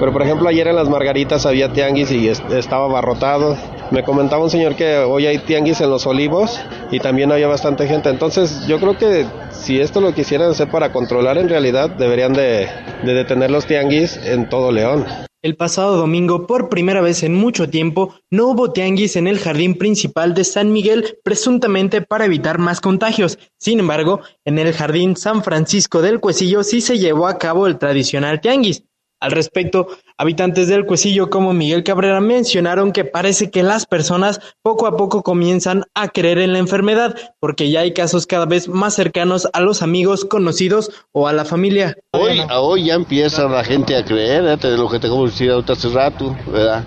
pero 0.00 0.12
por 0.12 0.22
ejemplo 0.22 0.48
ayer 0.48 0.66
en 0.66 0.74
las 0.74 0.88
Margaritas 0.88 1.46
había 1.46 1.72
tianguis 1.72 2.10
y 2.10 2.28
estaba 2.28 2.86
abarrotado. 2.86 3.56
Me 3.92 4.02
comentaba 4.02 4.42
un 4.42 4.50
señor 4.50 4.74
que 4.74 4.98
hoy 4.98 5.26
hay 5.26 5.38
tianguis 5.38 5.80
en 5.80 5.90
los 5.90 6.06
olivos 6.08 6.60
y 6.90 6.98
también 6.98 7.30
había 7.30 7.46
bastante 7.46 7.86
gente. 7.86 8.08
Entonces 8.08 8.66
yo 8.66 8.80
creo 8.80 8.98
que 8.98 9.26
si 9.64 9.80
esto 9.80 10.02
lo 10.02 10.12
quisieran 10.12 10.50
hacer 10.50 10.70
para 10.70 10.92
controlar 10.92 11.38
en 11.38 11.48
realidad, 11.48 11.88
deberían 11.88 12.34
de, 12.34 12.68
detener 13.02 13.50
los 13.50 13.66
tianguis 13.66 14.18
en 14.18 14.48
todo 14.50 14.70
León. 14.70 15.06
El 15.40 15.56
pasado 15.56 15.96
domingo, 15.96 16.46
por 16.46 16.68
primera 16.68 17.00
vez 17.00 17.22
en 17.22 17.34
mucho 17.34 17.68
tiempo, 17.70 18.14
no 18.30 18.48
hubo 18.48 18.72
tianguis 18.72 19.16
en 19.16 19.26
el 19.26 19.38
jardín 19.38 19.76
principal 19.76 20.34
de 20.34 20.44
San 20.44 20.70
Miguel, 20.72 21.16
presuntamente 21.24 22.02
para 22.02 22.26
evitar 22.26 22.58
más 22.58 22.82
contagios. 22.82 23.38
Sin 23.58 23.80
embargo, 23.80 24.20
en 24.44 24.58
el 24.58 24.74
jardín 24.74 25.16
San 25.16 25.42
Francisco 25.42 26.02
del 26.02 26.20
Cuecillo 26.20 26.62
sí 26.62 26.82
se 26.82 26.98
llevó 26.98 27.26
a 27.26 27.38
cabo 27.38 27.66
el 27.66 27.78
tradicional 27.78 28.42
tianguis. 28.42 28.84
Al 29.20 29.30
respecto, 29.30 29.86
habitantes 30.18 30.68
del 30.68 30.84
Cuecillo 30.84 31.30
como 31.30 31.54
Miguel 31.54 31.82
Cabrera 31.82 32.20
mencionaron 32.20 32.92
que 32.92 33.04
parece 33.04 33.50
que 33.50 33.62
las 33.62 33.86
personas 33.86 34.40
poco 34.62 34.86
a 34.86 34.96
poco 34.96 35.22
comienzan 35.22 35.84
a 35.94 36.08
creer 36.08 36.38
en 36.38 36.52
la 36.52 36.58
enfermedad, 36.58 37.16
porque 37.40 37.70
ya 37.70 37.80
hay 37.80 37.94
casos 37.94 38.26
cada 38.26 38.44
vez 38.44 38.68
más 38.68 38.94
cercanos 38.94 39.48
a 39.52 39.60
los 39.60 39.82
amigos, 39.82 40.24
conocidos 40.24 40.90
o 41.12 41.26
a 41.26 41.32
la 41.32 41.44
familia. 41.44 41.96
Hoy, 42.12 42.40
hoy 42.52 42.84
ya 42.84 42.94
empieza 42.94 43.48
la 43.48 43.64
gente 43.64 43.96
a 43.96 44.04
creer, 44.04 44.44
¿eh? 44.44 44.56
de 44.56 44.76
lo 44.76 44.90
que 44.90 44.98
te 44.98 45.06
acabo 45.06 45.24
de 45.24 45.30
decir 45.30 45.50
hace 45.50 45.88
rato, 45.88 46.36
¿verdad? 46.52 46.84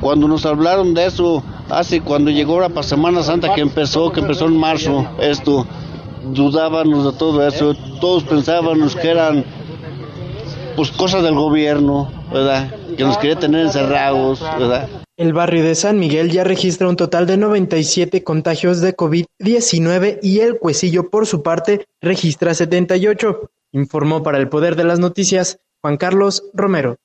Cuando 0.00 0.28
nos 0.28 0.44
hablaron 0.44 0.92
de 0.92 1.06
eso, 1.06 1.42
hace 1.70 2.02
cuando 2.02 2.30
llegó 2.30 2.54
ahora 2.54 2.68
para 2.68 2.82
Semana 2.82 3.22
Santa 3.22 3.54
que 3.54 3.62
empezó, 3.62 4.12
que 4.12 4.20
empezó 4.20 4.44
en 4.46 4.58
marzo, 4.58 5.06
esto, 5.18 5.66
dudábamos 6.32 7.12
de 7.12 7.18
todo 7.18 7.46
eso, 7.46 7.74
todos 8.00 8.24
pensábamos 8.24 8.94
que 8.94 9.08
eran 9.08 9.44
pues 10.76 10.92
cosas 10.92 11.22
del 11.22 11.34
gobierno, 11.34 12.12
¿verdad? 12.32 12.70
Que 12.96 13.02
nos 13.02 13.16
quiere 13.18 13.36
tener 13.36 13.62
encerrados, 13.62 14.40
¿verdad? 14.58 14.88
El 15.16 15.32
barrio 15.32 15.64
de 15.64 15.74
San 15.74 15.98
Miguel 15.98 16.30
ya 16.30 16.44
registra 16.44 16.88
un 16.88 16.96
total 16.96 17.26
de 17.26 17.38
97 17.38 18.22
contagios 18.22 18.82
de 18.82 18.94
COVID-19 18.94 20.18
y 20.22 20.40
el 20.40 20.58
Cuecillo, 20.58 21.08
por 21.08 21.26
su 21.26 21.42
parte, 21.42 21.86
registra 22.02 22.52
78, 22.52 23.50
informó 23.72 24.22
para 24.22 24.36
el 24.38 24.48
Poder 24.50 24.76
de 24.76 24.84
las 24.84 24.98
Noticias 24.98 25.58
Juan 25.80 25.96
Carlos 25.96 26.50
Romero. 26.52 26.96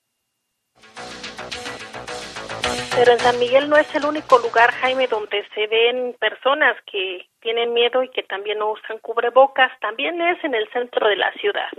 Pero 2.94 3.14
en 3.14 3.20
San 3.20 3.40
Miguel 3.40 3.70
no 3.70 3.78
es 3.78 3.96
el 3.96 4.06
único 4.06 4.38
lugar, 4.40 4.72
Jaime, 4.74 5.08
donde 5.08 5.46
se 5.56 5.68
ven 5.68 6.14
personas 6.20 6.76
que 6.92 7.26
tienen 7.40 7.74
miedo 7.74 8.04
y 8.04 8.10
que 8.10 8.24
también 8.24 8.60
no 8.60 8.74
usan 8.74 9.00
cubrebocas, 9.00 9.72
también 9.80 10.22
es 10.22 10.44
en 10.44 10.54
el 10.54 10.68
centro 10.74 11.08
de 11.08 11.16
la 11.16 11.32
ciudad. 11.40 11.72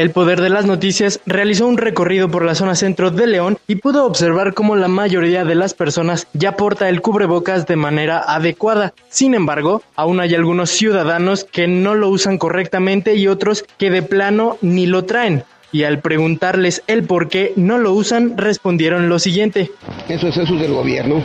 El 0.00 0.12
Poder 0.12 0.40
de 0.40 0.48
las 0.48 0.64
Noticias 0.64 1.20
realizó 1.26 1.66
un 1.66 1.76
recorrido 1.76 2.30
por 2.30 2.42
la 2.42 2.54
zona 2.54 2.74
centro 2.74 3.10
de 3.10 3.26
León 3.26 3.58
y 3.68 3.74
pudo 3.74 4.06
observar 4.06 4.54
cómo 4.54 4.74
la 4.74 4.88
mayoría 4.88 5.44
de 5.44 5.54
las 5.54 5.74
personas 5.74 6.26
ya 6.32 6.56
porta 6.56 6.88
el 6.88 7.02
cubrebocas 7.02 7.66
de 7.66 7.76
manera 7.76 8.18
adecuada. 8.26 8.94
Sin 9.10 9.34
embargo, 9.34 9.82
aún 9.96 10.18
hay 10.20 10.34
algunos 10.34 10.70
ciudadanos 10.70 11.44
que 11.44 11.68
no 11.68 11.94
lo 11.94 12.08
usan 12.08 12.38
correctamente 12.38 13.14
y 13.14 13.28
otros 13.28 13.66
que 13.76 13.90
de 13.90 14.00
plano 14.00 14.56
ni 14.62 14.86
lo 14.86 15.04
traen. 15.04 15.44
Y 15.70 15.82
al 15.82 15.98
preguntarles 15.98 16.82
el 16.86 17.02
por 17.04 17.28
qué 17.28 17.52
no 17.56 17.76
lo 17.76 17.92
usan, 17.92 18.38
respondieron 18.38 19.10
lo 19.10 19.18
siguiente. 19.18 19.70
Eso 20.08 20.28
es 20.28 20.36
eso 20.38 20.54
del 20.54 20.72
gobierno, 20.72 21.22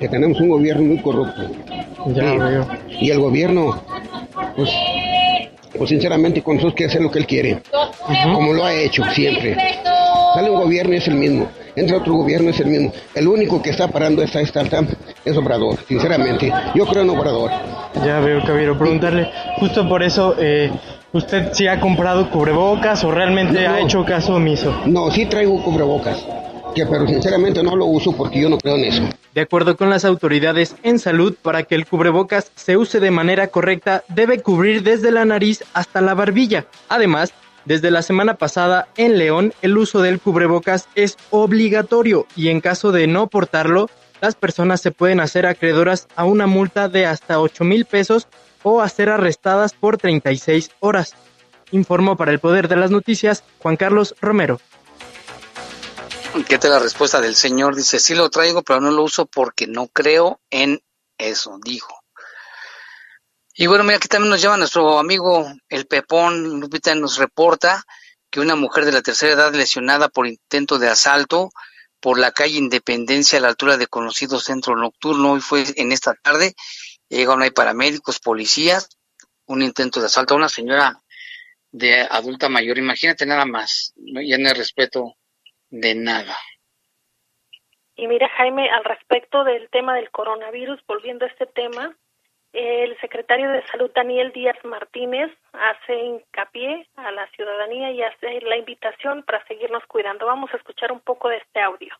que 0.00 0.08
tenemos 0.08 0.40
un 0.40 0.48
gobierno 0.48 0.82
muy 0.82 1.00
corrupto. 1.00 1.42
Ya 2.08 2.34
veo. 2.34 2.66
Y 2.88 3.10
el 3.10 3.20
gobierno, 3.20 3.84
pues 4.56 4.70
pues 5.76 5.90
sinceramente 5.90 6.42
con 6.42 6.56
nosotros 6.56 6.76
que 6.76 6.84
hacer 6.86 7.02
lo 7.02 7.10
que 7.10 7.18
él 7.18 7.26
quiere, 7.26 7.62
como 8.32 8.52
lo 8.52 8.64
ha 8.64 8.72
hecho 8.74 9.04
siempre. 9.12 9.56
Sale 10.34 10.50
un 10.50 10.60
gobierno 10.60 10.94
y 10.94 10.96
es 10.96 11.08
el 11.08 11.14
mismo, 11.14 11.48
entra 11.76 11.98
otro 11.98 12.14
gobierno 12.14 12.50
es 12.50 12.58
el 12.60 12.66
mismo. 12.66 12.92
El 13.14 13.28
único 13.28 13.62
que 13.62 13.70
está 13.70 13.88
parando 13.88 14.22
esta 14.22 14.40
startup 14.40 14.86
es 15.24 15.36
Obrador, 15.36 15.78
sinceramente. 15.86 16.52
Yo 16.74 16.86
creo 16.86 17.02
en 17.02 17.10
Obrador. 17.10 17.50
Ya 18.04 18.18
veo, 18.20 18.42
Cabiro, 18.44 18.76
preguntarle, 18.76 19.30
justo 19.58 19.88
por 19.88 20.02
eso, 20.02 20.34
eh, 20.38 20.70
¿usted 21.12 21.52
sí 21.52 21.68
ha 21.68 21.80
comprado 21.80 22.30
cubrebocas 22.30 23.04
o 23.04 23.12
realmente 23.12 23.66
ha 23.66 23.80
hecho 23.80 24.04
caso 24.04 24.34
omiso? 24.34 24.74
No, 24.86 25.10
sí 25.12 25.26
traigo 25.26 25.62
cubrebocas, 25.62 26.24
que, 26.74 26.84
pero 26.86 27.06
sinceramente 27.06 27.62
no 27.62 27.76
lo 27.76 27.86
uso 27.86 28.12
porque 28.12 28.40
yo 28.40 28.48
no 28.48 28.58
creo 28.58 28.74
en 28.74 28.84
eso. 28.84 29.02
De 29.34 29.40
acuerdo 29.40 29.76
con 29.76 29.90
las 29.90 30.04
autoridades 30.04 30.76
en 30.84 31.00
salud, 31.00 31.34
para 31.42 31.64
que 31.64 31.74
el 31.74 31.86
cubrebocas 31.86 32.52
se 32.54 32.76
use 32.76 33.00
de 33.00 33.10
manera 33.10 33.48
correcta, 33.48 34.04
debe 34.06 34.40
cubrir 34.40 34.84
desde 34.84 35.10
la 35.10 35.24
nariz 35.24 35.64
hasta 35.74 36.00
la 36.00 36.14
barbilla. 36.14 36.66
Además, 36.88 37.34
desde 37.64 37.90
la 37.90 38.02
semana 38.02 38.34
pasada 38.34 38.86
en 38.96 39.18
León, 39.18 39.52
el 39.60 39.76
uso 39.76 40.00
del 40.02 40.20
cubrebocas 40.20 40.88
es 40.94 41.16
obligatorio 41.30 42.28
y 42.36 42.48
en 42.48 42.60
caso 42.60 42.92
de 42.92 43.08
no 43.08 43.26
portarlo, 43.26 43.90
las 44.20 44.36
personas 44.36 44.80
se 44.80 44.92
pueden 44.92 45.18
hacer 45.18 45.46
acreedoras 45.46 46.06
a 46.14 46.24
una 46.24 46.46
multa 46.46 46.88
de 46.88 47.04
hasta 47.04 47.40
8 47.40 47.64
mil 47.64 47.86
pesos 47.86 48.28
o 48.62 48.82
a 48.82 48.88
ser 48.88 49.08
arrestadas 49.08 49.72
por 49.72 49.96
36 49.96 50.70
horas. 50.78 51.16
Informó 51.72 52.16
para 52.16 52.30
el 52.30 52.38
Poder 52.38 52.68
de 52.68 52.76
las 52.76 52.92
Noticias 52.92 53.42
Juan 53.58 53.76
Carlos 53.76 54.14
Romero. 54.20 54.60
¿Qué 56.42 56.58
tal 56.58 56.72
la 56.72 56.80
respuesta 56.80 57.20
del 57.20 57.36
señor? 57.36 57.76
Dice, 57.76 58.00
sí 58.00 58.12
lo 58.12 58.28
traigo, 58.28 58.64
pero 58.64 58.80
no 58.80 58.90
lo 58.90 59.04
uso 59.04 59.24
porque 59.24 59.68
no 59.68 59.86
creo 59.86 60.40
en 60.50 60.82
eso, 61.16 61.60
dijo. 61.64 62.02
Y 63.54 63.68
bueno, 63.68 63.84
mira, 63.84 63.98
aquí 63.98 64.08
también 64.08 64.30
nos 64.30 64.42
lleva 64.42 64.56
nuestro 64.56 64.98
amigo 64.98 65.46
el 65.68 65.86
Pepón, 65.86 66.58
Lupita 66.58 66.92
nos 66.96 67.18
reporta 67.18 67.84
que 68.30 68.40
una 68.40 68.56
mujer 68.56 68.84
de 68.84 68.90
la 68.90 69.00
tercera 69.00 69.34
edad 69.34 69.54
lesionada 69.54 70.08
por 70.08 70.26
intento 70.26 70.80
de 70.80 70.88
asalto 70.88 71.50
por 72.00 72.18
la 72.18 72.32
calle 72.32 72.58
Independencia 72.58 73.38
a 73.38 73.42
la 73.42 73.48
altura 73.48 73.76
de 73.76 73.86
conocido 73.86 74.40
centro 74.40 74.74
nocturno, 74.74 75.34
hoy 75.34 75.40
fue 75.40 75.64
en 75.76 75.92
esta 75.92 76.14
tarde, 76.14 76.56
llegaron 77.08 77.42
ahí 77.42 77.50
paramédicos, 77.50 78.18
policías, 78.18 78.88
un 79.46 79.62
intento 79.62 80.00
de 80.00 80.06
asalto 80.06 80.34
a 80.34 80.38
una 80.38 80.48
señora 80.48 81.00
de 81.70 82.00
adulta 82.00 82.48
mayor, 82.48 82.76
imagínate 82.76 83.24
nada 83.24 83.46
más, 83.46 83.92
ya 83.96 84.36
no 84.36 84.48
hay 84.48 84.54
respeto 84.54 85.14
de 85.70 85.94
nada. 85.94 86.36
Y 87.96 88.08
mira, 88.08 88.28
Jaime, 88.36 88.68
al 88.70 88.84
respecto 88.84 89.44
del 89.44 89.68
tema 89.70 89.94
del 89.94 90.10
coronavirus, 90.10 90.80
volviendo 90.86 91.24
a 91.24 91.28
este 91.28 91.46
tema, 91.46 91.96
el 92.52 92.98
secretario 93.00 93.50
de 93.50 93.66
Salud, 93.66 93.90
Daniel 93.94 94.32
Díaz 94.32 94.56
Martínez, 94.64 95.30
hace 95.52 95.94
hincapié 95.96 96.88
a 96.96 97.10
la 97.10 97.26
ciudadanía 97.30 97.90
y 97.90 98.02
hace 98.02 98.40
la 98.42 98.56
invitación 98.56 99.24
para 99.24 99.44
seguirnos 99.46 99.82
cuidando. 99.88 100.26
Vamos 100.26 100.50
a 100.52 100.56
escuchar 100.56 100.92
un 100.92 101.00
poco 101.00 101.28
de 101.28 101.38
este 101.38 101.60
audio. 101.60 101.94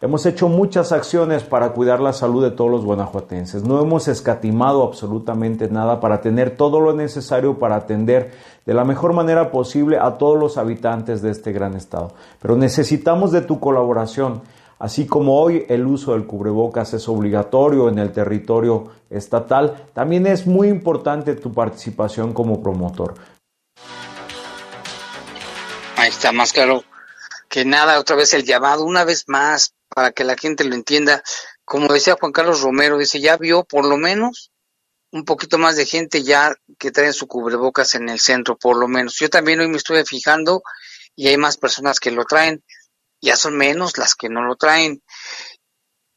Hemos 0.00 0.26
hecho 0.26 0.48
muchas 0.48 0.92
acciones 0.92 1.42
para 1.42 1.72
cuidar 1.72 2.00
la 2.00 2.12
salud 2.12 2.42
de 2.44 2.52
todos 2.52 2.70
los 2.70 2.84
guanajuatenses. 2.84 3.64
No 3.64 3.80
hemos 3.80 4.06
escatimado 4.06 4.84
absolutamente 4.84 5.68
nada 5.68 5.98
para 5.98 6.20
tener 6.20 6.56
todo 6.56 6.80
lo 6.80 6.92
necesario 6.92 7.58
para 7.58 7.76
atender 7.76 8.30
de 8.64 8.74
la 8.74 8.84
mejor 8.84 9.12
manera 9.12 9.50
posible 9.50 9.98
a 10.00 10.16
todos 10.16 10.38
los 10.38 10.56
habitantes 10.56 11.20
de 11.20 11.30
este 11.30 11.52
gran 11.52 11.74
estado. 11.74 12.12
Pero 12.40 12.56
necesitamos 12.56 13.32
de 13.32 13.40
tu 13.40 13.58
colaboración. 13.58 14.42
Así 14.78 15.06
como 15.06 15.40
hoy 15.40 15.66
el 15.68 15.86
uso 15.86 16.12
del 16.12 16.26
cubrebocas 16.26 16.94
es 16.94 17.08
obligatorio 17.08 17.88
en 17.88 17.98
el 17.98 18.12
territorio 18.12 18.92
estatal, 19.10 19.88
también 19.92 20.26
es 20.26 20.46
muy 20.46 20.68
importante 20.68 21.34
tu 21.34 21.52
participación 21.52 22.32
como 22.32 22.62
promotor. 22.62 23.14
Ahí 25.96 26.10
está, 26.10 26.30
más 26.30 26.52
claro 26.52 26.84
que 27.48 27.64
nada, 27.64 27.98
otra 27.98 28.14
vez 28.14 28.34
el 28.34 28.44
llamado, 28.44 28.84
una 28.84 29.04
vez 29.04 29.24
más, 29.26 29.74
para 29.88 30.12
que 30.12 30.22
la 30.22 30.36
gente 30.36 30.64
lo 30.64 30.74
entienda. 30.74 31.22
Como 31.64 31.92
decía 31.92 32.16
Juan 32.20 32.32
Carlos 32.32 32.60
Romero, 32.60 32.98
dice, 32.98 33.20
ya 33.20 33.36
vio 33.36 33.64
por 33.64 33.84
lo 33.84 33.96
menos 33.96 34.52
un 35.10 35.24
poquito 35.24 35.58
más 35.58 35.76
de 35.76 35.86
gente 35.86 36.22
ya 36.22 36.54
que 36.78 36.90
traen 36.90 37.12
su 37.12 37.26
cubrebocas 37.26 37.94
en 37.94 38.08
el 38.08 38.20
centro, 38.20 38.56
por 38.56 38.76
lo 38.76 38.88
menos. 38.88 39.16
Yo 39.18 39.30
también 39.30 39.60
hoy 39.60 39.68
me 39.68 39.78
estuve 39.78 40.04
fijando 40.04 40.62
y 41.16 41.28
hay 41.28 41.36
más 41.36 41.56
personas 41.56 41.98
que 41.98 42.10
lo 42.10 42.24
traen, 42.24 42.62
ya 43.20 43.36
son 43.36 43.56
menos 43.56 43.98
las 43.98 44.14
que 44.14 44.28
no 44.28 44.42
lo 44.42 44.56
traen. 44.56 45.02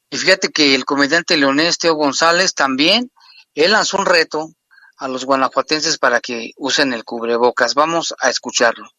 Y 0.09 0.17
fíjate 0.17 0.49
que 0.49 0.75
el 0.75 0.85
comediante 0.85 1.37
leonés 1.37 1.77
Teo 1.77 1.95
González 1.95 2.53
también, 2.53 3.11
él 3.55 3.71
lanzó 3.71 3.97
un 3.97 4.05
reto 4.05 4.49
a 4.97 5.07
los 5.07 5.25
guanajuatenses 5.25 5.97
para 5.97 6.19
que 6.19 6.51
usen 6.57 6.93
el 6.93 7.03
cubrebocas. 7.03 7.73
Vamos 7.73 8.13
a 8.19 8.29
escucharlo. 8.29 8.89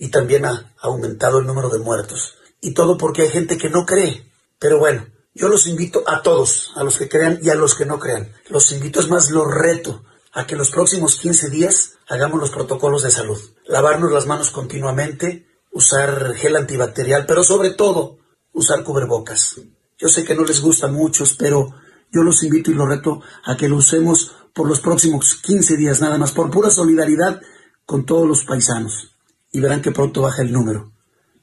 y 0.00 0.08
también 0.08 0.46
ha 0.46 0.72
aumentado 0.80 1.38
el 1.38 1.46
número 1.46 1.68
de 1.68 1.78
muertos. 1.78 2.34
Y 2.62 2.72
todo 2.72 2.96
porque 2.96 3.22
hay 3.22 3.28
gente 3.28 3.58
que 3.58 3.68
no 3.68 3.84
cree. 3.84 4.26
Pero 4.58 4.78
bueno, 4.78 5.06
yo 5.34 5.48
los 5.48 5.66
invito 5.66 6.02
a 6.06 6.22
todos, 6.22 6.72
a 6.74 6.82
los 6.82 6.96
que 6.96 7.08
crean 7.08 7.38
y 7.42 7.50
a 7.50 7.54
los 7.54 7.74
que 7.74 7.84
no 7.84 7.98
crean. 7.98 8.32
Los 8.48 8.72
invito, 8.72 9.00
es 9.00 9.08
más, 9.08 9.30
los 9.30 9.46
reto 9.46 10.02
a 10.32 10.46
que 10.46 10.56
los 10.56 10.70
próximos 10.70 11.16
15 11.16 11.50
días 11.50 11.98
hagamos 12.08 12.40
los 12.40 12.50
protocolos 12.50 13.02
de 13.02 13.10
salud. 13.10 13.38
Lavarnos 13.66 14.10
las 14.10 14.26
manos 14.26 14.50
continuamente, 14.50 15.46
usar 15.70 16.34
gel 16.34 16.56
antibacterial, 16.56 17.26
pero 17.26 17.44
sobre 17.44 17.70
todo 17.70 18.18
usar 18.52 18.82
cubrebocas. 18.84 19.60
Yo 19.98 20.08
sé 20.08 20.24
que 20.24 20.34
no 20.34 20.44
les 20.44 20.60
gusta 20.60 20.86
a 20.86 20.90
muchos, 20.90 21.34
pero 21.34 21.74
yo 22.10 22.22
los 22.22 22.42
invito 22.42 22.70
y 22.70 22.74
los 22.74 22.88
reto 22.88 23.22
a 23.44 23.56
que 23.56 23.68
lo 23.68 23.76
usemos 23.76 24.32
por 24.54 24.68
los 24.68 24.80
próximos 24.80 25.40
15 25.42 25.76
días 25.76 26.00
nada 26.00 26.18
más, 26.18 26.32
por 26.32 26.50
pura 26.50 26.70
solidaridad 26.70 27.40
con 27.86 28.04
todos 28.04 28.26
los 28.26 28.44
paisanos. 28.44 29.16
Y 29.52 29.60
verán 29.60 29.82
que 29.82 29.92
pronto 29.92 30.22
baja 30.22 30.42
el 30.42 30.52
número. 30.52 30.92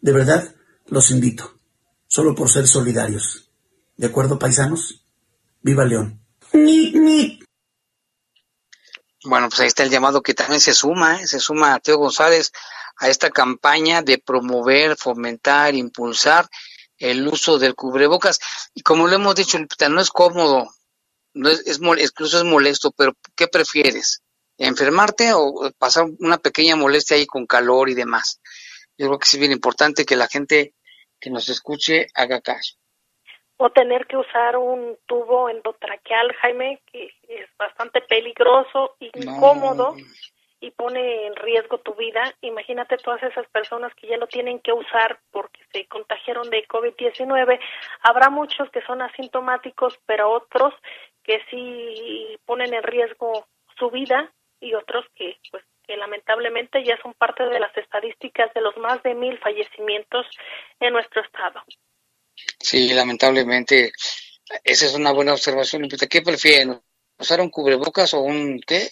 De 0.01 0.11
verdad, 0.11 0.55
los 0.87 1.11
invito, 1.11 1.59
solo 2.07 2.35
por 2.35 2.49
ser 2.49 2.67
solidarios. 2.67 3.49
¿De 3.95 4.07
acuerdo, 4.07 4.39
paisanos? 4.39 5.05
¡Viva 5.61 5.85
León! 5.85 6.21
Bueno, 9.23 9.49
pues 9.49 9.59
ahí 9.59 9.67
está 9.67 9.83
el 9.83 9.89
llamado 9.89 10.21
que 10.21 10.33
también 10.33 10.61
se 10.61 10.73
suma, 10.73 11.21
¿eh? 11.21 11.27
se 11.27 11.39
suma 11.39 11.73
a 11.73 11.79
Teo 11.79 11.97
González 11.97 12.53
a 12.99 13.09
esta 13.09 13.29
campaña 13.29 14.01
de 14.01 14.17
promover, 14.17 14.97
fomentar, 14.97 15.75
impulsar 15.75 16.47
el 16.97 17.27
uso 17.27 17.59
del 17.59 17.75
cubrebocas. 17.75 18.39
Y 18.73 18.81
como 18.81 19.07
lo 19.07 19.15
hemos 19.15 19.35
dicho, 19.35 19.57
no 19.89 20.01
es 20.01 20.09
cómodo, 20.09 20.67
no 21.33 21.49
es, 21.49 21.65
es 21.67 21.79
incluso 21.79 22.37
es 22.37 22.43
molesto, 22.43 22.91
pero 22.91 23.13
¿qué 23.35 23.47
prefieres? 23.47 24.23
¿Enfermarte 24.57 25.33
o 25.33 25.71
pasar 25.77 26.05
una 26.19 26.37
pequeña 26.37 26.75
molestia 26.75 27.17
ahí 27.17 27.27
con 27.27 27.45
calor 27.45 27.89
y 27.89 27.93
demás? 27.93 28.41
Yo 28.97 29.07
creo 29.07 29.19
que 29.19 29.25
es 29.25 29.37
bien 29.37 29.51
importante 29.51 30.05
que 30.05 30.15
la 30.15 30.27
gente 30.27 30.73
que 31.19 31.29
nos 31.29 31.49
escuche 31.49 32.07
haga 32.15 32.41
caso. 32.41 32.75
O 33.57 33.71
tener 33.71 34.05
que 34.05 34.17
usar 34.17 34.57
un 34.57 34.97
tubo 35.07 35.49
endotraqueal, 35.49 36.31
Jaime, 36.41 36.81
que 36.91 37.05
es 37.27 37.49
bastante 37.57 38.01
peligroso, 38.01 38.95
incómodo 38.99 39.95
y 40.59 40.71
pone 40.71 41.27
en 41.27 41.35
riesgo 41.35 41.79
tu 41.79 41.93
vida. 41.95 42.33
Imagínate 42.41 42.97
todas 42.97 43.21
esas 43.23 43.47
personas 43.49 43.93
que 43.95 44.07
ya 44.07 44.17
lo 44.17 44.27
tienen 44.27 44.59
que 44.59 44.73
usar 44.73 45.19
porque 45.31 45.61
se 45.71 45.85
contagiaron 45.87 46.49
de 46.49 46.67
COVID-19. 46.67 47.59
Habrá 48.01 48.29
muchos 48.29 48.69
que 48.71 48.81
son 48.81 49.01
asintomáticos, 49.01 49.99
pero 50.05 50.31
otros 50.31 50.73
que 51.23 51.41
sí 51.49 52.37
ponen 52.45 52.73
en 52.73 52.83
riesgo 52.83 53.47
su 53.77 53.91
vida 53.91 54.31
y 54.59 54.73
otros 54.73 55.05
que 55.15 55.37
pues 55.51 55.63
que 55.85 55.95
lamentablemente 55.95 56.83
ya 56.83 56.99
son 57.01 57.13
parte 57.13 57.45
de 57.45 57.59
las 57.59 57.75
estadísticas 57.77 58.53
de 58.53 58.61
los 58.61 58.75
más 58.77 59.01
de 59.03 59.15
mil 59.15 59.37
fallecimientos 59.39 60.25
en 60.81 60.91
nuestro 60.91 61.21
estado. 61.21 61.61
Sí, 62.59 62.93
lamentablemente, 62.93 63.93
esa 64.63 64.85
es 64.85 64.93
una 64.95 65.13
buena 65.13 65.31
observación. 65.33 65.87
¿Qué 65.87 66.21
prefieren? 66.21 66.81
¿Usar 67.17 67.39
un 67.39 67.49
cubrebocas 67.49 68.13
o 68.13 68.19
un 68.19 68.59
qué? 68.59 68.89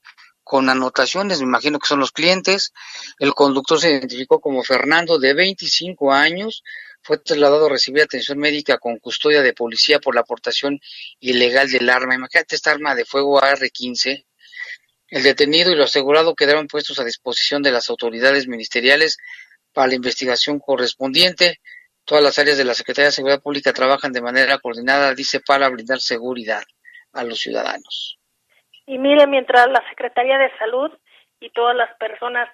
con 0.43 0.69
anotaciones, 0.69 1.39
me 1.39 1.45
imagino 1.45 1.79
que 1.79 1.87
son 1.87 1.99
los 1.99 2.11
clientes. 2.11 2.73
El 3.19 3.33
conductor 3.33 3.79
se 3.79 3.91
identificó 3.91 4.41
como 4.41 4.63
Fernando, 4.63 5.17
de 5.19 5.33
25 5.33 6.11
años. 6.11 6.63
Fue 7.01 7.17
trasladado 7.17 7.65
a 7.65 7.69
recibir 7.69 8.03
atención 8.03 8.37
médica 8.39 8.77
con 8.77 8.97
custodia 8.99 9.41
de 9.41 9.53
policía 9.53 9.99
por 9.99 10.15
la 10.15 10.21
aportación 10.21 10.79
ilegal 11.19 11.69
del 11.71 11.89
arma. 11.89 12.15
Imagínate 12.15 12.55
esta 12.55 12.71
arma 12.71 12.95
de 12.95 13.05
fuego 13.05 13.43
AR-15. 13.43 14.25
El 15.07 15.23
detenido 15.23 15.71
y 15.71 15.75
lo 15.75 15.83
asegurado 15.83 16.35
quedaron 16.35 16.67
puestos 16.67 16.99
a 16.99 17.03
disposición 17.03 17.61
de 17.61 17.71
las 17.71 17.89
autoridades 17.89 18.47
ministeriales 18.47 19.17
para 19.71 19.87
la 19.87 19.95
investigación 19.95 20.59
correspondiente. 20.59 21.59
Todas 22.05 22.23
las 22.23 22.39
áreas 22.39 22.57
de 22.57 22.65
la 22.65 22.73
Secretaría 22.73 23.07
de 23.07 23.13
Seguridad 23.13 23.41
Pública 23.41 23.73
trabajan 23.73 24.11
de 24.11 24.21
manera 24.21 24.57
coordinada, 24.59 25.13
dice, 25.13 25.39
para 25.39 25.69
brindar 25.69 26.01
seguridad 26.01 26.63
a 27.13 27.23
los 27.23 27.39
ciudadanos. 27.39 28.19
Y 28.85 28.97
mire, 28.97 29.27
mientras 29.27 29.67
la 29.69 29.83
Secretaría 29.89 30.37
de 30.37 30.55
Salud 30.57 30.91
y 31.39 31.49
todas 31.51 31.75
las 31.75 31.93
personas 31.97 32.49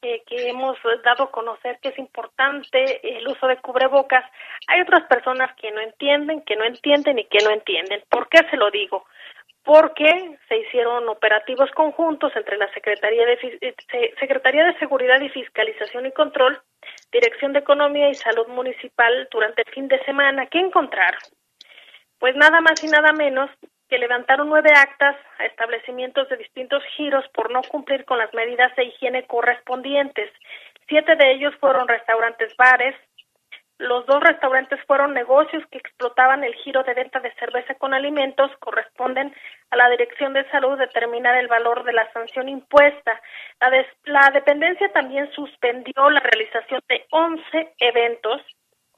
que 0.00 0.48
hemos 0.48 0.78
dado 1.04 1.24
a 1.24 1.30
conocer 1.30 1.78
que 1.80 1.90
es 1.90 1.98
importante 1.98 3.00
el 3.18 3.28
uso 3.28 3.46
de 3.46 3.58
cubrebocas, 3.58 4.24
hay 4.66 4.80
otras 4.80 5.04
personas 5.04 5.54
que 5.56 5.70
no 5.72 5.80
entienden, 5.80 6.40
que 6.42 6.56
no 6.56 6.64
entienden 6.64 7.18
y 7.18 7.24
que 7.24 7.44
no 7.44 7.50
entienden. 7.50 8.02
¿Por 8.08 8.28
qué 8.28 8.38
se 8.50 8.56
lo 8.56 8.70
digo? 8.70 9.04
Porque 9.62 10.38
se 10.48 10.56
hicieron 10.56 11.06
operativos 11.08 11.70
conjuntos 11.72 12.34
entre 12.34 12.56
la 12.56 12.72
Secretaría 12.72 13.26
de, 13.26 13.34
eh, 13.60 13.74
Se- 13.90 14.14
Secretaría 14.18 14.64
de 14.64 14.78
Seguridad 14.78 15.20
y 15.20 15.28
Fiscalización 15.28 16.06
y 16.06 16.12
Control, 16.12 16.58
Dirección 17.12 17.52
de 17.52 17.58
Economía 17.58 18.08
y 18.08 18.14
Salud 18.14 18.48
Municipal 18.48 19.28
durante 19.30 19.62
el 19.66 19.74
fin 19.74 19.86
de 19.88 20.02
semana. 20.04 20.46
¿Qué 20.46 20.58
encontraron? 20.60 21.20
Pues 22.18 22.34
nada 22.36 22.62
más 22.62 22.82
y 22.82 22.86
nada 22.86 23.12
menos 23.12 23.50
que 23.90 23.98
levantaron 23.98 24.48
nueve 24.48 24.70
actas 24.74 25.16
a 25.38 25.44
establecimientos 25.46 26.28
de 26.28 26.36
distintos 26.36 26.82
giros 26.96 27.24
por 27.34 27.50
no 27.50 27.60
cumplir 27.62 28.04
con 28.04 28.18
las 28.18 28.32
medidas 28.32 28.74
de 28.76 28.84
higiene 28.84 29.26
correspondientes. 29.26 30.30
Siete 30.88 31.16
de 31.16 31.32
ellos 31.32 31.52
fueron 31.60 31.88
restaurantes 31.88 32.56
bares. 32.56 32.94
Los 33.78 34.06
dos 34.06 34.22
restaurantes 34.22 34.78
fueron 34.86 35.12
negocios 35.12 35.64
que 35.70 35.78
explotaban 35.78 36.44
el 36.44 36.54
giro 36.54 36.84
de 36.84 36.94
venta 36.94 37.18
de 37.18 37.34
cerveza 37.34 37.74
con 37.74 37.92
alimentos. 37.92 38.50
Corresponden 38.60 39.34
a 39.70 39.76
la 39.76 39.90
Dirección 39.90 40.34
de 40.34 40.48
Salud 40.50 40.78
determinar 40.78 41.36
el 41.36 41.48
valor 41.48 41.82
de 41.82 41.92
la 41.92 42.10
sanción 42.12 42.48
impuesta. 42.48 43.20
La, 43.60 43.86
la 44.04 44.30
dependencia 44.30 44.92
también 44.92 45.30
suspendió 45.32 46.10
la 46.10 46.20
realización 46.20 46.80
de 46.88 47.06
11 47.10 47.74
eventos 47.78 48.42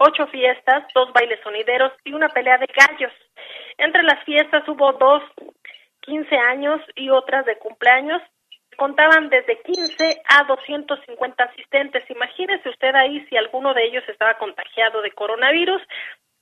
ocho 0.03 0.27
fiestas, 0.27 0.85
dos 0.95 1.13
bailes 1.13 1.41
sonideros 1.43 1.93
y 2.05 2.13
una 2.13 2.29
pelea 2.29 2.59
de 2.59 2.67
gallos. 2.67 3.13
Entre 3.79 4.03
las 4.03 4.23
fiestas 4.25 4.67
hubo 4.69 4.93
dos 4.93 5.23
15 6.01 6.37
años 6.37 6.81
y 6.95 7.11
otras 7.11 7.47
de 7.47 7.59
cumpleaños. 7.59 8.21
Contaban 8.77 9.29
desde 9.29 9.61
15 9.63 10.23
a 10.29 10.45
250 10.45 11.45
asistentes. 11.45 12.11
Imagínese 12.11 12.69
usted 12.69 12.95
ahí 12.95 13.25
si 13.29 13.37
alguno 13.37 13.75
de 13.75 13.85
ellos 13.85 14.03
estaba 14.09 14.39
contagiado 14.39 15.03
de 15.03 15.13
coronavirus, 15.13 15.83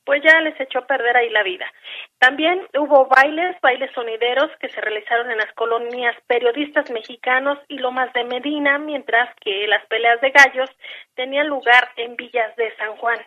pues 0.04 0.22
ya 0.22 0.40
les 0.40 0.58
echó 0.60 0.78
a 0.78 0.86
perder 0.86 1.16
ahí 1.16 1.28
la 1.30 1.42
vida. 1.42 1.70
También 2.18 2.66
hubo 2.78 3.06
bailes, 3.06 3.60
bailes 3.60 3.90
sonideros 3.92 4.50
que 4.58 4.68
se 4.68 4.80
realizaron 4.80 5.30
en 5.30 5.38
las 5.38 5.52
colonias 5.52 6.16
periodistas 6.26 6.90
mexicanos 6.90 7.58
y 7.68 7.78
Lomas 7.78 8.12
de 8.12 8.24
Medina, 8.24 8.78
mientras 8.78 9.28
que 9.40 9.66
las 9.66 9.84
peleas 9.86 10.20
de 10.20 10.30
gallos 10.30 10.70
tenían 11.14 11.48
lugar 11.48 11.90
en 11.96 12.16
Villas 12.16 12.56
de 12.56 12.74
San 12.76 12.96
Juan. 12.96 13.18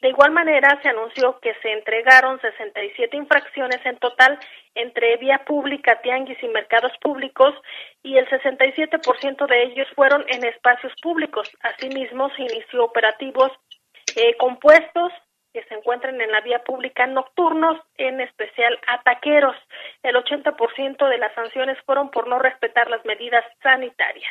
De 0.00 0.10
igual 0.10 0.30
manera, 0.30 0.80
se 0.82 0.88
anunció 0.88 1.40
que 1.40 1.54
se 1.62 1.72
entregaron 1.72 2.40
67 2.40 3.16
infracciones 3.16 3.84
en 3.84 3.98
total 3.98 4.38
entre 4.74 5.16
vía 5.16 5.44
pública, 5.44 6.00
tianguis 6.02 6.40
y 6.42 6.48
mercados 6.48 6.92
públicos 7.00 7.54
y 8.02 8.16
el 8.16 8.28
67% 8.28 9.46
de 9.48 9.62
ellos 9.64 9.88
fueron 9.96 10.24
en 10.28 10.44
espacios 10.44 10.92
públicos. 11.02 11.50
Asimismo, 11.62 12.30
se 12.36 12.42
inició 12.42 12.84
operativos 12.84 13.50
eh, 14.14 14.36
compuestos 14.36 15.12
que 15.52 15.64
se 15.64 15.74
encuentran 15.74 16.20
en 16.20 16.30
la 16.30 16.42
vía 16.42 16.62
pública 16.62 17.06
nocturnos, 17.06 17.80
en 17.96 18.20
especial 18.20 18.78
ataqueros. 18.86 19.56
El 20.02 20.14
80% 20.14 21.08
de 21.08 21.18
las 21.18 21.34
sanciones 21.34 21.76
fueron 21.84 22.10
por 22.10 22.28
no 22.28 22.38
respetar 22.38 22.88
las 22.88 23.04
medidas 23.04 23.44
sanitarias. 23.62 24.30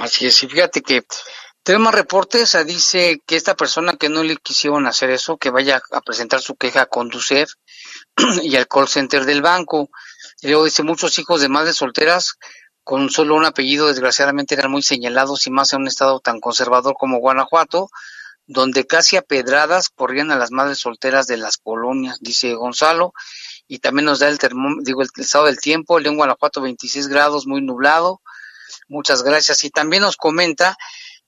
Así 0.00 0.26
es, 0.26 0.42
y 0.42 0.48
fíjate 0.48 0.80
que 0.80 1.00
tenemos 1.68 1.92
reportes, 1.92 2.56
dice 2.64 3.20
que 3.26 3.36
esta 3.36 3.54
persona 3.54 3.92
que 3.92 4.08
no 4.08 4.22
le 4.22 4.38
quisieron 4.38 4.86
hacer 4.86 5.10
eso, 5.10 5.36
que 5.36 5.50
vaya 5.50 5.82
a 5.92 6.00
presentar 6.00 6.40
su 6.40 6.56
queja 6.56 6.80
a 6.80 6.86
Conducef 6.86 7.50
y 8.42 8.56
al 8.56 8.66
call 8.66 8.88
center 8.88 9.26
del 9.26 9.42
banco. 9.42 9.90
Y 10.40 10.46
luego 10.46 10.64
dice, 10.64 10.82
muchos 10.82 11.18
hijos 11.18 11.42
de 11.42 11.50
madres 11.50 11.76
solteras 11.76 12.38
con 12.84 13.10
solo 13.10 13.34
un 13.34 13.44
apellido 13.44 13.88
desgraciadamente 13.88 14.54
eran 14.54 14.70
muy 14.70 14.80
señalados 14.80 15.46
y 15.46 15.50
más 15.50 15.74
en 15.74 15.82
un 15.82 15.88
estado 15.88 16.20
tan 16.20 16.40
conservador 16.40 16.94
como 16.98 17.18
Guanajuato, 17.18 17.90
donde 18.46 18.86
casi 18.86 19.18
a 19.18 19.22
pedradas 19.22 19.90
corrían 19.90 20.30
a 20.30 20.38
las 20.38 20.50
madres 20.50 20.78
solteras 20.78 21.26
de 21.26 21.36
las 21.36 21.58
colonias, 21.58 22.16
dice 22.22 22.54
Gonzalo, 22.54 23.12
y 23.66 23.80
también 23.80 24.06
nos 24.06 24.20
da 24.20 24.30
el 24.30 24.38
termó, 24.38 24.76
digo 24.80 25.02
el 25.02 25.10
estado 25.18 25.44
del 25.44 25.60
tiempo, 25.60 26.00
León 26.00 26.16
Guanajuato 26.16 26.62
26 26.62 27.08
grados, 27.08 27.46
muy 27.46 27.60
nublado. 27.60 28.22
Muchas 28.88 29.22
gracias. 29.22 29.64
Y 29.64 29.70
también 29.70 30.02
nos 30.02 30.16
comenta 30.16 30.78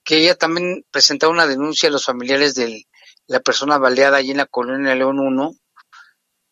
que 0.05 0.19
ella 0.19 0.35
también 0.35 0.85
presentó 0.91 1.31
una 1.31 1.47
denuncia 1.47 1.89
a 1.89 1.93
los 1.93 2.05
familiares 2.05 2.55
de 2.55 2.87
la 3.27 3.41
persona 3.41 3.79
baleada 3.79 4.19
allí 4.19 4.33
en 4.33 4.39
la 4.39 4.47
colonia 4.47 4.95
León 4.95 5.19
1, 5.19 5.53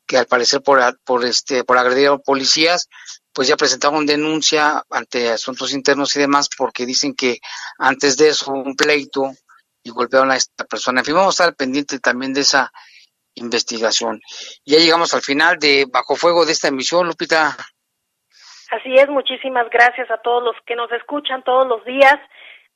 que 0.07 0.17
al 0.17 0.27
parecer 0.27 0.63
por, 0.63 0.81
por 1.05 1.25
este 1.25 1.65
por 1.65 1.77
agredir 1.77 2.09
a 2.09 2.19
policías, 2.19 2.89
pues 3.33 3.49
ya 3.49 3.57
presentaron 3.57 4.07
denuncia 4.07 4.83
ante 4.91 5.31
asuntos 5.31 5.73
internos 5.73 6.15
y 6.17 6.21
demás 6.21 6.49
porque 6.57 6.87
dicen 6.87 7.15
que 7.15 7.39
antes 7.79 8.17
de 8.17 8.29
eso 8.29 8.51
hubo 8.51 8.63
un 8.63 8.75
pleito 8.75 9.33
y 9.83 9.91
golpearon 9.91 10.31
a 10.31 10.37
esta 10.37 10.65
persona. 10.65 11.01
En 11.01 11.05
fin, 11.05 11.15
vamos 11.15 11.39
a 11.39 11.45
estar 11.45 11.57
pendiente 11.57 11.99
también 11.99 12.33
de 12.33 12.41
esa 12.41 12.73
investigación. 13.35 14.21
Ya 14.65 14.79
llegamos 14.79 15.15
al 15.15 15.23
final 15.23 15.59
de 15.59 15.87
Bajo 15.91 16.17
Fuego 16.17 16.45
de 16.47 16.53
esta 16.53 16.69
emisión, 16.69 17.07
Lupita. 17.07 17.57
Así 18.71 18.95
es, 18.95 19.09
muchísimas 19.09 19.69
gracias 19.71 20.11
a 20.11 20.19
todos 20.19 20.43
los 20.43 20.57
que 20.67 20.77
nos 20.77 20.91
escuchan 20.93 21.43
todos 21.43 21.67
los 21.67 21.85
días. 21.85 22.17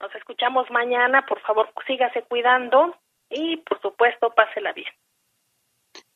Nos 0.03 0.13
escuchamos 0.17 0.69
mañana, 0.73 1.25
por 1.27 1.41
favor, 1.43 1.73
sígase 1.87 2.25
cuidando 2.29 2.97
y, 3.31 3.57
por 3.59 3.81
supuesto, 3.81 4.35
pásela 4.35 4.73
bien. 4.73 4.93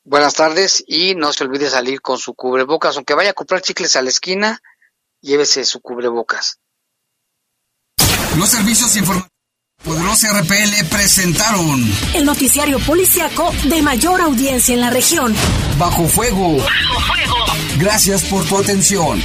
Buenas 0.02 0.34
tardes 0.34 0.84
y 0.88 1.14
no 1.14 1.32
se 1.32 1.44
olvide 1.44 1.68
salir 1.68 2.00
con 2.00 2.18
su 2.18 2.34
cubrebocas, 2.34 2.96
aunque 2.96 3.14
vaya 3.14 3.30
a 3.30 3.34
comprar 3.34 3.60
chicles 3.60 3.94
a 3.94 4.02
la 4.02 4.08
esquina, 4.08 4.60
llévese 5.20 5.64
su 5.64 5.80
cubrebocas. 5.80 6.60
Los 8.36 8.50
servicios 8.50 8.96
informativos 8.96 9.36
Poderosa 9.84 10.32
RPL 10.40 10.88
presentaron 10.90 11.80
El 12.14 12.24
noticiario 12.24 12.78
policiaco 12.80 13.52
de 13.64 13.82
mayor 13.82 14.20
audiencia 14.20 14.74
en 14.74 14.80
la 14.80 14.90
región. 14.90 15.34
Bajo 15.78 16.06
Fuego. 16.08 16.56
Gracias 17.78 18.24
por 18.24 18.44
tu 18.48 18.58
atención. 18.58 19.22